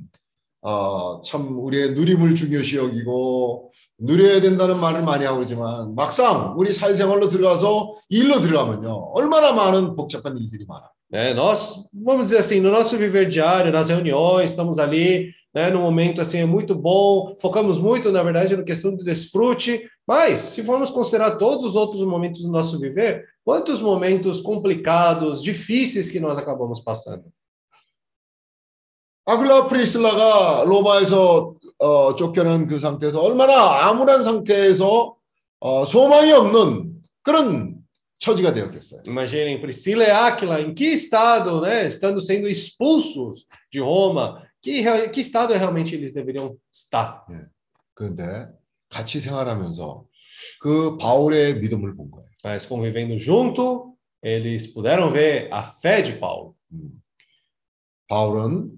[0.63, 7.29] 어, 참 우리의 누림을 중요시 여기고 누려야 된다는 말을 많이 하고 그러지만 막상 우리 사회생활로
[7.29, 9.13] 들어가서 일로 들어가면요.
[9.15, 10.91] 얼마나 많은 복잡한 일들이 많아.
[11.13, 11.35] Né?
[11.35, 16.23] Nós, vamos dizer assim, no nosso viver diário, nas reuniões, estamos ali, né, no momento
[16.23, 20.89] assim, é muito bom, focamos muito, na verdade, na questão do desfrute, mas se formos
[20.89, 26.81] considerar todos os outros momentos do nosso viver, quantos momentos complicados, difíceis que nós acabamos
[26.81, 27.25] passando.
[29.28, 35.16] 아글라 프리슬라가 로마에서 어, 쫓겨난 그 상태에서 얼마나 암울한 상태에서
[35.60, 37.76] 어, 소망이 없는 그런
[38.20, 39.04] 처지가 되었겠어요.
[39.06, 45.20] Imaginem Priscila e Áquila, em que estado, né, estando sendo expulsos de Roma, que, que
[45.20, 47.26] estado realmente eles deveriam estar?
[47.94, 48.48] 그런데
[48.90, 50.06] 같이 생활하면서
[50.62, 52.28] 그 바울의 믿음을 본 거예요.
[52.46, 53.94] Mas convivendo junto,
[54.24, 56.56] eles puderam ver a fé de Paulo.
[56.72, 57.04] 음.
[58.08, 58.77] 바울은 어,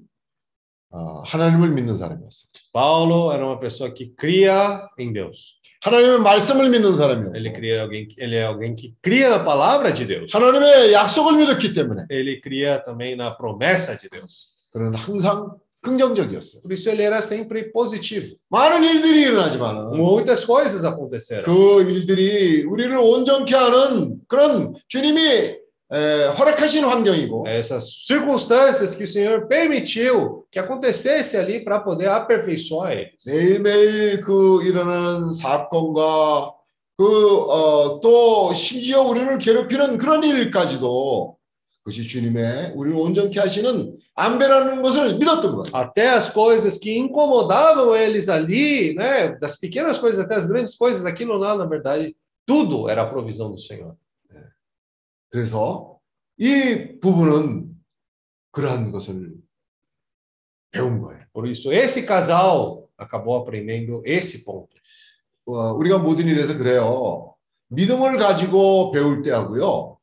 [0.92, 2.50] 하나님을 믿는 사람이었어요.
[2.74, 5.56] Paulo era uma pessoa que cria em Deus.
[5.82, 10.06] 하나님의 말씀을 믿는 사람이었고 Ele, cria alguém, ele é alguém que cria na palavra de
[10.06, 10.32] Deus.
[10.34, 14.58] 하나님의 약속을 믿었기 때문에 Ele cria também na promessa de Deus.
[14.74, 16.62] 그는 항상 긍정적이었어요.
[16.62, 18.36] Por isso ele era sempre positivo.
[18.50, 21.46] 많은 일들이 일어나지만은 Muitas coisas aconteceram.
[21.46, 25.59] 그 일들이 우리를 온전케 하는 그런 주님이
[25.93, 32.93] 에, 허락하신 환경이고 Essas circunstâncias que o Senhor permitiu que acontecesse ali para poder aperfeiçoar
[32.93, 33.25] eles.
[33.27, 36.55] 매일매일 그 일어나는 사건과
[36.97, 41.37] 그 또 심지어 우리를 괴롭히는 그런 일까지도
[41.85, 45.71] 그것이 주님의 우리를 온전케 하시는 안배라는 것을 믿었던 거예요.
[45.75, 51.05] Até as coisas que incomodavam eles ali, né, das pequenas coisas até as grandes coisas,
[51.05, 52.17] aquilo lá, na verdade,
[52.47, 53.97] tudo era a provisão do Senhor.
[55.30, 55.98] 그래서
[56.38, 57.70] 이 부분은
[58.52, 59.34] 그러한 것을
[60.72, 61.24] 배운 거예요.
[61.34, 64.70] Por isso, esse casal acabou aprendendo esse ponto.
[65.46, 67.36] 어, 우리가 모든 일에서 그래요.
[67.70, 69.98] 믿음을 가지고 배울 때 하고요.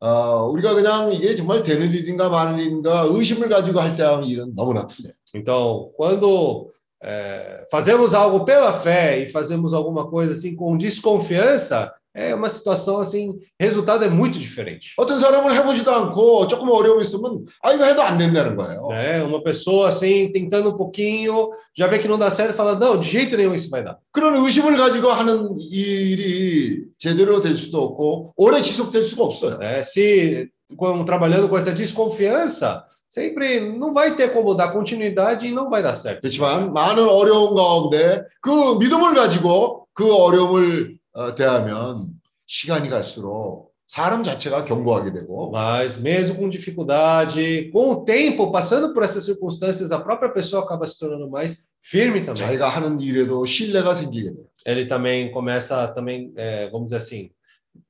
[0.00, 4.54] 어, 우리가 그냥 이게 정말 되는 일인가 마는 일인가 의심을 가지고 할 때 하는 일은
[4.54, 5.12] 너무나 틀려요.
[5.34, 6.70] Então, quando
[7.02, 12.99] é, fazemos algo pela fé e fazemos alguma coisa assim com desconfiança, é uma situação
[12.99, 14.93] assim, resultado é muito diferente.
[14.97, 18.87] 어떤 사람은 해보지도 않고 조금 어려움이 있으면 아 이거 해도 안 된다는 거예요.
[18.89, 19.23] Né?
[19.23, 23.09] Uma pessoa assim, tentando um pouquinho, já vê que não dá certo, fala: não, de
[23.09, 23.97] jeito nenhum isso vai dar.
[24.11, 29.57] 그런 의심을 가지고 하는 일이 제대로 될 수도 없고 오래 지속될 수가 없어요.
[29.57, 29.81] né?
[29.81, 35.69] Se com- trabalhando com essa desconfiança, sempre não vai ter como dar continuidade e não
[35.69, 36.21] vai dar certo.
[36.21, 40.96] 그렇지만 많은 어려움 가운데 그 믿음을 가지고 그 어려움을 어,
[41.36, 42.08] 대하면
[42.46, 49.02] 시간이 갈수록 사람 자체가 견고하게 되고 Mas mesmo com dificuldade, com o tempo, passando por
[49.02, 52.36] essas circunstâncias, a própria pessoa acaba se tornando mais firme também.
[52.36, 54.44] 자기가 하는 일에도 신뢰가 생기게 돼요.
[54.66, 57.30] Ele também começa também, é, vamos dizer assim,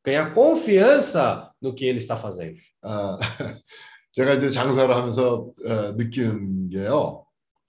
[0.04, 2.56] ganhar confiança no que ele está fazendo.
[2.82, 3.18] 아,
[4.12, 7.24] 제가 이제 장사를 하면서 어, 느끼는 게요.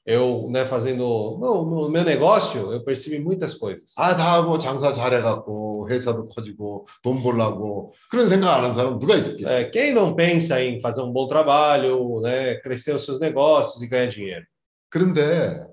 [0.08, 1.02] Eu, né, fazendo
[1.40, 3.94] no, no meu negócio, eu percebi muitas coisas.
[3.96, 9.16] 아, 다 뭐 장사 잘해갖고 회사도 커지고 돈 벌라고 그런 생각 안 하는 사람 누가
[9.16, 9.48] 있겠어요?
[9.48, 13.86] É, quem não pensa em fazer um bom trabalho, né, crescer os seus negócios e
[13.88, 14.44] ganhar dinheiro?
[14.90, 15.66] 그런데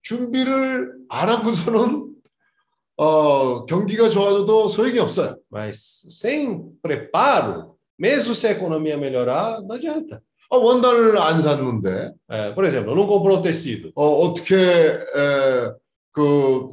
[0.00, 2.14] 준비를 안 하고서는
[2.96, 5.36] 어, 경기가 좋아져도 소용이 없어요.
[5.50, 10.22] Mas sem preparo, mesmo se a economia melhorar, não adianta.
[10.49, 12.13] 어, 원단을 안 샀는데
[12.55, 13.91] por exemplo, não comprou tecido.
[13.95, 15.71] 어, 어떻게 에,
[16.11, 16.69] 그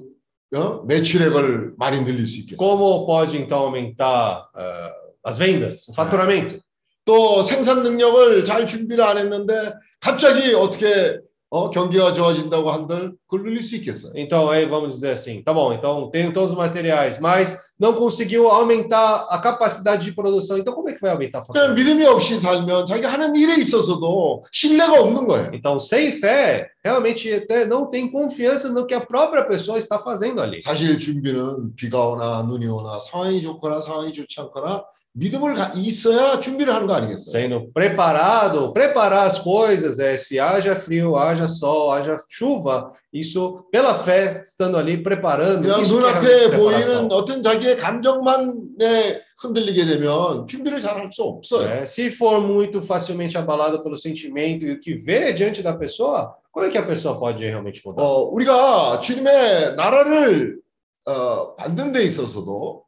[0.54, 0.82] 어?
[0.84, 2.56] 매출액을 많이 늘릴 수 있겠어요?
[2.56, 4.92] Como pode então aumentar ah,
[5.24, 6.60] as vendas, o faturamento?
[7.04, 11.20] 또 생산 능력을 잘 준비를 안 했는데 갑자기 어떻게
[11.53, 14.13] 어, 경기가 좋아진다고 한들 그걸 늘릴 수 있겠어요?
[14.15, 18.47] Então, aí vamos dizer assim, tá bom, então tenho todos os materiais, mas não conseguiu
[18.47, 20.57] aumentar a capacidade de produção.
[20.57, 21.75] Então, como é que vai aumentar o 그냥 faturamento?
[21.75, 25.51] 믿음이 없이 살면 자기가 하는 일에 있어서도 신뢰가 없는 거예요.
[25.53, 30.39] Então, sem fé, realmente até não tem confiança no que a própria pessoa está fazendo
[30.39, 30.61] ali.
[30.61, 34.85] 사실 준비는 비가 오나 눈이 오나 상황이 좋거나 상황이 좋지 않거나
[35.18, 37.32] 믿음을 가- 있어야 준비를 하는 거 아니겠어요?
[37.32, 43.94] Sendo preparado, preparar as coisas, é, se haja frio, haja sol, haja chuva, isso pela
[43.94, 45.62] fé, estando ali preparando.
[45.62, 47.10] 그냥 눈앞에 보이는.
[47.10, 51.66] 어떤 자기의 감정만 네, 흔들리게 되면 준비를 잘 할 수 없어요.
[51.66, 56.34] É, se for muito facilmente abalado pelo sentimento e o que vê diante da pessoa,
[56.52, 58.02] como é que a pessoa pode realmente mudar?
[58.04, 60.58] 어, 우리가 주님의 나라를
[61.06, 62.82] 어, 받는 데 있어서도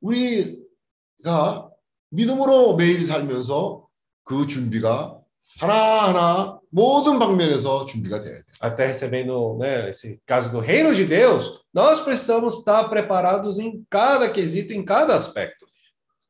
[0.00, 1.67] 우리가
[2.09, 3.87] 믿음으로 매일 살면서
[4.23, 5.19] 그 준비가
[5.59, 8.43] 하나하나 모든 방면에서 준비가 돼야 돼요.
[8.59, 14.29] Até recebendo né, esse caso do reino de Deus, nós precisamos estar preparados em cada
[14.29, 15.65] quesito, em cada aspecto.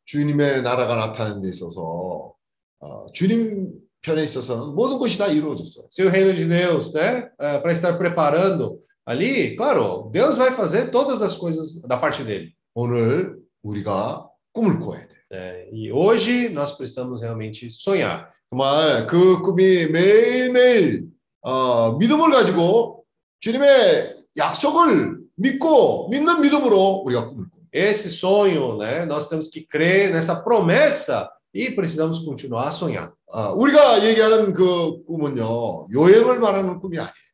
[0.05, 2.33] 주님의 나라가 나타나는 데 있어서
[2.79, 5.87] 어, 주님 편에 있어서는 모든 것이 다 이루어졌어요.
[5.89, 10.91] Se o reino de Deus, né, é, para estar preparando ali, claro, Deus vai fazer
[10.91, 12.53] todas as coisas da parte dele.
[12.73, 15.36] 오늘 우리가 꿈을 꿔야 돼 요.
[15.36, 18.32] É, e hoje nós precisamos realmente sonhar.
[18.50, 21.08] 정말 그 꿈이 매일매일
[21.42, 23.04] 어, 믿음을 가지고
[23.40, 27.58] 주님의 약속을 믿고 믿는 믿음으로 우리가 꿈을 꿔요.
[27.70, 33.12] Esse sonho, né, nós temos que crer nessa promessa e precisamos continuar a sonhar.
[33.30, 37.28] 아, 우리가 얘기하는 그 꿈은요 여행을 말하는 꿈이 아니에요.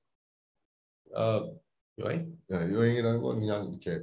[1.16, 1.46] Ah,
[2.02, 2.26] oi?
[2.50, 4.02] 예, 여행이라는 건 그냥 이렇게.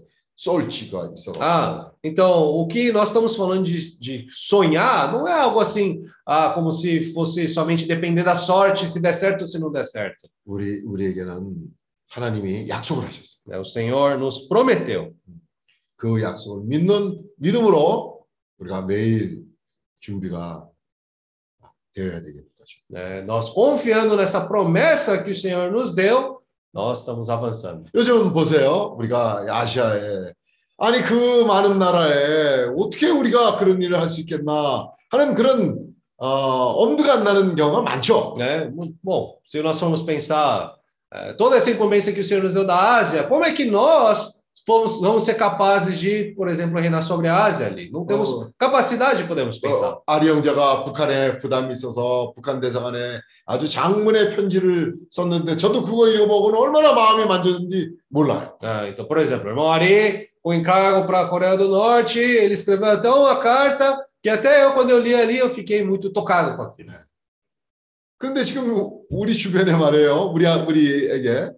[1.41, 6.51] Ah, então o que nós estamos falando de, de sonhar não é algo assim, ah,
[6.51, 10.29] como se fosse somente depender da sorte, se der certo ou se não der certo.
[10.45, 11.75] 우리 우리에게는
[12.11, 13.43] 하나님이 약속을 하셨어요.
[13.47, 13.59] né?
[13.59, 15.15] O Senhor nos prometeu.
[15.97, 18.27] 그 약속을 믿는 믿음으로
[18.59, 19.43] 우리가 매일
[20.01, 20.69] 준비가
[21.95, 22.79] 되어야 되겠는 거죠.
[22.91, 23.23] né?
[23.25, 26.40] Nós confiando nessa promessa que o Senhor nos deu,
[26.74, 27.86] nós estamos avançando.
[27.94, 28.96] 요즘 보세요.
[28.98, 30.34] 우리가 아시아에
[30.78, 35.78] 아니 그 많은 나라에 어떻게 우리가 그런 일을 할 수 있겠나 하는 그런
[36.18, 38.36] 어, 엄두가 안 나는 경우가 많죠.
[38.38, 38.72] Né?
[39.04, 40.74] Bom, se nós formos pensar
[41.14, 44.41] eh, toda essa incumbência que o Senhor nos deu da Ásia, como é que nós
[44.67, 47.91] fomos, vamos ser capazes de, por exemplo, reinar sobre a Ásia ali?
[47.91, 48.51] Não temos Oh.
[48.59, 49.91] capacidade, podemos pensar.
[49.93, 56.59] 어, 아리 형제가 북한에 부담이 있어서 북한 대사관에 아주 장문의 편지를 썼는데 저도 그거 읽어보고는
[56.59, 58.57] 얼마나 마음이 만졌는지 몰라요.
[58.63, 62.55] Ah, então, por exemplo, o irmão Ari, com encargo para a Coreia do Norte, ele
[62.55, 66.57] escreveu até uma carta que até eu, quando eu li ali, eu fiquei muito tocado
[66.57, 66.91] com aquilo.
[68.19, 70.33] 그런데 지금 우리 주변에 말이에요.
[70.35, 71.51] 우리 우리에게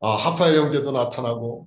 [0.00, 1.66] 아, 하파엘 형제도 나타나고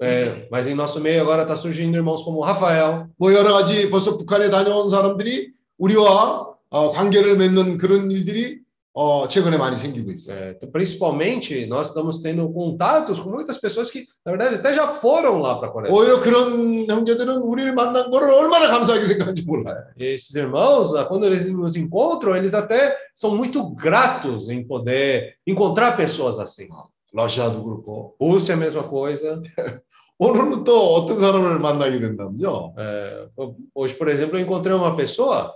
[0.00, 4.18] É, mas em nosso meio agora está surgindo irmãos como Rafael, 뭐 여러 가지 벌써
[4.18, 8.60] 북한에 다녀온 사람들이 우리와 어, 관계를 맺는 그런 일들이
[8.92, 10.38] 어, 최근에 많이 생기고 있어요.
[10.38, 14.86] É, então, principalmente, nós estamos tendo contatos com muitas pessoas que, na verdade, até já
[14.86, 15.92] foram lá para a Coreia.
[15.92, 19.84] 오히려 그런 형제들은 우리를 만난 거를 얼마나 감사하게 생각하는지 몰라요.
[19.98, 25.36] E esses irmãos, ah, quando eles nos encontram, eles até são muito gratos em poder
[25.46, 26.68] encontrar pessoas assim.
[27.12, 29.42] 러시아도 그렇고 Rússia, a mesma coisa.
[30.23, 32.75] 오늘은 또 어떤 사람을 만나게 된다면요.
[32.77, 33.27] É,
[33.73, 35.51] hoje, por exemplo, eu encontrei uma pessoa,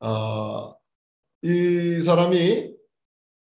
[0.00, 0.74] 어,
[1.42, 2.72] 이 사람이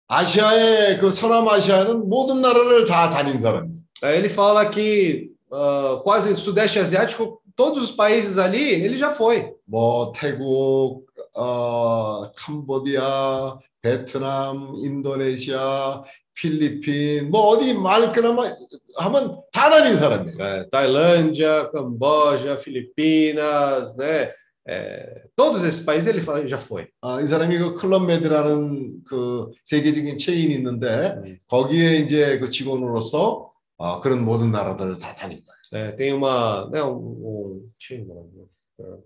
[0.06, 3.80] 아시아의 그 서남 아시아는 모든 나라를 다 다닌 사람이에요.
[4.02, 9.54] eh, ele fala que ah, quase Sudeste Asiático todos os países ali, ele já foi.
[9.64, 16.02] 뭐 태국, 어, 캄보디아, 베트남, 인도네시아,
[16.50, 18.54] 필리핀, 뭐 어디 말 끊으면
[18.96, 20.36] 하면 다 다닌 사람이에요.
[20.38, 24.32] É, Tailândia, Camboja, Filipinas, né?
[24.68, 26.88] É, todos esses países ele fala- já foi.
[27.02, 31.38] 아, 이 사람이 그 클럽메드라는 그 세계적인 체인이 있는데 음.
[31.48, 35.60] 거기에 이제 그 직원으로서 아, 그런 모든 나라들을 다 다닌 거예요.
[35.72, 39.00] É, tem uma, né, um, um- um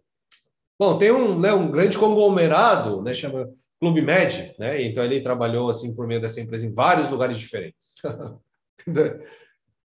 [0.78, 3.47] bom, tem um, né, um grande conglomerado, né, chama
[3.85, 4.82] Clube Med, né?
[4.82, 7.97] Então ele trabalhou assim por meio dessa empresa em vários lugares diferentes.
[8.82, 9.19] 근데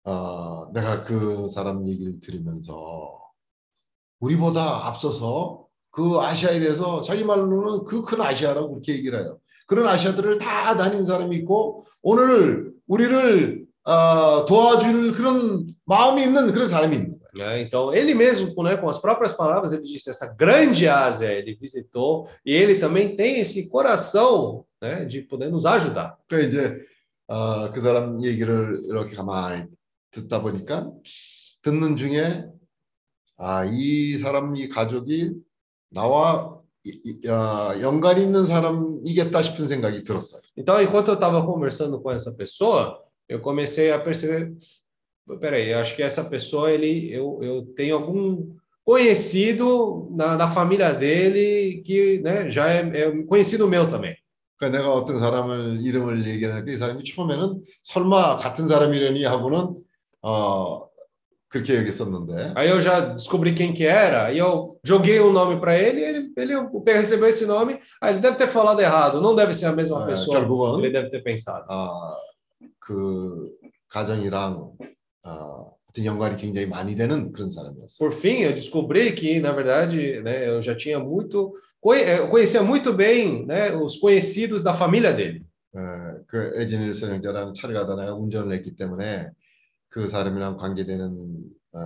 [0.04, 3.20] 어, 내가 그 사람 얘기를 들으면서
[4.20, 9.38] 우리보다 앞서서 그 아시아에 대해서 자기 말로는 그 큰 아시아라고 그렇게 얘기를 해요.
[9.66, 16.94] 그런 아시아들을 다 다닌 사람이 있고 오늘 우리를 어, 도와줄 그런 마음이 있는 그런 사람이
[16.96, 17.19] 있는.
[17.33, 17.61] né?
[17.61, 22.27] Então ele mesmo, né, com as próprias palavras, ele disse essa grande Ásia ele visitou
[22.45, 26.17] e ele também tem esse coração, né, de poder nos ajudar.
[26.27, 26.85] 그러니까 이제
[27.27, 29.65] 어, 그 사람 얘기를 이렇게 가만히
[30.11, 30.91] 듣다 보니까
[31.61, 32.45] 듣는 중에
[33.37, 35.33] 아, 이 사람 이 가족이
[35.91, 40.41] 나와 이- 이- 아, 연관이 있는 사람이겠다 싶은 생각이 들었어요.
[40.55, 44.53] Então, enquanto eu estava conversando com essa pessoa, eu comecei a perceber,
[45.39, 50.93] peraí, eu acho que essa pessoa, ele, eu, eu tenho algum conhecido na, na família
[50.93, 54.15] dele que né, já é, é um conhecido meu também.
[54.57, 59.75] 그러니까 내가 어떤 사람을 이름을 얘기하니까 이 사람이 처음에는 설마 같은 사람이려니 하고는
[60.21, 60.87] 어,
[61.49, 65.77] 그렇게 여겼었는데 Aí eu já descobri quem que era, aí eu joguei um nome para
[65.77, 66.53] ele, ele, ele
[66.85, 70.05] recebeu esse nome, aí ele deve ter falado errado, não deve ser a mesma 아,
[70.05, 71.65] pessoa que 결국은 ele deve ter pensado.
[71.67, 72.15] 아,
[72.79, 73.51] 그
[73.89, 74.71] 가정이랑
[75.25, 77.97] 어, 어떤 연관이 굉장히 많이 되는 그런 사람이었어요.
[77.99, 82.61] Por fim, eu descobri que, na verdade, né, eu já tinha muito, conhe- eu conhecia
[82.63, 85.43] muito bem né, os conhecidos da família dele.
[85.75, 85.79] 예,
[86.27, 89.29] 그 에지닐 선영자랑 차를 가다 내가 운전을 했기 때문에
[89.89, 91.43] 그 사람이랑 관계되는
[91.73, 91.79] 어,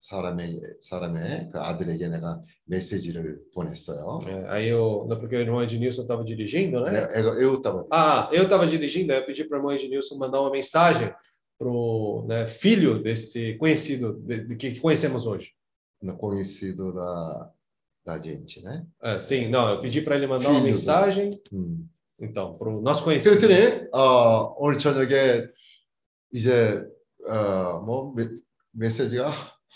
[0.00, 4.20] 사람의 사람의 그 아들에게 내가 메시지를 보냈어요.
[4.26, 6.92] É, aí eu, não, porque o irmão Ednilson estava dirigindo, né?
[6.92, 10.40] 내가 애가 애웠다고 Ah, eu estava dirigindo, aí eu pedi para o irmão Ednilson mandar
[10.40, 11.12] uma mensagem
[11.57, 15.53] Pro né, filho desse conhecido de, de que conhecemos hoje.
[16.17, 17.51] conhecido da
[18.05, 18.85] da gente, né?
[19.01, 21.89] É, sim, não, eu pedi para ele mandar uma Filho do- mensagem, 음.
[22.19, 23.35] então, para o nosso conhecido.
[23.39, 25.47] 그랬더니 어, 오늘 저녁에
[26.31, 26.85] 이제
[27.27, 28.27] 어, 뭐 메,
[28.73, 29.31] 메시지가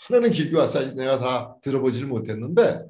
[0.06, 2.84] 하나는 길게 왔어 내가 다 들어보지를 못했는데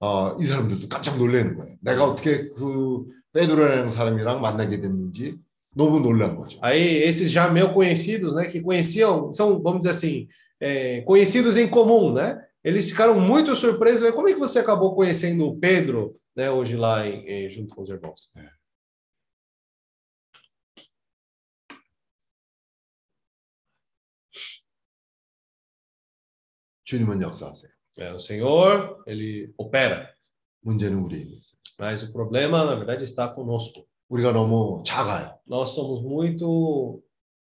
[0.00, 1.76] 어, 이 사람들도 깜짝 놀라는 거예요.
[1.80, 5.38] 내가 어떻게 그 페드로라는 사람이랑 만나게 됐는지
[5.77, 6.59] 너무 놀란 거죠.
[6.61, 10.27] Aí, esses já meus conhecidos, né, que conheciam, são, vamos dizer assim,
[10.59, 12.39] é, conhecidos em comum, né?
[12.63, 14.03] Eles ficaram muito surpresos.
[14.03, 17.75] né, Como é que você acabou conhecendo o Pedro, né, hoje lá em, em- junto
[17.75, 18.29] com os irmãos?
[26.85, 27.71] 주님은 역사하세요.
[27.99, 30.09] É, o Senhor, ele opera,
[30.61, 31.59] 문제는 우리에게 있어요.
[31.79, 33.85] mas o problema, na verdade, está conosco.
[34.08, 35.34] 우리가 너무 작아요.
[35.48, 37.00] Nós somos muito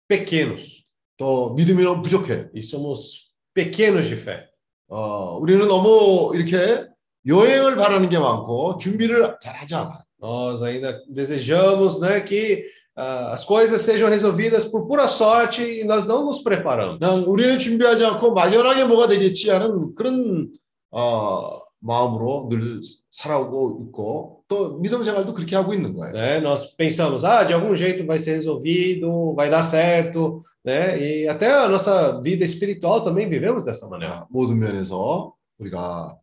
[0.09, 0.85] pequenos
[1.17, 2.51] 또 믿음이 너무 부족해요.
[2.55, 4.45] e somos pequenos de fé.
[4.89, 6.87] 어, 우리는 너무 이렇게
[7.27, 9.99] 여행을 바라는 게 많고 준비를 잘하지 않아요.
[10.21, 12.65] Nós ainda desejamos, né, que
[12.97, 16.99] ah, as coisas sejam resolvidas por pura sorte e nós não nos preparamos.
[16.99, 20.51] 그냥 우리는 준비하지 않고 막연하게 뭐가 되겠지 하는 그런
[20.91, 22.81] 어, 마음으로 늘
[23.11, 26.14] 살아오고 있고 또 믿음 생활도 그렇게 하고 있는 거예요.
[26.14, 26.40] né?
[26.42, 31.00] Nós pensamos, ah, de algum jeito vai ser resolvido, vai dar certo, né?
[31.00, 34.14] E até a nossa vida espiritual também vivemos dessa maneira.
[34.16, 36.18] 아, 모든 면에서 우리가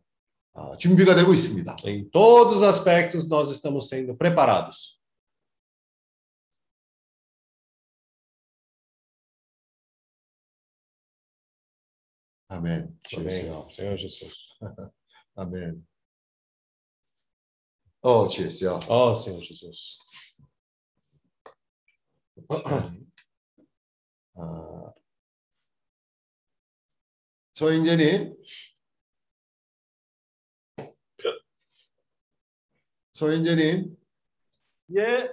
[0.53, 1.77] 아, 준비가 되고 있습니다.
[1.85, 4.99] Em todos os aspectos nós estamos sendo preparados.
[12.49, 12.97] 아멘.
[13.15, 13.29] Amém.
[13.29, 13.67] 주여.
[13.71, 14.57] Senhor Jesus.
[15.35, 15.85] 아멘.
[18.04, 18.80] 어, 주여.
[18.90, 19.98] Ó Senhor Jesus.
[24.36, 24.92] 아,
[27.54, 28.36] 소인재님.
[33.14, 33.96] 소인재님.
[34.98, 35.30] 예,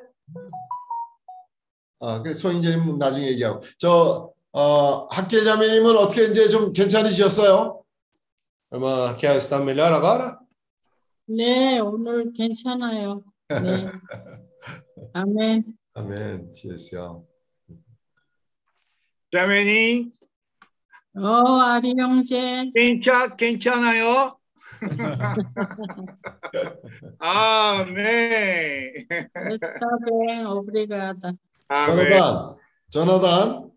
[2.00, 3.64] 아, 그 소인재님 나중에 얘기하고.
[3.80, 7.84] 저, 어, 학계 자매님은 어떻게 이제 좀 괜찮으셨어요?
[8.72, 10.41] Irmã Raquel está melhor agora?
[11.38, 13.24] 네, 오늘 괜찮아요.
[13.48, 13.50] 네.
[15.14, 15.78] 아멘.
[15.94, 16.52] 아멘.
[16.54, 17.24] 주여.
[19.32, 20.12] 자매님,
[21.16, 21.22] 어,
[21.62, 22.70] 아리 형제.
[22.76, 24.38] 괜찮, 괜찮아요?
[27.20, 29.08] 아멘.
[29.10, 31.34] Está bem, obrigada.
[31.70, 32.12] 아멘.
[32.90, 33.72] 조나단,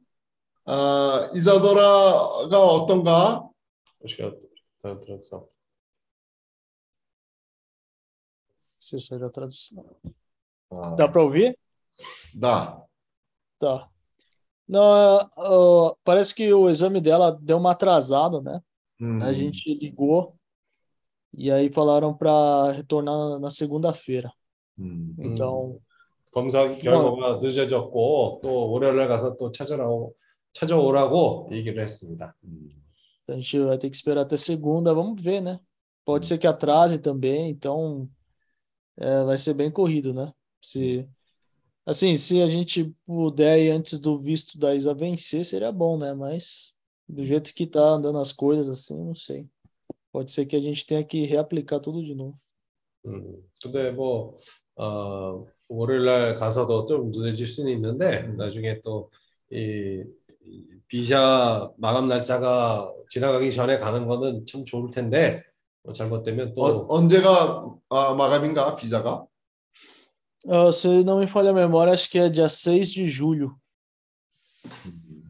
[0.66, 3.48] 아, 이사도라가 어떤가?
[4.02, 4.06] É
[4.86, 5.53] a tradução.
[8.84, 9.86] Se seja a tradução.
[10.72, 11.57] 아, Dá para ouvir?
[12.34, 12.81] 나.
[13.60, 13.90] Tá.
[14.68, 18.61] Não, ah, parece que o exame dela deu uma atrasada, né?
[19.02, 20.36] 음, A gente ligou
[21.34, 24.31] e aí falaram para retornar na segunda-feira.
[24.77, 25.15] 음.
[25.19, 25.80] Então,
[26.31, 30.15] 검사 결과가 늦어졌고 또 월요일에 가서 또 찾아오라고
[30.53, 32.36] 찾아오라고 얘기를 했습니다.
[32.44, 32.69] 음.
[33.27, 34.94] a gente vai ter que esperar até segunda.
[34.94, 35.60] Vamos ver, né?
[36.03, 38.10] Pode ser que atrase também, então
[38.98, 40.34] é, vai ser bem corrido, né?
[40.61, 41.07] Se,
[41.86, 46.14] assim, se a gente puder ir antes do visto da Isa vencer, seria bom, né?
[46.14, 46.73] Mas
[47.07, 49.48] do jeito que tá andando as coisas, assim, não sei.
[50.11, 52.38] Pode ser que a gente tenha que reaplicar tudo de novo.
[53.06, 54.38] 음, 근데 뭐
[54.76, 60.03] 어, 월요일날 가서도 좀 늦어질 수는 있는데 나중에 또이
[60.88, 65.44] 비자 마감 날짜가 지나가기 전에 가는 거는 참 좋을 텐데 뭐
[65.93, 69.27] 잘못되면 또 어, 언제가 아, 마감인가 비자가?
[70.47, 73.56] Ah, se não me falha a memória, acho que é dia 6 de julho.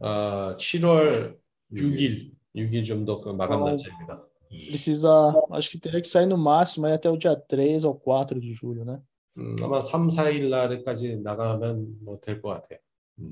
[0.01, 1.37] 어, 7월
[1.71, 3.65] 6일 6일 정도 그 마감 어.
[3.65, 4.21] 날짜입니다.
[4.67, 8.39] Precisa, acho que teria que sair no máximo aí até o dia 3 ou 4
[8.39, 9.01] de julho, né?
[9.37, 12.79] 음, 아마 3, 4일 날까지 나가면 뭐될것 같아요.
[13.19, 13.31] 음.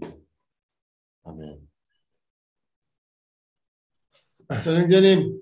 [1.24, 1.68] 아멘.
[4.64, 5.42] 전영재님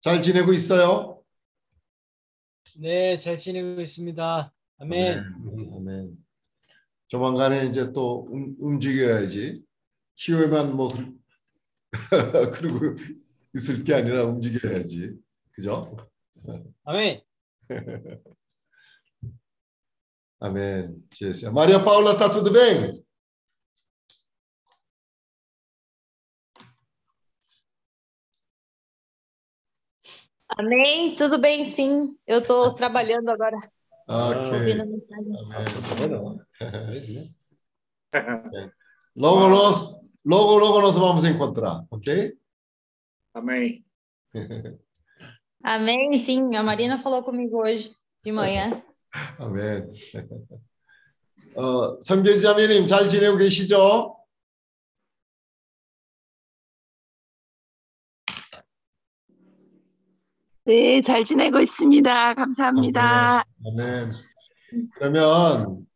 [0.00, 1.22] 잘 지내고 있어요?
[2.76, 4.52] 네, 잘 지내고 있습니다.
[4.78, 5.18] 아멘.
[5.18, 5.72] 아멘.
[5.76, 6.16] 아멘.
[7.08, 9.64] 조만간에 이제 또 움, 움직여야지.
[10.14, 11.18] 키워만 뭐 그-
[12.52, 12.96] 그러고
[13.54, 15.14] 있을 게 아니라 움직여야지.
[15.52, 15.96] 그죠?
[16.84, 17.22] 아멘.
[21.50, 23.02] Maria Paula, tá tudo bem?
[30.57, 32.17] Amém, tudo bem, sim.
[32.27, 33.57] Eu estou trabalhando agora,
[34.07, 34.85] ouvindo a Ok.
[34.85, 35.33] mensagem.
[38.13, 38.71] Amém.
[39.15, 42.33] Logo nós, logo, logo nós vamos encontrar, ok?
[43.33, 43.83] Amém.
[45.63, 46.55] Amém, sim.
[46.55, 48.81] A Marina falou comigo hoje de manhã.
[49.39, 49.93] 아멘.
[51.55, 54.15] 어, 성계자매님 잘 지내고 계시죠?
[60.68, 62.34] 네, 잘 지내고 있습니다.
[62.34, 63.42] 감사합니다.
[63.66, 64.10] 아멘.
[64.96, 65.86] 그러면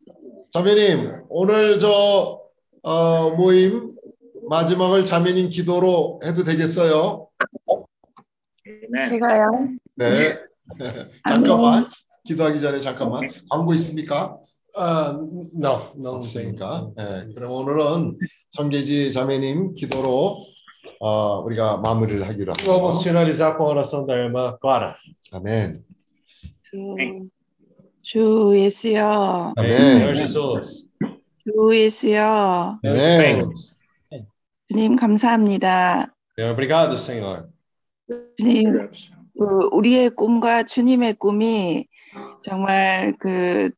[0.50, 2.40] 자매님 오늘 저
[2.82, 3.92] 어, 모임
[4.48, 7.28] 마지막을 자매님 기도로 해도 되겠어요?
[8.66, 9.02] 아멘.
[9.10, 9.68] 제가요.
[9.94, 10.38] 네.
[11.28, 11.86] 잠깐만
[12.24, 14.38] 기도하기 전에 잠깐만 광고 있습니까?
[14.74, 15.12] 아,
[15.52, 16.56] não, não tem.
[16.56, 16.92] 없으니까.
[16.96, 17.34] 네.
[17.34, 18.18] 그럼 오늘은
[18.52, 20.46] 성계지 자매님 기도로
[21.00, 23.10] 어, 우리가 마무리를 하기로 Vamos 합니다.
[23.10, 24.94] finalizar com a oração da irmã Clara.
[25.32, 25.84] 아멘.
[26.62, 26.96] 주,
[28.02, 29.54] 주 예수여.
[29.58, 30.86] Senhor Jesus.
[31.44, 32.80] 주 예수여.
[32.84, 33.76] Jesus.
[34.68, 36.14] 주님 감사합니다.
[36.38, 37.48] Obrigado, Senhor.
[38.38, 38.72] 주님,
[39.38, 41.86] 그 우리의 꿈과 주님의 꿈이
[42.42, 43.70] 정말 그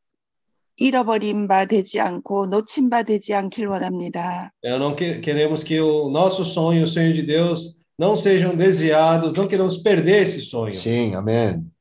[0.77, 4.51] 잃어버린 바 되지 않고 놓친 바 되지 않길 원합니다.
[4.63, 9.47] Não que- queremos que o nosso sonho, o sonho de Deus, não sejam desviados, não
[9.47, 10.73] queremos perder esse sonho.
[10.73, 11.71] 싱 아멘.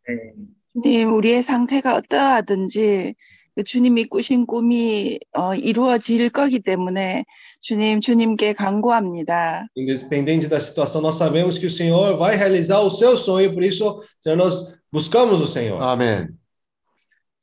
[0.74, 3.14] 주님, 우리의 상태가 어떠하든지
[3.56, 7.24] 그 주님이 꾸신 꿈이 어, 이루어질 거기 때문에
[7.60, 9.66] 주님, 주님께 간구합니다.
[9.76, 14.02] Independente da situação, nós sabemos que o Senhor vai realizar o seu sonho, por isso,
[14.20, 15.80] Senhor, nós buscamos o Senhor.
[15.80, 16.28] 아멘.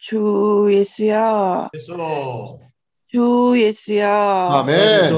[0.02, 2.60] 주 예수여, 그래서
[3.07, 4.07] 주 예수여.
[4.07, 5.14] 아멘.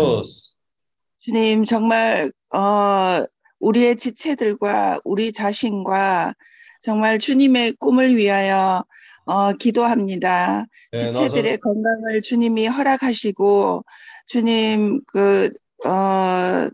[1.20, 3.26] 주님 정말 어
[3.60, 6.36] 우리의 지체들과 우리 자신과
[6.82, 8.84] 정말 주님의 꿈을 위하여
[9.26, 10.66] 어 기도합니다.
[10.92, 13.84] 네, 지체들의 건강을 주님이 허락하시고
[14.28, 15.50] 주님 그
[15.86, 16.70] 어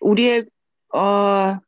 [0.00, 0.44] 우리의
[0.94, 1.58] 어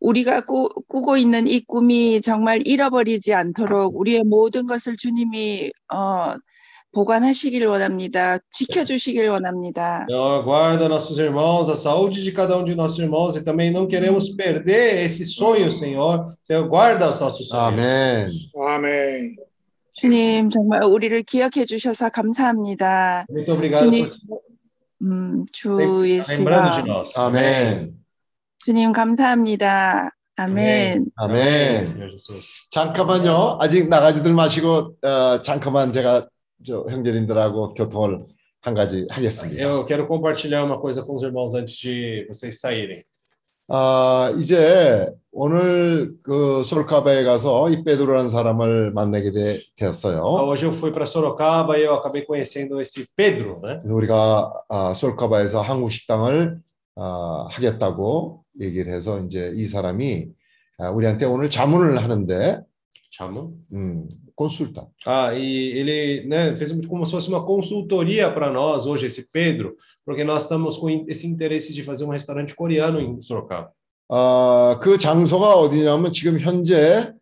[0.00, 6.34] 우리가 꾸, 꾸고 있는 이 꿈이 정말 잃어버리지 않도록 우리의 모든 것을 주님이 어
[6.92, 8.38] 보관하시길 원합니다.
[8.50, 10.06] 지켜주시길 원합니다.
[10.08, 13.86] Senhor, guarda nossos irmãos, a saúde de cada um de nossos irmãos e também não
[13.86, 16.24] queremos perder esse sonho, Senhor.
[16.42, 17.62] Senhor, guarda os nossos sonhos.
[17.62, 18.30] 아멘.
[18.56, 19.36] 아멘.
[19.92, 23.26] 주님 정말 우리를 기억해 주셔서 감사합니다.
[23.30, 24.40] Muito obrigado 주님, por,
[25.02, 27.16] 음, 주 lembrando de nós.
[27.16, 27.99] 아멘.
[28.70, 30.10] 주님 감사합니다.
[30.36, 31.06] 아멘.
[31.16, 31.84] 아멘.
[32.70, 33.58] 잠깐만요.
[33.60, 36.28] 아직 나가지들 마시고 어, 잠깐만 제가
[36.64, 38.26] 저 형제님들하고 교통을
[38.60, 39.60] 한 가지 하겠습니다.
[39.60, 43.02] Eu quero compartilhar uma coisa com os irmãos antes de vocês saírem.
[43.70, 50.22] 아, 이제 오늘 그 솔카바에 가서 이 베드로라는 사람을 만나게 되, 되었어요.
[50.22, 53.80] Hoje eu fui para Sorocaba e eu acabei conhecendo esse Pedro, né?
[53.80, 56.60] 그래서 우리가 아, 솔카바에서 한국 식당을
[56.94, 60.28] 아, 하겠다고 얘기를 해서 이제 이 사람이
[60.78, 62.62] 아, 우리한테 오늘 자문을 하는데
[63.10, 63.52] Chamam.
[63.72, 64.86] 음, consulta.
[65.04, 69.76] Ah, e ele né, fez como se fosse uma consultoria para nós hoje, esse Pedro,
[70.06, 73.72] porque nós estamos com esse interesse de fazer um restaurante coreano em Sorocaba.
[74.08, 77.12] 아, 그 장소가 어디냐면 지금 현재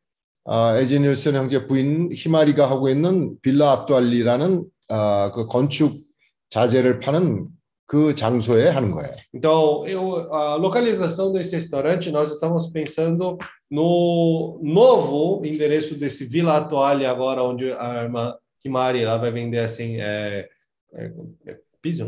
[0.44, 6.02] 아, 에지니우슨 형제 부인 히마리가 하고 있는 빌라 아뚜알리라는 아, 그 건축
[6.48, 7.48] 자재를 파는
[7.87, 9.13] 그 장소에 하는 거예요.
[9.33, 13.37] Então, eu, a localização desse restaurante, nós estamos pensando
[13.69, 19.97] no novo endereço desse Vila Toalha, agora onde a irmã Kimari lá vai vender assim,
[19.99, 20.47] é,
[20.93, 21.11] é,
[21.45, 22.05] é piso,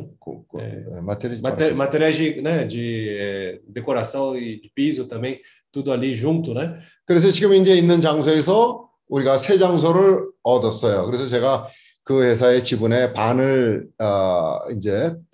[0.54, 0.86] né?
[0.96, 5.42] 예, 마테리얼 Mate- materiais de, né, de é, decoração e de piso também,
[5.72, 6.80] tudo ali junto, né?
[7.06, 11.06] 그래서 지금 이제 있는 장소에서 우리가 새 장소를 얻었어요.
[11.06, 11.68] 그래서 제가
[12.06, 15.29] 그 회사의 지분의 반을 어, 이제 투자,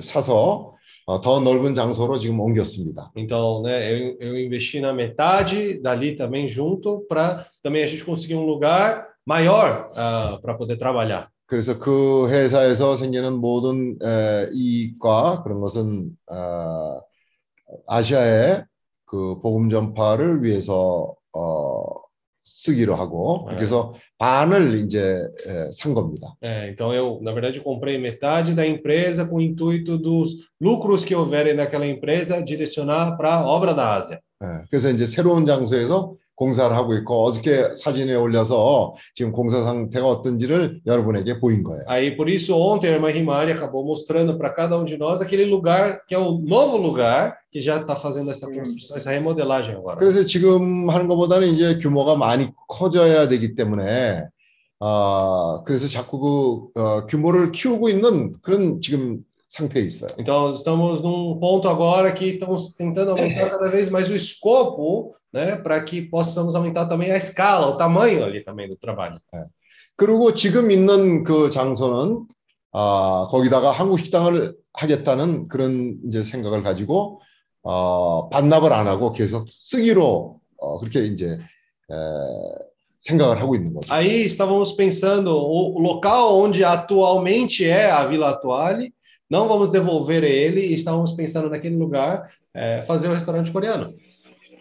[0.00, 0.74] 사서
[1.06, 3.10] 어, 더 넓은 장소로 지금 옮겼습니다.
[3.16, 8.36] Então, né, eu, eu investi na metade dali também junto para também a gente conseguir
[8.36, 9.88] um lugar maior
[10.40, 11.28] para poder trabalhar.
[11.46, 17.00] 그래서 그 회사에서 생기는 모든 에, 이익과 그런 것은 어,
[17.88, 18.64] 아시아의
[19.04, 21.84] 그 복음 전파를 위해서 어,
[22.42, 23.56] 쓰기로 하고 네.
[23.56, 24.99] 그래서 반을 이제
[25.45, 26.33] 에, 산 겁니다.
[26.41, 31.05] É, então eu, na verdade, eu comprei metade da empresa com o intuito dos lucros
[31.05, 34.19] que houverem naquela empresa direcionar para a obra da Ásia.
[34.43, 40.80] 예, 그래서 이제 새로운 장소에서 공사를 하고 있고 어저께 사진에 올려서 지금 공사 상태가 어떤지를
[40.86, 41.84] 여러분에게 보인 거예요.
[41.88, 45.44] Aí, por isso, ontem a irmã Rimari acabou mostrando para cada um de nós aquele
[45.44, 49.98] lugar que é o novo lugar que já está fazendo essa construção, essa remodelagem agora.
[49.98, 54.24] 그래서 지금 하는 것보다는 이제 규모가 많이 커져야 되기 때문에
[54.80, 59.22] 아 그래서 자꾸 그 어, 규모를 키우고 있는 그런 지금
[59.52, 60.10] 상태에 있어요.
[60.18, 65.55] Então, estamos num ponto agora que estamos tentando aumentar cada vez mais o escopo, né,
[65.55, 69.19] para que possamos aumentar também a escala, o tamanho ali também do trabalho.
[69.95, 72.27] 그리고 지금 있는 그 장소는
[72.71, 77.19] 아 거기다가 한국 식당을 하겠다는 그런 이제 생각을 가지고
[77.63, 81.39] 어 반납을 안 하고 계속 쓰기로 어 그렇게 이제
[81.89, 81.95] 에,
[82.99, 83.91] 생각을 하고 있는 거죠.
[83.93, 88.93] Aí estávamos pensando o o local onde atualmente é a Vila Toalhe,
[89.29, 93.93] não vamos devolver ele, e estávamos pensando naquele lugar eh, fazer um restaurante coreano.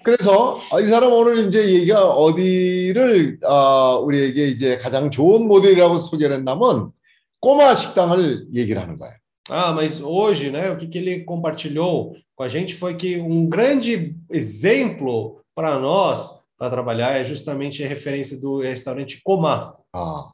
[0.04, 6.38] 그래서 아, 이 사람 오늘 이제 얘기가 어디를 아, 우리에게 이제 가장 좋은 모델이라고 소개를
[6.38, 6.92] 했냐면
[7.40, 9.16] 꼬마 식당을 얘기를 하는 거예요.
[9.50, 13.50] Ah, mas hoje, né, o que, que ele compartilhou com a gente foi que um
[13.50, 19.74] grande exemplo para nós para trabalhar é justamente a referência do restaurante Comá.
[19.94, 20.30] 아,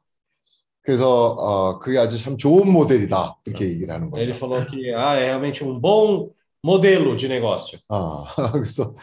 [0.84, 4.36] 그래서 어, 그게 아주 참 좋은 모델이다 이렇게 얘기를 하는 Ele 거죠.
[4.36, 6.30] falou que ah, é realmente um bom
[6.64, 7.80] modelo de negócio.
[7.90, 8.94] 아, 그래서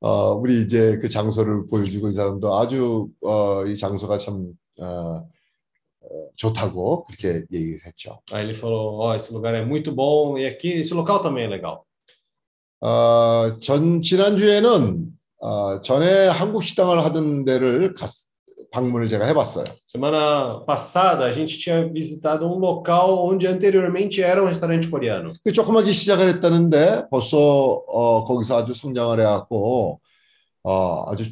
[0.00, 6.30] 어, 우리 이제 그 장소를 보여주고 이 사람도 아주 어, 이 장소가 참 어, 어,
[6.36, 8.20] 좋다고 그렇게 얘기를 했죠.
[8.32, 11.48] Aí ele falou, ó, esse lugar é muito bom e aqui esse local também é
[11.48, 11.84] legal.
[12.80, 15.12] 어, 전 지난주에는
[15.42, 18.29] 어, 전에 한국 식당을 하던 데를 갔,
[18.72, 19.64] 방문을 제가 해봤어요.
[19.84, 25.32] Semana passada a gente tinha visitado um local onde anteriormente era um restaurante coreano.
[25.44, 30.00] 그 조그맣게 시작을 했다는데 벌써 어, 거기서 아주 성장을 해갖고
[30.62, 31.24] 어, 아주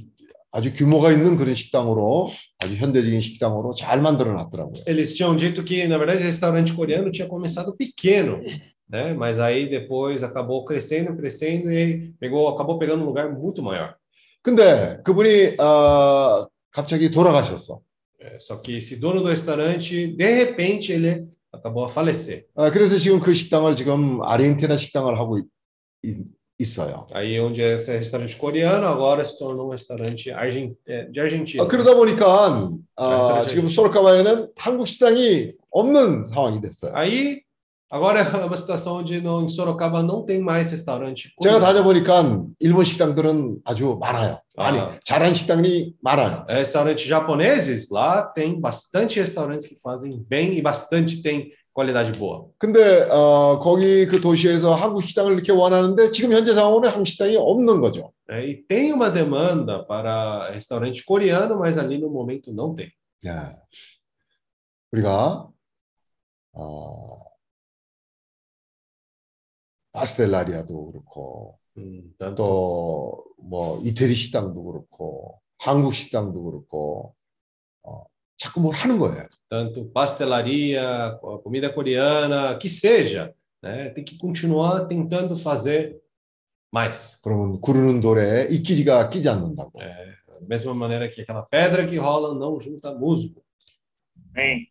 [0.50, 4.84] 아주 규모가 있는 그런 식당으로 아주 현대적인 식당으로 잘 만들어 놨더라고요.
[4.86, 8.40] Eles tinham dito que, na verdade, o restaurante coreano tinha começado pequeno,
[8.88, 9.12] né?
[9.12, 13.94] Mas aí depois acabou crescendo, crescendo e pegou, acabou pegando um lugar muito maior.
[14.42, 17.80] 근데 그분이 어, 갑자기 돌아가셨어.
[18.20, 22.46] É, só que esse dono do restaurante, de repente, ele acabou a falecer.
[22.56, 25.46] 아, 그래서 지금 그 식당을 지금 아르헨티나 식당을 하고 있,
[26.02, 26.18] 있,
[26.58, 27.06] 있어요.
[27.12, 31.62] Aí onde é esse restaurante coreano, agora se tornou um restaurante argen- é, de Argentina.
[31.62, 32.26] 아, 그러다 보니까
[32.96, 36.92] 아, 아, 지금 솔카바에는 한국 식당이 없는 상황이 됐어요.
[36.96, 37.42] Aí,
[37.90, 41.58] agora é uma situação onde no, em Sorocaba não tem mais restaurante 제가.
[41.60, 44.40] 다녀보니까 일본 식당들은 아주 많아요.
[44.56, 44.98] 아니, 아.
[45.04, 46.44] 잘한 식당이 많아요.
[46.48, 52.46] É, Restaurantes japoneses, lá tem bastante restaurantes que fazem bem e bastante tem qualidade boa.
[52.58, 57.80] 근데 어, 거기 그 도시에서 한국 식당을 이렇게 원하는데 지금 현재 상황은 한국 식당이 없는
[57.80, 58.12] 거죠.
[58.28, 58.44] né?
[58.46, 62.90] E tem uma demanda para restaurante coreano, mas ali no momento não tem.
[63.24, 63.30] 예.
[64.92, 65.48] 우리가
[66.52, 67.18] 어,
[69.92, 77.14] 파스텔라리아도 그렇고 Hum, tanto 또뭐 이태리 식당도 그렇고 한국 식당도 그렇고
[77.84, 78.04] 어,
[78.36, 79.26] 자꾸 뭘 하는 거예요.
[79.48, 83.32] tanto pastelaria, co- comida coreana, que seja,
[83.62, 83.90] né?
[83.90, 85.96] Tem que continuar tentando fazer
[86.72, 87.20] mais.
[87.22, 89.80] 그러면 구르는 돌에 이끼지가 끼지 않는다고.
[89.80, 89.86] É,
[90.28, 93.40] da mesma maneira que aquela pedra que rola não junta musgo.
[94.34, 94.66] Amém.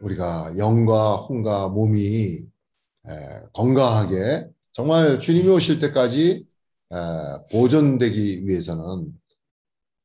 [0.00, 2.46] 우리가 영과 혼과 몸이
[3.06, 3.10] 에,
[3.52, 6.46] 건강하게 정말 주님이 오실 때까지
[6.92, 6.96] 에,
[7.50, 9.12] 보존되기 위해서는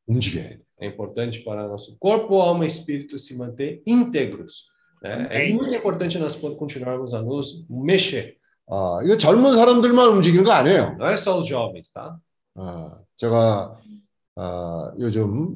[0.08, 0.60] 움직여야 돼.
[0.82, 4.68] É importante para nosso corpo, alma e espírito se manter íntegros.
[5.02, 5.28] né?
[5.32, 5.56] É Amém.
[5.56, 8.38] muito importante nós continuarmos a nos mexer.
[8.68, 10.98] 아, 이거 젊은 사람들만 움직이는 거 아니에요.
[10.98, 12.18] Não é só os jovens, tá?
[12.56, 13.78] 아, 제가
[14.36, 15.56] 아, 요즘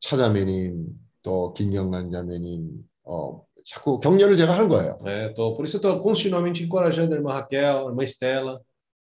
[0.00, 0.86] 차자매님
[1.22, 2.70] 또 김경란 자매님
[3.04, 4.98] 어, 자꾸 격려를 제가 하는 거예요.
[5.04, 8.60] É, tô, por isso estou continuamente encorajando a irmã Raquel, a irmã Estela.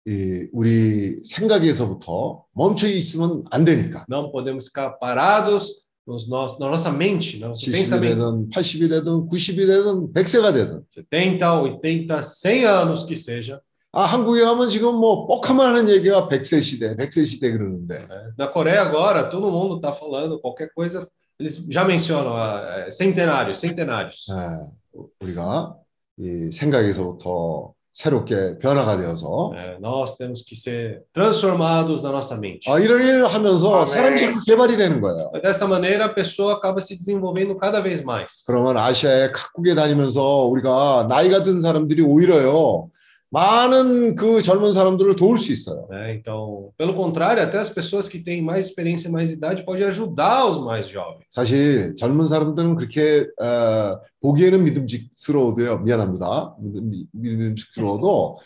[0.09, 4.05] 이 우리 생각에서부터 멈춰 있으면 안 되니까.
[4.09, 8.15] Não podemos ficar parados nos nossos, na nossa mente, no nosso 70이 pensamento.
[8.15, 13.61] 되든 80이 되든 90이 되든 100세가 되든 70, 80, 100 anos que seja.
[13.93, 18.07] 아 한국에 가면 지금 뭐 뻑하면 하는 얘기가 100세 시대, 100세 시대 그러는데?
[18.39, 21.09] Na Coreia agora, todo mundo está falando qualquer coisa,
[21.39, 24.27] eles já mencionam ah, eh, centenários, centenários.
[24.31, 25.77] 예, 우리가
[26.19, 32.71] 이 생각에서부터 새롭게 변화가 되어서 É, nós temos que ser transformados na nossa mente.
[32.71, 33.87] 아, 이런 일을 하면서 아멘.
[33.87, 35.31] 사람이 자꾸 개발이 되는 거예요.
[35.43, 38.45] Dessa maneira, a pessoa acaba se desenvolvendo cada vez mais.
[38.47, 42.91] 그러면 아시아의 각국에 다니면서 우리가 나이가 든 사람들이 오히려요
[43.31, 45.89] 많은 그 젊은 사람들을 도울 수 있어요.
[45.91, 46.15] né?
[46.15, 50.59] Então, pelo contrário, até as pessoas que têm mais experiência, mais idade, podem ajudar os
[50.65, 51.27] mais jovens.
[51.31, 58.39] 사실 젊은 사람들은 그렇게 어, 보기에는 믿음직스러워도요 미안합니다 믿음, 믿음직스러워도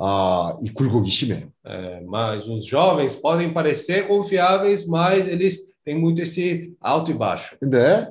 [0.00, 1.48] 아, 이 굴곡이 심해요.
[1.66, 7.56] É, mas os jovens podem parecer confiáveis, mas eles têm muito esse alto e baixo.
[7.58, 8.08] 근데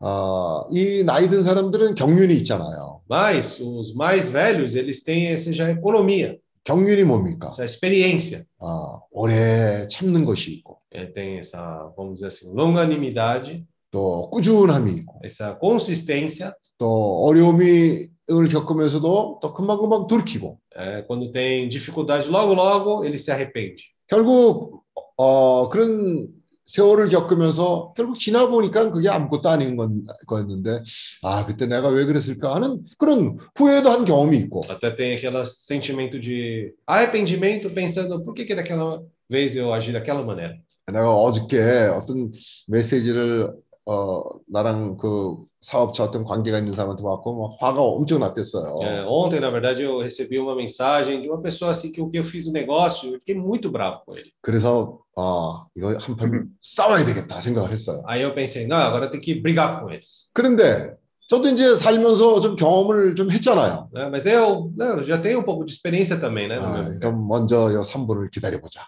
[0.00, 2.89] 아, 이 나이 든 사람들은 경륜이 있잖아요.
[3.09, 7.49] Mas os mais velhos, eles têm essa já economia, 경륜이 뭡니까?
[7.53, 8.43] essa experiência.
[8.59, 15.19] 아, 오래 참는 것이 있고 É, tem essa, vamos dizer assim, longanimidade, 또 꾸준함이 있고
[15.23, 16.53] essa consistência.
[16.77, 18.09] 또 어려움을
[18.51, 23.83] 겪으면서도 또 금방금방 돌이키고 É, quando tem dificuldade, logo, logo ele se arrepende.
[24.07, 24.83] 결국
[25.17, 26.27] 어, 그런
[26.70, 30.82] 세월을 겪으면서 결국 지나 보니까 그게 아무것도 아닌 건, 거였는데
[31.24, 36.20] 아 그때 내가 왜 그랬을까 하는 그런 후회도 한 경험이 있고 Até tem aquele sentimento
[36.20, 40.56] de arrependimento, pensando por que, que daquela vez eu agi daquela maneira.
[40.86, 41.60] 내가 어저께
[41.94, 42.30] 어떤
[42.68, 43.52] 메시지를
[43.86, 48.76] 어, 나랑 그 사업자 어떤 관계가 있는 사람한테 받고 막 화가 엄청 났댔어요.
[48.80, 52.18] É, ontem, na verdade, eu recebi uma mensagem de uma pessoa assim que o que
[52.18, 54.30] eu fiz o negócio, eu fiquei muito bravo com ele.
[54.42, 58.02] 그래서 아 이거 한판 싸워야 되겠다 생각을 했어요.
[58.06, 60.30] Aí eu pensei, não, agora eu tenho que brigar com eles.
[60.32, 60.94] 그런데
[61.28, 63.88] 저도 이제 살면서 좀 경험을 좀 했잖아요.
[63.92, 64.08] Né?
[64.08, 66.58] Mas eu, eu já tenho um pouco de experiência também, né?
[66.58, 66.98] 아.
[66.98, 68.86] 그럼 먼저 이 3분을 기다려 보자.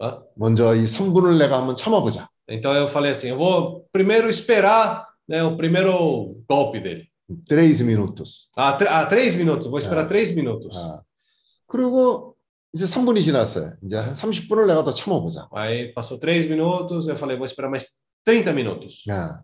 [0.00, 0.22] Hã?
[0.34, 2.28] 먼저 이 3분을 내가 한번 참아 보자.
[2.47, 7.07] Então eu falei assim, eu vou primeiro esperar né, o primeiro golpe dele.
[7.47, 8.49] 3 minutos.
[8.57, 10.07] Ah, tr- ah, três minutos, vou esperar É.
[10.07, 10.75] três minutos.
[10.75, 11.01] 아,
[11.67, 12.35] 그리고
[12.73, 13.73] 이제 3분이 지났어요.
[13.83, 15.47] 이제 한 30분을 내가 더 참아보자.
[15.53, 19.03] Aí passou três minutos, eu falei, vou esperar mais 30 minutos.
[19.09, 19.41] 야.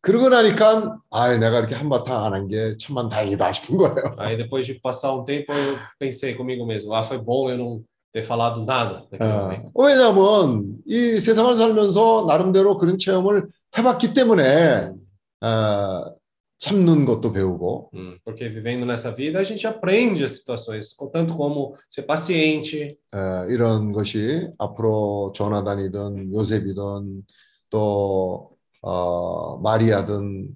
[0.00, 4.14] 그러고 나니까 아, 내가 이렇게 한바탕 안 한 게 참만 다행이다 싶은 거예요.
[4.18, 7.82] Aí depois de passar um tempo, eu pensei comigo mesmo, ah, foi bom eu não
[8.13, 9.71] ter falado nada naquele 어, momento.
[9.75, 14.91] 왜냐하면 이 세상을 살면서 나름대로 그런 체험을 해봤기 때문에
[15.41, 16.15] 어,
[16.59, 21.75] 참는 것도 배우고 Hum, porque vivendo nessa vida, a gente aprende as situações, tanto como
[21.89, 27.23] ser paciente, 어, 이런 것이 앞으로 조나단이든 요셉이든
[27.69, 30.49] 또 어, 마리아든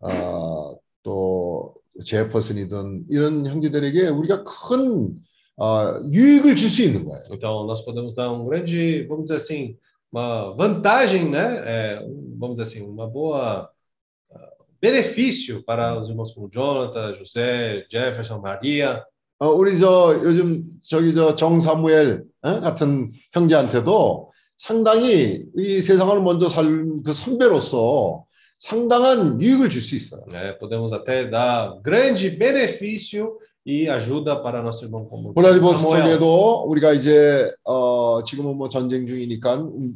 [0.00, 1.74] 어, 또
[2.04, 5.14] 제퍼슨이든 이런 형제들에게 우리가 큰
[5.59, 7.23] 어, 유익을 줄 수 있는 거예요.
[7.31, 9.75] Então, nós podemos dar um grande, vamos dizer assim,
[10.11, 11.61] uma vantagem, né?
[11.65, 13.69] É, um- vamos dizer assim, uma boa
[14.31, 19.03] ah, benefício para os irmãos como Jonathan, José, Jefferson, Maria.
[19.39, 22.59] 어, 우리 저 요즘 저기 저 정사무엘 어?
[22.59, 26.65] 같은 형제한테도 상당히 이 세상을 먼저 살
[27.03, 28.25] 그 선배로서
[28.59, 30.25] 상당한 유익을 줄 수 있어요.
[30.31, 30.53] né?
[30.57, 38.22] Podemos até dar grande benefício e ajuda para nosso irmão como 블라디보스톡에도 우리가 이제 어,
[38.24, 39.94] 지금은 뭐 전쟁 중이니까 움,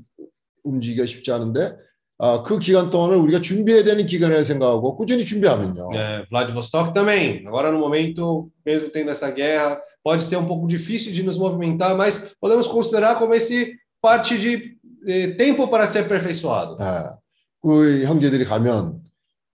[0.65, 1.77] 움직이기가 쉽지 않은데
[2.19, 5.91] 어, 그 기간 동안을 우리가 준비해야 되는 기간이라 생각하고 꾸준히 준비하면요.
[5.93, 7.47] É, Vladivostok também.
[7.47, 11.95] Agora, no momento, mesmo tendo essa guerra, pode ser um pouco difícil de nos movimentar,
[11.95, 16.79] mas podemos considerar como esse parte de eh, tempo para ser aperfeiçoado.
[16.81, 17.17] 예.
[17.61, 19.01] 그 형제들이 가면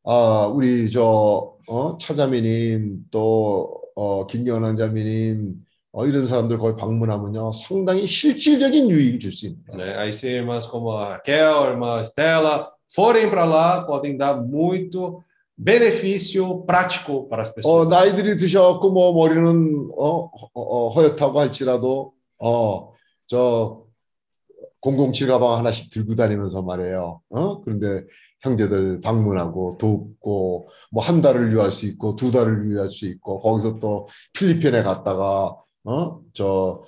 [0.04, 5.56] 아 우리 저 어, 차자매님 또 어, 김경환 자매님
[5.92, 9.76] 어, 이런 사람들 거기 방문하면요 상당히 실질적인 유익을 줄 수 있습니다.
[9.76, 9.98] Né?
[9.98, 15.22] Aí, se irmãs como a Raquel, a irmã Estela, forem para lá, podem dar muito
[15.58, 17.90] benefício prático para as 어, pessoas.
[17.90, 22.94] 나이들이 드셨고 뭐 머리는 어, 어, 어, 허옇다고 할지라도 어,
[23.30, 27.22] 저007 가방 하나씩 들고 다니면서 말이에요.
[27.32, 27.62] 어?
[27.62, 28.06] 그런데
[28.42, 33.80] 형제들 방문하고 돕고 뭐 한 달을 유할 수 있고 두 달을 유할 수 있고 거기서
[33.80, 36.22] 또 필리핀에 갔다가 어?
[36.34, 36.84] 저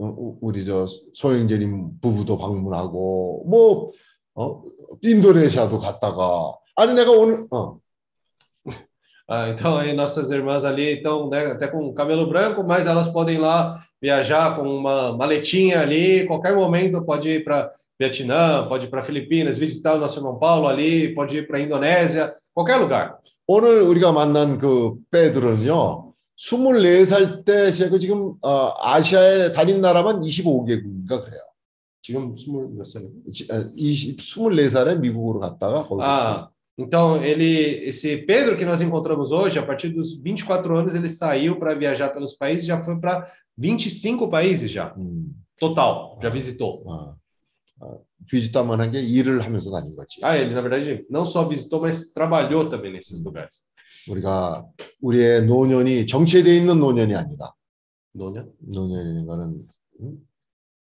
[0.00, 3.92] 어, 우리 저 소영재님 부부도 방문하고 뭐
[4.34, 4.62] 어?
[5.02, 7.78] 인도네시아도 갔다가 아니 내가 오늘 어
[9.26, 13.38] Ah, então, aí nossas irmãs ali estão né, até com cabelo branco, mas elas podem
[13.38, 19.01] lá viajar com uma maletinha ali, qualquer momento pode ir para Vietnã, pode ir para
[19.03, 23.17] Filipinas, visitar o nosso irmão Paulo ali, pode ir para Indonésia, qualquer lugar.
[23.47, 31.41] 오늘 우리가 만난 그 빼들은요, 24살 때 제가 지금 어, 아시아에 다닌 나라만 25개국인가 그래요.
[32.01, 33.09] 지금 20몇 살이요?
[33.75, 39.63] 20, 24살에 미국으로 갔다가 거기서 Ah, então ele, esse Pedro que nós encontramos hoje, a
[39.63, 43.27] partir dos 24 anos, ele saiu para viajar pelos países, já foi para
[43.57, 45.29] 25 países já, 음,
[45.59, 46.81] total, já visitou.
[46.85, 47.15] 어,
[47.84, 48.00] 어,
[48.80, 50.20] 한게 일을 하면서 다닌 거지.
[50.22, 53.62] Ah, ele na verdade não só visitou, mas trabalhou também nesses lugares.
[54.08, 54.64] 우리가
[55.00, 57.52] 우리의 노년이 정체되어 있는 노년이 아니라
[58.12, 58.50] 노년?
[58.60, 59.68] 노년이라는 거는
[60.00, 60.18] 음?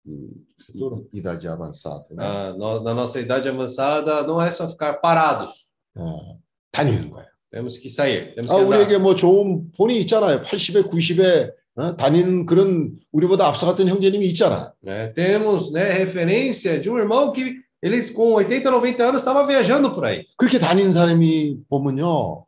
[0.07, 0.33] 이,
[0.75, 6.39] 이, 이다지 아반사드 Ah, no- na nossa idade avançada, não é só ficar parados, 어,
[6.73, 7.29] 다니는 거예요.
[7.51, 8.79] temos que sair, temos 아, que andar.
[8.81, 10.43] 우리에게 뭐 좋은 본이 있잖아요.
[10.43, 11.97] 80에 90에 어?
[11.97, 14.73] 다니는 그런 우리보다 앞서갔던 형제님이 있잖아요.
[14.83, 15.13] né?
[15.15, 20.05] Temos né, referência de um irmão que eles com 80, 90 anos estava viajando por
[20.05, 20.27] aí.
[20.37, 22.45] 그렇게 다니는 사람이 보면요.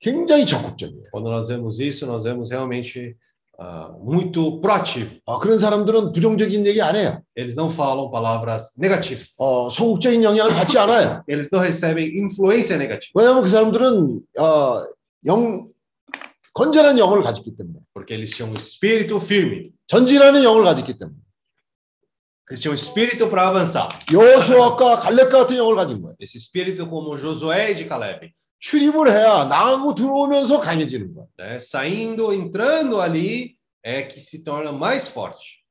[0.00, 1.04] 굉장히 적극적이에요.
[1.12, 3.16] Quando nós vemos isso, nós vemos realmente
[3.58, 5.20] ah, muito proativo.
[5.26, 7.20] 아, 그런 사람들은 부정적인 얘기 안 해요.
[7.36, 9.34] Eles não falam palavras negativas.
[9.38, 11.22] 어, 소극적인 영향을 받지 않아요.
[11.28, 14.84] Eles não recebem influência negativa, 왜냐하면 그 사람들은 어,
[15.26, 15.66] 영
[16.54, 19.70] 건전한 영을 가졌기 때문에 porque eles tinham um espírito firme.
[19.86, 21.16] 전진하는 영을 가졌기 때문에
[22.50, 23.88] Eles tinham um espírito para avançar.
[24.12, 26.16] 여호수아과 갈렙과 같은 영을 가진 거예요.
[26.20, 28.32] Esse espírito como Josué e de Caleb.
[28.60, 31.28] 출입을 해야 나가고 들어오면서 강해지는 거예요.
[31.38, 31.56] né?
[31.58, 35.62] Saindo, entrando ali, é que se torna mais forte.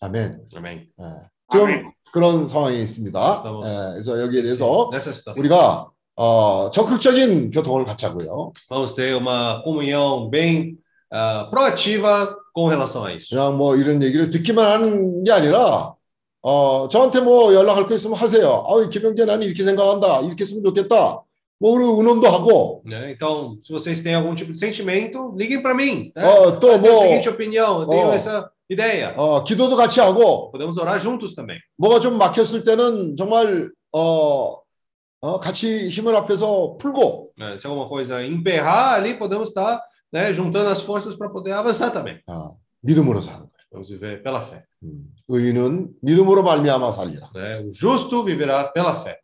[0.00, 0.48] 아멘.
[0.56, 0.88] Amém.
[1.00, 1.04] 예.
[1.50, 3.42] 지금 그런 상황이 있습니다.
[3.44, 5.38] 예, 그래서 여기에 대해서 nessa situação.
[5.38, 8.52] 우리가 어, 적극적인 교통을 갖자고요.
[8.68, 10.78] Vamos ter uma comunhão bem
[11.10, 13.28] ah, proativa com relação a isso.
[13.30, 15.94] 그냥 뭐 이런 얘기를 듣기만 하는 게 아니라
[16.42, 18.64] 어, 저한테 뭐 연락할 거 있으면 하세요.
[18.68, 20.20] 아, 김영재 나는 이렇게 생각한다.
[20.20, 21.22] 이렇게 했으면 좋겠다.
[21.58, 23.10] 뭐 우리 의논도 하고 né?
[23.12, 26.12] Então, se vocês têm algum tipo de sentimento, liguem para mim.
[26.14, 26.22] Né?
[26.22, 28.12] 어, 또 Eu tenho a 뭐, seguinte opinião, eu tenho 어.
[28.12, 29.14] essa ideia.
[29.16, 31.58] 어, 기도도 같이 하고 Podemos orar juntos também.
[31.76, 34.63] 뭐가 좀 막혔을 때는 정말 어,
[35.24, 37.56] 어, 같이 힘을 합해서 풀고 né?
[37.56, 39.80] Se alguma coisa emperrar ali, podemos estar
[40.12, 42.20] né, juntando as forças para poder avançar também.
[42.28, 43.50] 어, 믿음으로 사는 거예요.
[43.72, 44.62] Vamos viver pela fé.
[44.82, 47.30] 음, 의인은 믿음으로 말미암아 살리라.
[47.34, 47.60] Né?
[47.64, 49.16] O justo viverá pela fé.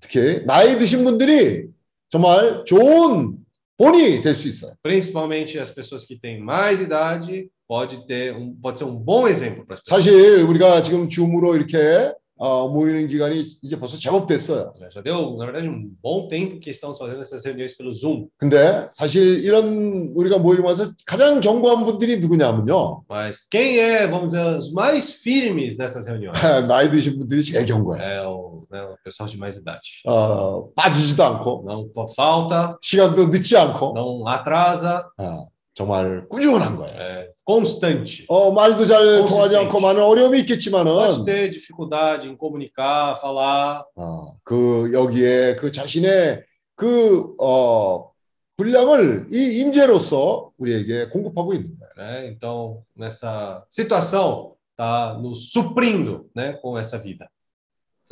[0.00, 1.68] 특히 나이 드신 분들이
[2.10, 3.38] 정말 좋은
[3.78, 4.74] 본이 될 수 있어요.
[4.82, 9.64] Principalmente as pessoas que têm mais idade, pode ter um, pode ser um bom exemplo
[9.64, 10.04] para as pessoas.
[10.04, 14.72] 사실 우리가 지금 줌으로 이렇게 어, 모이는 기간이 이제 벌써 제법 됐어요.
[14.80, 14.88] né?
[14.90, 18.28] Já deu, na verdade, um bom tempo que estamos fazendo essas reuniões pelo Zoom.
[18.38, 23.04] 근데 사실 이런 우리가 모이면서 가장 견고한 분들이 누구냐면요.
[23.10, 26.32] Mas quem é, vamos dizer, os mais firmes nessas reuniões?
[26.66, 28.02] 나이 드신 분들이 제일 견고해요.
[28.02, 30.00] É o, né, o pessoal de mais idade.
[30.06, 35.44] 어, 빠지지도 않고 Não falta, 시간도 늦지 않고 não atrasa, 어,
[35.80, 36.94] 정말 꾸준한 거예요.
[37.00, 38.26] é constante.
[38.28, 39.56] 어, 말도 잘 통하지 consistente.
[39.56, 46.44] 않고 많은 어려움이 Pode 있겠지만은 ter dificuldade em comunicar, falar, 어, 그 여기에 그 자신의
[46.76, 48.10] 그 어,
[48.58, 51.90] 분량을 이 임재로서 우리에게 공급하고 있는 거예요.
[51.96, 52.28] né?
[52.28, 57.26] Então, nessa situação, está nos suprindo, né, com essa vida.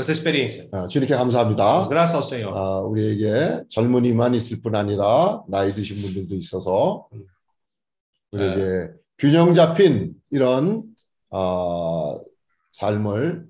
[0.00, 0.68] essa experiência.
[0.72, 1.88] 아, 주님께 감사합니다.
[1.88, 2.54] Graças ao Senhor.
[2.56, 7.06] 아, 우리에게 젊은이만 있을 뿐 아니라 나이 드신 분들도 있어서
[8.32, 10.84] 우리에게 균형 잡힌 이런
[11.30, 12.18] 아,
[12.72, 13.48] 삶을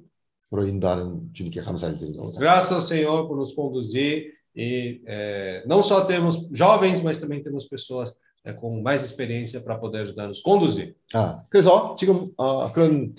[0.51, 2.23] 으로 인도하는 주님께 감사를 드립니다.
[2.39, 7.69] Graças ao Senhor por nos conduzir e é, não só temos jovens, mas também temos
[7.69, 10.95] pessoas é, com mais experiência para poder ajudar nos conduzir.
[11.13, 13.15] 아, 그래서 지금 어, 그런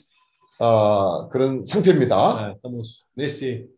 [0.57, 2.49] 어, 그런 상태입니다.
[2.49, 3.69] É, estamos nesse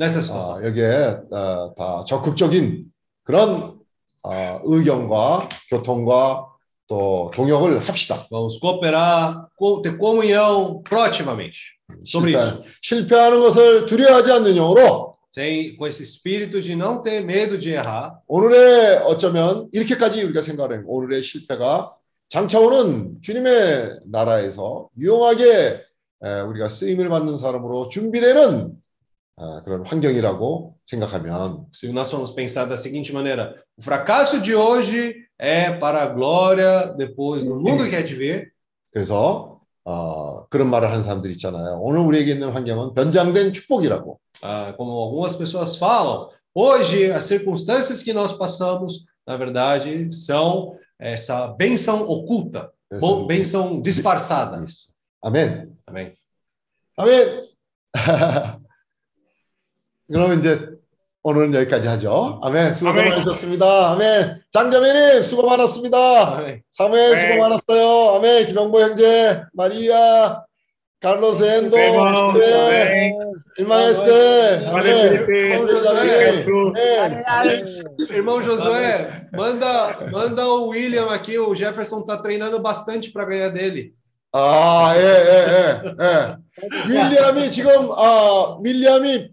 [0.00, 0.56] nessa situação.
[0.56, 2.90] 아, 여기에 어, 다 적극적인
[3.22, 3.78] 그런
[4.22, 6.53] 어, 의견과 교통과
[6.88, 8.26] 또 동역을 합시다.
[8.30, 11.56] Vamos cooperar, co- ter comunhão proativamente
[12.04, 12.62] sobre 실패, isso.
[12.82, 18.18] 실패하는 것을 두려워하지 않는 영으로 Sem, com esse espírito de não ter medo de errar.
[18.28, 21.92] 오늘의 어쩌면 이렇게까지 우리가 생각하는 오늘의 실패가
[22.28, 25.80] 장차오는 주님의 나라에서 유용하게
[26.24, 28.83] 에, 우리가 쓰임을 받는 사람으로 준비되는 아,
[29.63, 35.71] 그런 환경이라고 생각하면 Se nós formos pensar da seguinte maneira, o fracasso de hoje é
[35.71, 38.51] para a glória depois no mundo que há de vir.
[38.91, 41.79] 그래서 어, 그런 말을 하는 사람들이 있잖아요.
[41.81, 44.19] 오늘 우리에게 있는 환경은 변장된 축복이라고.
[44.41, 51.47] Ah, como algumas pessoas falam, hoje as circunstâncias que nós passamos, na verdade, são essa
[51.47, 54.65] benção oculta, bom, benção disfarçada.
[55.21, 55.75] 아멘.
[55.87, 56.13] Amém.
[56.97, 57.49] 아멘.
[60.12, 60.68] 그럼 이제
[61.22, 62.40] 오늘은 여기까지 하죠.
[62.42, 62.74] 아멘.
[62.74, 63.08] 수고 아멘.
[63.08, 63.92] 많으셨습니다.
[63.92, 64.42] 아멘.
[64.52, 66.36] 장자매님 수고 많았습니다.
[66.38, 66.60] Amém.
[66.70, 67.28] 사무엘 아멘.
[67.30, 68.16] 수고 많았어요.
[68.16, 68.46] 아멘.
[68.48, 70.42] 김영보 형제, 마리아,
[71.00, 73.12] carlos 엔도, Irmãos, 네, amém.
[73.56, 75.26] 일마 에스테, Valeu,
[75.88, 76.46] 아멘.
[76.76, 77.24] 아멘.
[77.26, 77.66] 아멘.
[78.10, 83.92] Irmão Josué, manda, manda o William aqui, o Jefferson tá treinando bastante para ganhar dele.
[84.32, 86.36] 아, 예, 예, 예, 예.
[86.90, 89.28] 윌리엄이 지금, 아, 윌리엄이,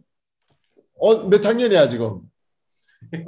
[1.01, 2.21] 어, 몇 학년이야, 지금?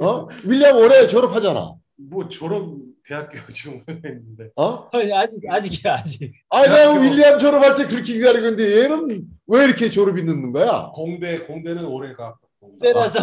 [0.00, 0.28] 어?
[0.44, 1.74] 윌리엄 올해 졸업하잖아.
[1.96, 2.72] 뭐 졸업
[3.06, 4.50] 대학교 지금 했는데.
[4.56, 4.88] 어?
[4.92, 6.32] 아직 아직이야 아직.
[6.50, 7.00] 아, 내가 대학교.
[7.00, 10.90] 윌리엄 졸업할 때 그렇게 기다리고 있는데 얘는 왜 이렇게 졸업이 늦는 거야?
[10.94, 12.36] 공대 공대는 올해 가.
[12.80, 13.20] 때라서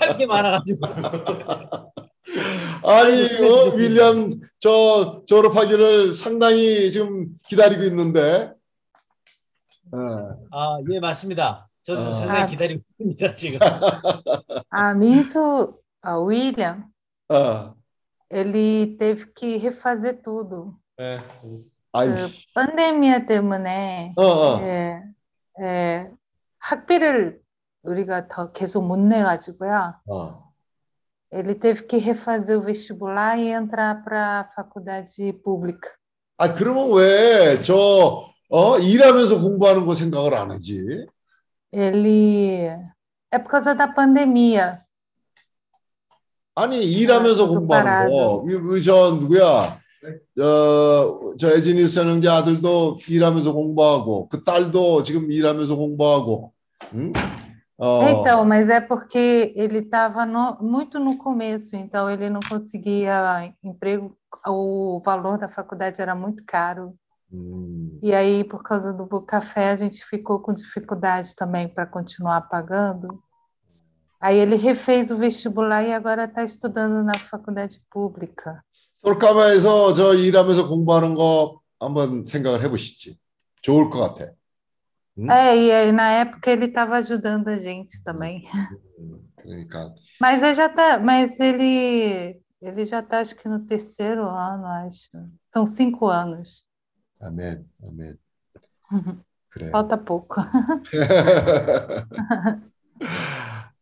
[0.00, 0.80] 할 게 많아가지고.
[2.82, 8.50] 아니, 어, 윌리엄 저 졸업하기를 상당히 지금 기다리고 있는데.
[9.92, 9.98] 어.
[10.50, 11.67] 아, 예, 맞습니다.
[11.88, 12.12] 저도 아.
[12.12, 13.58] 상당히 기다리고 있습니다, 지금.
[14.74, 16.84] A Minso, a William,
[17.30, 17.74] 어.
[18.28, 20.78] ele teve que refazer tudo.
[21.00, 21.18] É.
[21.92, 24.60] 아이, 그 pandemia 때문에 어, 어.
[24.60, 25.02] 예,
[25.62, 26.10] 예,
[26.58, 27.40] 학비를
[27.84, 29.94] 우리가 더 계속 못 내가지고요.
[30.10, 30.52] 어.
[31.32, 35.88] Ele teve que refazer o vestibular e entrar para a faculdade pública.
[36.36, 41.06] 아, 그러면 왜 저, 어, 일하면서 공부하는 거 생각을 안 하지?
[41.71, 42.67] Ele
[43.31, 44.81] é por causa da pandemia.
[46.55, 48.45] 아니, 일하면서 계속 공부하는 거.
[48.47, 49.79] 이- 이- 저, 누구야?
[50.37, 56.53] 저, 저 에지니 선영자 아들도 일하면서 공부하고, 그 딸도 지금 일하면서 공부하고,
[56.93, 57.11] 응?
[57.79, 60.25] 어, Então, mas é porque ele estava
[60.61, 64.15] muito no começo, então ele não conseguia emprego,
[64.47, 66.93] o valor da faculdade era muito caro.
[67.31, 72.41] 음, E aí, por causa do café, a gente ficou com dificuldade também para continuar
[72.41, 73.21] pagando.
[74.19, 78.63] Aí ele refez o vestibular e agora está estudando na faculdade pública.
[79.03, 83.17] 솔카마에서 저 일하면서 공부하는 거 한번 생각을 해보시지.
[83.61, 84.31] 좋을 것 같아.
[85.17, 85.29] 응?
[85.29, 88.43] É, e aí, na época ele estava ajudando a gente também.
[89.37, 94.65] 그러니까, Mas ele já tá, mas ele, ele já está, acho que no terceiro ano,
[94.65, 95.09] acho.
[95.51, 96.65] São cinco anos.
[97.20, 98.16] 아멘, 아멘.
[99.50, 99.70] 그래.
[99.70, 100.42] Falta pouco.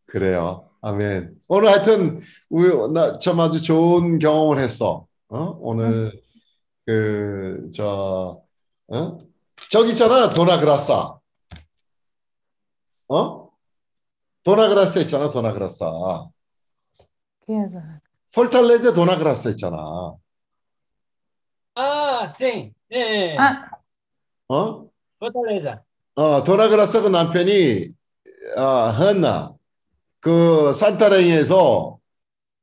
[0.07, 0.71] 그래요.
[0.81, 1.35] 아멘.
[1.49, 5.07] 오늘 하여튼 우리 나참 아주 좋은 경험을 했어.
[5.29, 5.59] 어?
[5.61, 6.13] 오늘
[6.85, 8.41] 그 저
[8.89, 9.19] 어?
[9.71, 10.31] 저기 있잖아.
[10.31, 11.19] 도나그라사.
[13.09, 13.51] 어?
[14.45, 15.31] 도나그라사 있잖아.
[15.31, 16.29] 도나그라사.
[18.35, 20.15] 폴탈레제 도나그라사 있잖아.
[22.27, 22.73] 아, sim.
[22.93, 23.37] 예, 예.
[23.39, 23.71] Ah,
[24.49, 24.89] 어?
[25.21, 25.81] Fortaleza.
[26.17, 27.89] 어, 도나그라사 그 남편이
[28.57, 29.55] 아, 헌나
[30.21, 31.99] 그 산타랭에서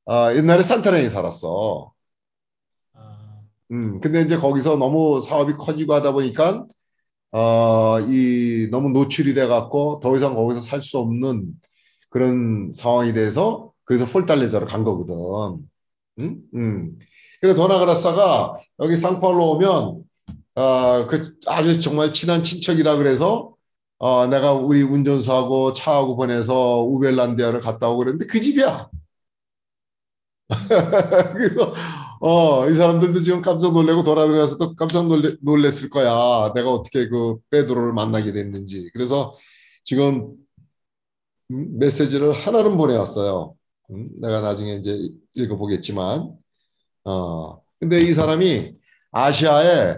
[0.07, 1.93] 아, 옛날에 산타랭에 살았어.
[3.71, 6.65] 음, 근데 이제 거기서 너무 사업이 커지고 하다 보니까
[7.31, 11.53] 어, 이 너무 노출이 돼 갖고 더 이상 거기서 살 수 없는
[12.09, 15.15] 그런 상황이 돼서 그래서 폴달레자로 간 거거든.
[16.19, 16.41] 음?
[16.55, 16.99] 음.
[17.43, 20.03] 그래서 도나그라사가 여기 상파울로 오면
[20.55, 23.53] 아, 그 아주 정말 친한 친척이라 그래서
[23.99, 28.89] 어, 내가 우리 운전수하고 차하고 보내서 우벨란디아를 갔다 오고 그랬는데 그 집이야.
[31.33, 31.73] 그래서
[32.21, 36.53] 어, 이 사람들도 지금 깜짝 놀래고 돌아들어서 또 깜짝 놀래, 놀랬을 거야.
[36.53, 38.89] 내가 어떻게 그 베드로를 만나게 됐는지.
[38.93, 39.35] 그래서
[39.83, 40.33] 지금
[41.51, 43.55] 음, 메시지를 하나는 보내왔어요.
[43.91, 46.42] 음, 내가 나중에 이제 읽어보겠지만,
[47.05, 48.75] 어, 근데 이 사람이
[49.11, 49.97] 아시아에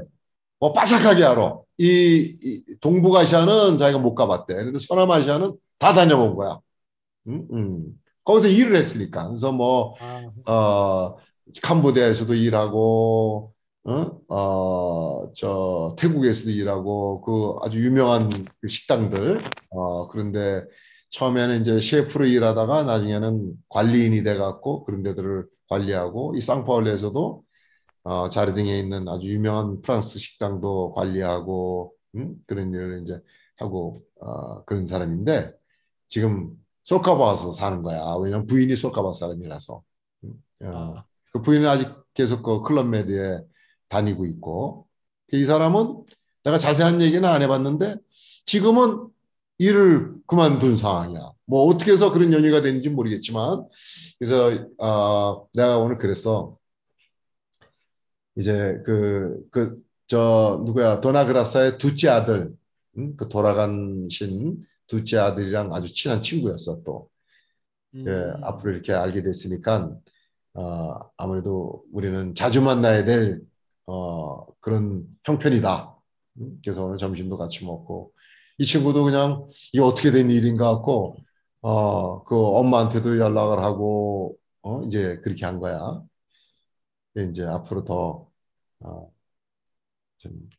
[0.59, 1.59] 뭐 바삭하게 알아.
[1.77, 4.53] 이, 이 동북아시아는 자기가 못 가봤대.
[4.53, 6.59] 그런데 서남아시아는 다 다녀본 거야.
[7.27, 7.85] 음, 음.
[8.23, 9.27] 거기서 일을 했으니까.
[9.27, 9.95] 그래서 뭐,
[10.47, 11.15] 어,
[11.61, 13.53] 캄보디아에서도 일하고,
[13.83, 18.29] 어, 어, 저, 태국에서도 일하고, 그 아주 유명한
[18.61, 19.37] 그 식당들,
[19.69, 20.63] 어, 그런데
[21.09, 27.43] 처음에는 이제 셰프로 일하다가 나중에는 관리인이 돼갖고 그런 데들을 관리하고, 이 상파울루에서도
[28.03, 32.35] 어, 자르딩에 있는 아주 유명한 프랑스 식당도 관리하고, 음?
[32.47, 33.19] 그런 일을 이제
[33.57, 35.53] 하고, 어, 그런 사람인데,
[36.07, 38.15] 지금 솔카바 와서 사는 거야.
[38.21, 39.83] 왜냐면 부인이 솔카바 사람이라서.
[40.23, 40.33] 음,
[40.67, 41.03] 어,
[41.33, 43.41] 그 부인은 아직 계속 그 클럽 메드에
[43.89, 44.87] 다니고 있고.
[45.33, 46.05] 이 사람은
[46.43, 47.95] 내가 자세한 얘기는 안 해봤는데
[48.45, 49.09] 지금은
[49.57, 51.31] 일을 그만둔 상황이야.
[51.45, 53.65] 뭐 어떻게 해서 그런 연유가 됐는지 모르겠지만
[54.19, 56.57] 그래서 어, 내가 오늘 그랬어.
[58.37, 62.53] 이제 그 그 저 누구야 도나그라사의 둘째 아들,
[62.99, 63.15] 응?
[63.17, 67.09] 그 돌아간 신 둘째 아들이랑 아주 친한 친구였어 또.
[67.95, 69.95] 예, 앞으로 이렇게 알게 됐으니까
[70.55, 73.41] 어, 아무래도 우리는 자주 만나야 될
[73.87, 75.95] 어, 그런 형편이다.
[76.41, 78.13] 음, 그래서 오늘 점심도 같이 먹고
[78.57, 81.17] 이 친구도 그냥 이게 어떻게 된 일인가 갖고
[81.61, 86.01] 어, 그 엄마한테도 연락을 하고 어, 이제 그렇게 한 거야.
[87.17, 88.31] 이제 앞으로 더
[88.81, 89.13] 어,
[90.17, 90.49] 좀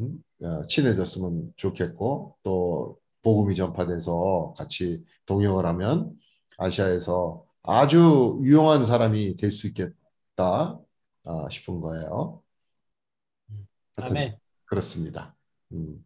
[0.00, 0.24] 음?
[0.42, 6.18] 어, 친해졌으면 좋겠고 또 복음이 전파돼서 같이 동역을 하면
[6.58, 10.80] 아시아에서 아주 유용한 사람이 될 수 있겠다
[11.24, 12.42] 아, 싶은 거예요.
[13.96, 14.38] 하여튼 아멘.
[14.64, 15.34] 그렇습니다.
[15.72, 16.04] 음.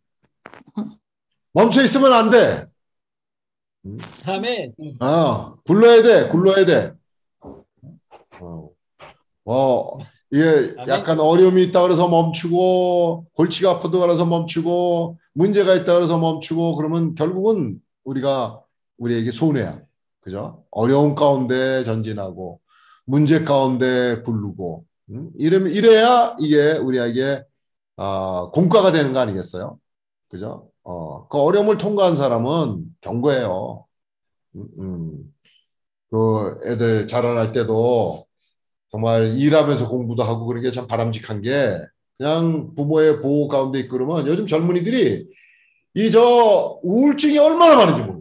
[1.52, 2.66] 멈춰 있으면 안 돼.
[4.26, 4.74] 아멘.
[5.00, 6.92] 아, 굴러야 돼, 굴러야 돼.
[8.40, 8.70] 어,
[9.44, 9.98] 어,
[10.30, 17.14] 이게 약간 어려움이 있다 그래서 멈추고, 골치가 아프다 그래서 멈추고, 문제가 있다 그래서 멈추고, 그러면
[17.14, 18.62] 결국은 우리가
[18.98, 19.80] 우리에게 손해야.
[20.20, 20.64] 그죠?
[20.70, 22.60] 어려운 가운데 전진하고,
[23.06, 25.30] 문제 가운데 굴르고, 음?
[25.38, 27.42] 이러면, 이래야 이게 우리에게,
[27.96, 29.78] 아, 공과가 되는 거 아니겠어요?
[30.28, 30.69] 그죠?
[30.84, 33.86] 어, 그 어려움을 통과한 사람은 경고해요.
[34.56, 35.34] 음, 음.
[36.10, 38.26] 그 애들 자라날 때도
[38.90, 41.78] 정말 일하면서 공부도 하고 그런 게 참 바람직한 게
[42.18, 45.28] 그냥 부모의 보호 가운데 그러면 요즘 젊은이들이
[45.96, 48.20] 이 저 우울증이 얼마나 많은지 몰라.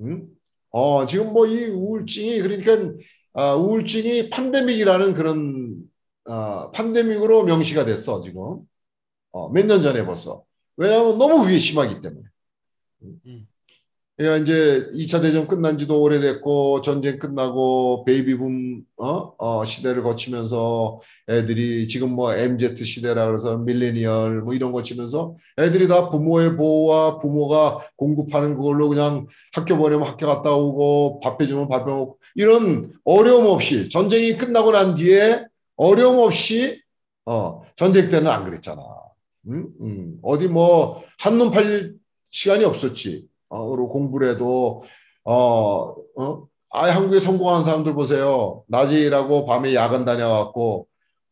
[0.00, 0.28] 음?
[0.70, 2.92] 어, 지금 뭐 이 우울증이 그러니까
[3.34, 5.76] 아, 우울증이 판데믹이라는 그런
[6.24, 8.60] 아, 판데믹으로 명시가 됐어 지금.
[9.32, 10.44] 어, 몇 년 전에 벌써.
[10.76, 12.22] 왜냐하면 너무 그게 심하기 때문에.
[14.16, 19.32] 그러니까 이제 2차 대전 끝난 지도 오래됐고 전쟁 끝나고 베이비붐 어?
[19.38, 21.00] 어, 시대를 거치면서
[21.30, 27.18] 애들이 지금 뭐 MZ 시대라 그래서 밀레니얼 뭐 이런 거 치면서 애들이 다 부모의 보호와
[27.18, 33.46] 부모가 공급하는 그걸로 그냥 학교 보내면 학교 갔다 오고 밥 해주면 밥 해먹고 이런 어려움
[33.46, 35.46] 없이 전쟁이 끝나고 난 뒤에
[35.76, 36.78] 어려움 없이
[37.24, 38.82] 어, 전쟁 때는 안 그랬잖아.
[39.48, 39.68] 음?
[39.80, 40.18] 음.
[40.22, 41.94] 어디 뭐 한눈 팔
[42.30, 43.28] 시간이 없었지.
[43.48, 44.82] 어, 그리고 공부를 해도
[45.24, 48.64] 어, 어, 아 한국에 성공한 사람들 보세요.
[48.68, 50.86] 낮에 일하고 밤에 야간 다녀왔고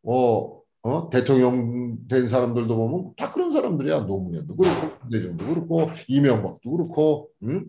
[0.04, 4.00] 어, 어, 대통령 된 사람들도 보면 다 그런 사람들이야.
[4.00, 7.66] 노무현도 그렇고 대정도 그렇고 이명박도 그렇고 음?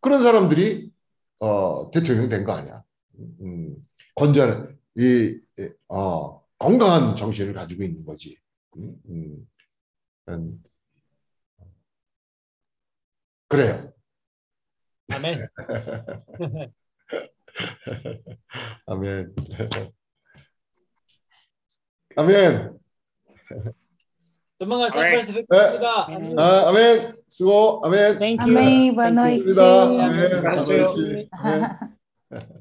[0.00, 0.90] 그런 사람들이
[1.40, 2.82] 어, 대통령 된 거 아니야.
[3.40, 3.76] 음,
[4.14, 5.36] 건전 이
[5.88, 8.36] 어, 건강한 정신을 가지고 있는 거지.
[8.76, 9.46] 음, 음.
[10.30, 10.62] 음.
[13.48, 13.92] 그래요.
[15.12, 15.48] 아멘.
[18.86, 19.34] 아멘.
[22.16, 22.78] 아멘.
[24.56, 24.90] 아멘.
[24.90, 26.06] 사프에서 뵙겠습니다.
[26.38, 27.16] 아, 아멘.
[27.28, 27.82] 수고.
[27.84, 28.18] 아멘.
[28.40, 28.94] 아멘.
[28.94, 29.58] boa noite.
[29.58, 30.32] 아멘.
[30.46, 30.94] 안녕하세요.
[31.32, 31.68] 아멘.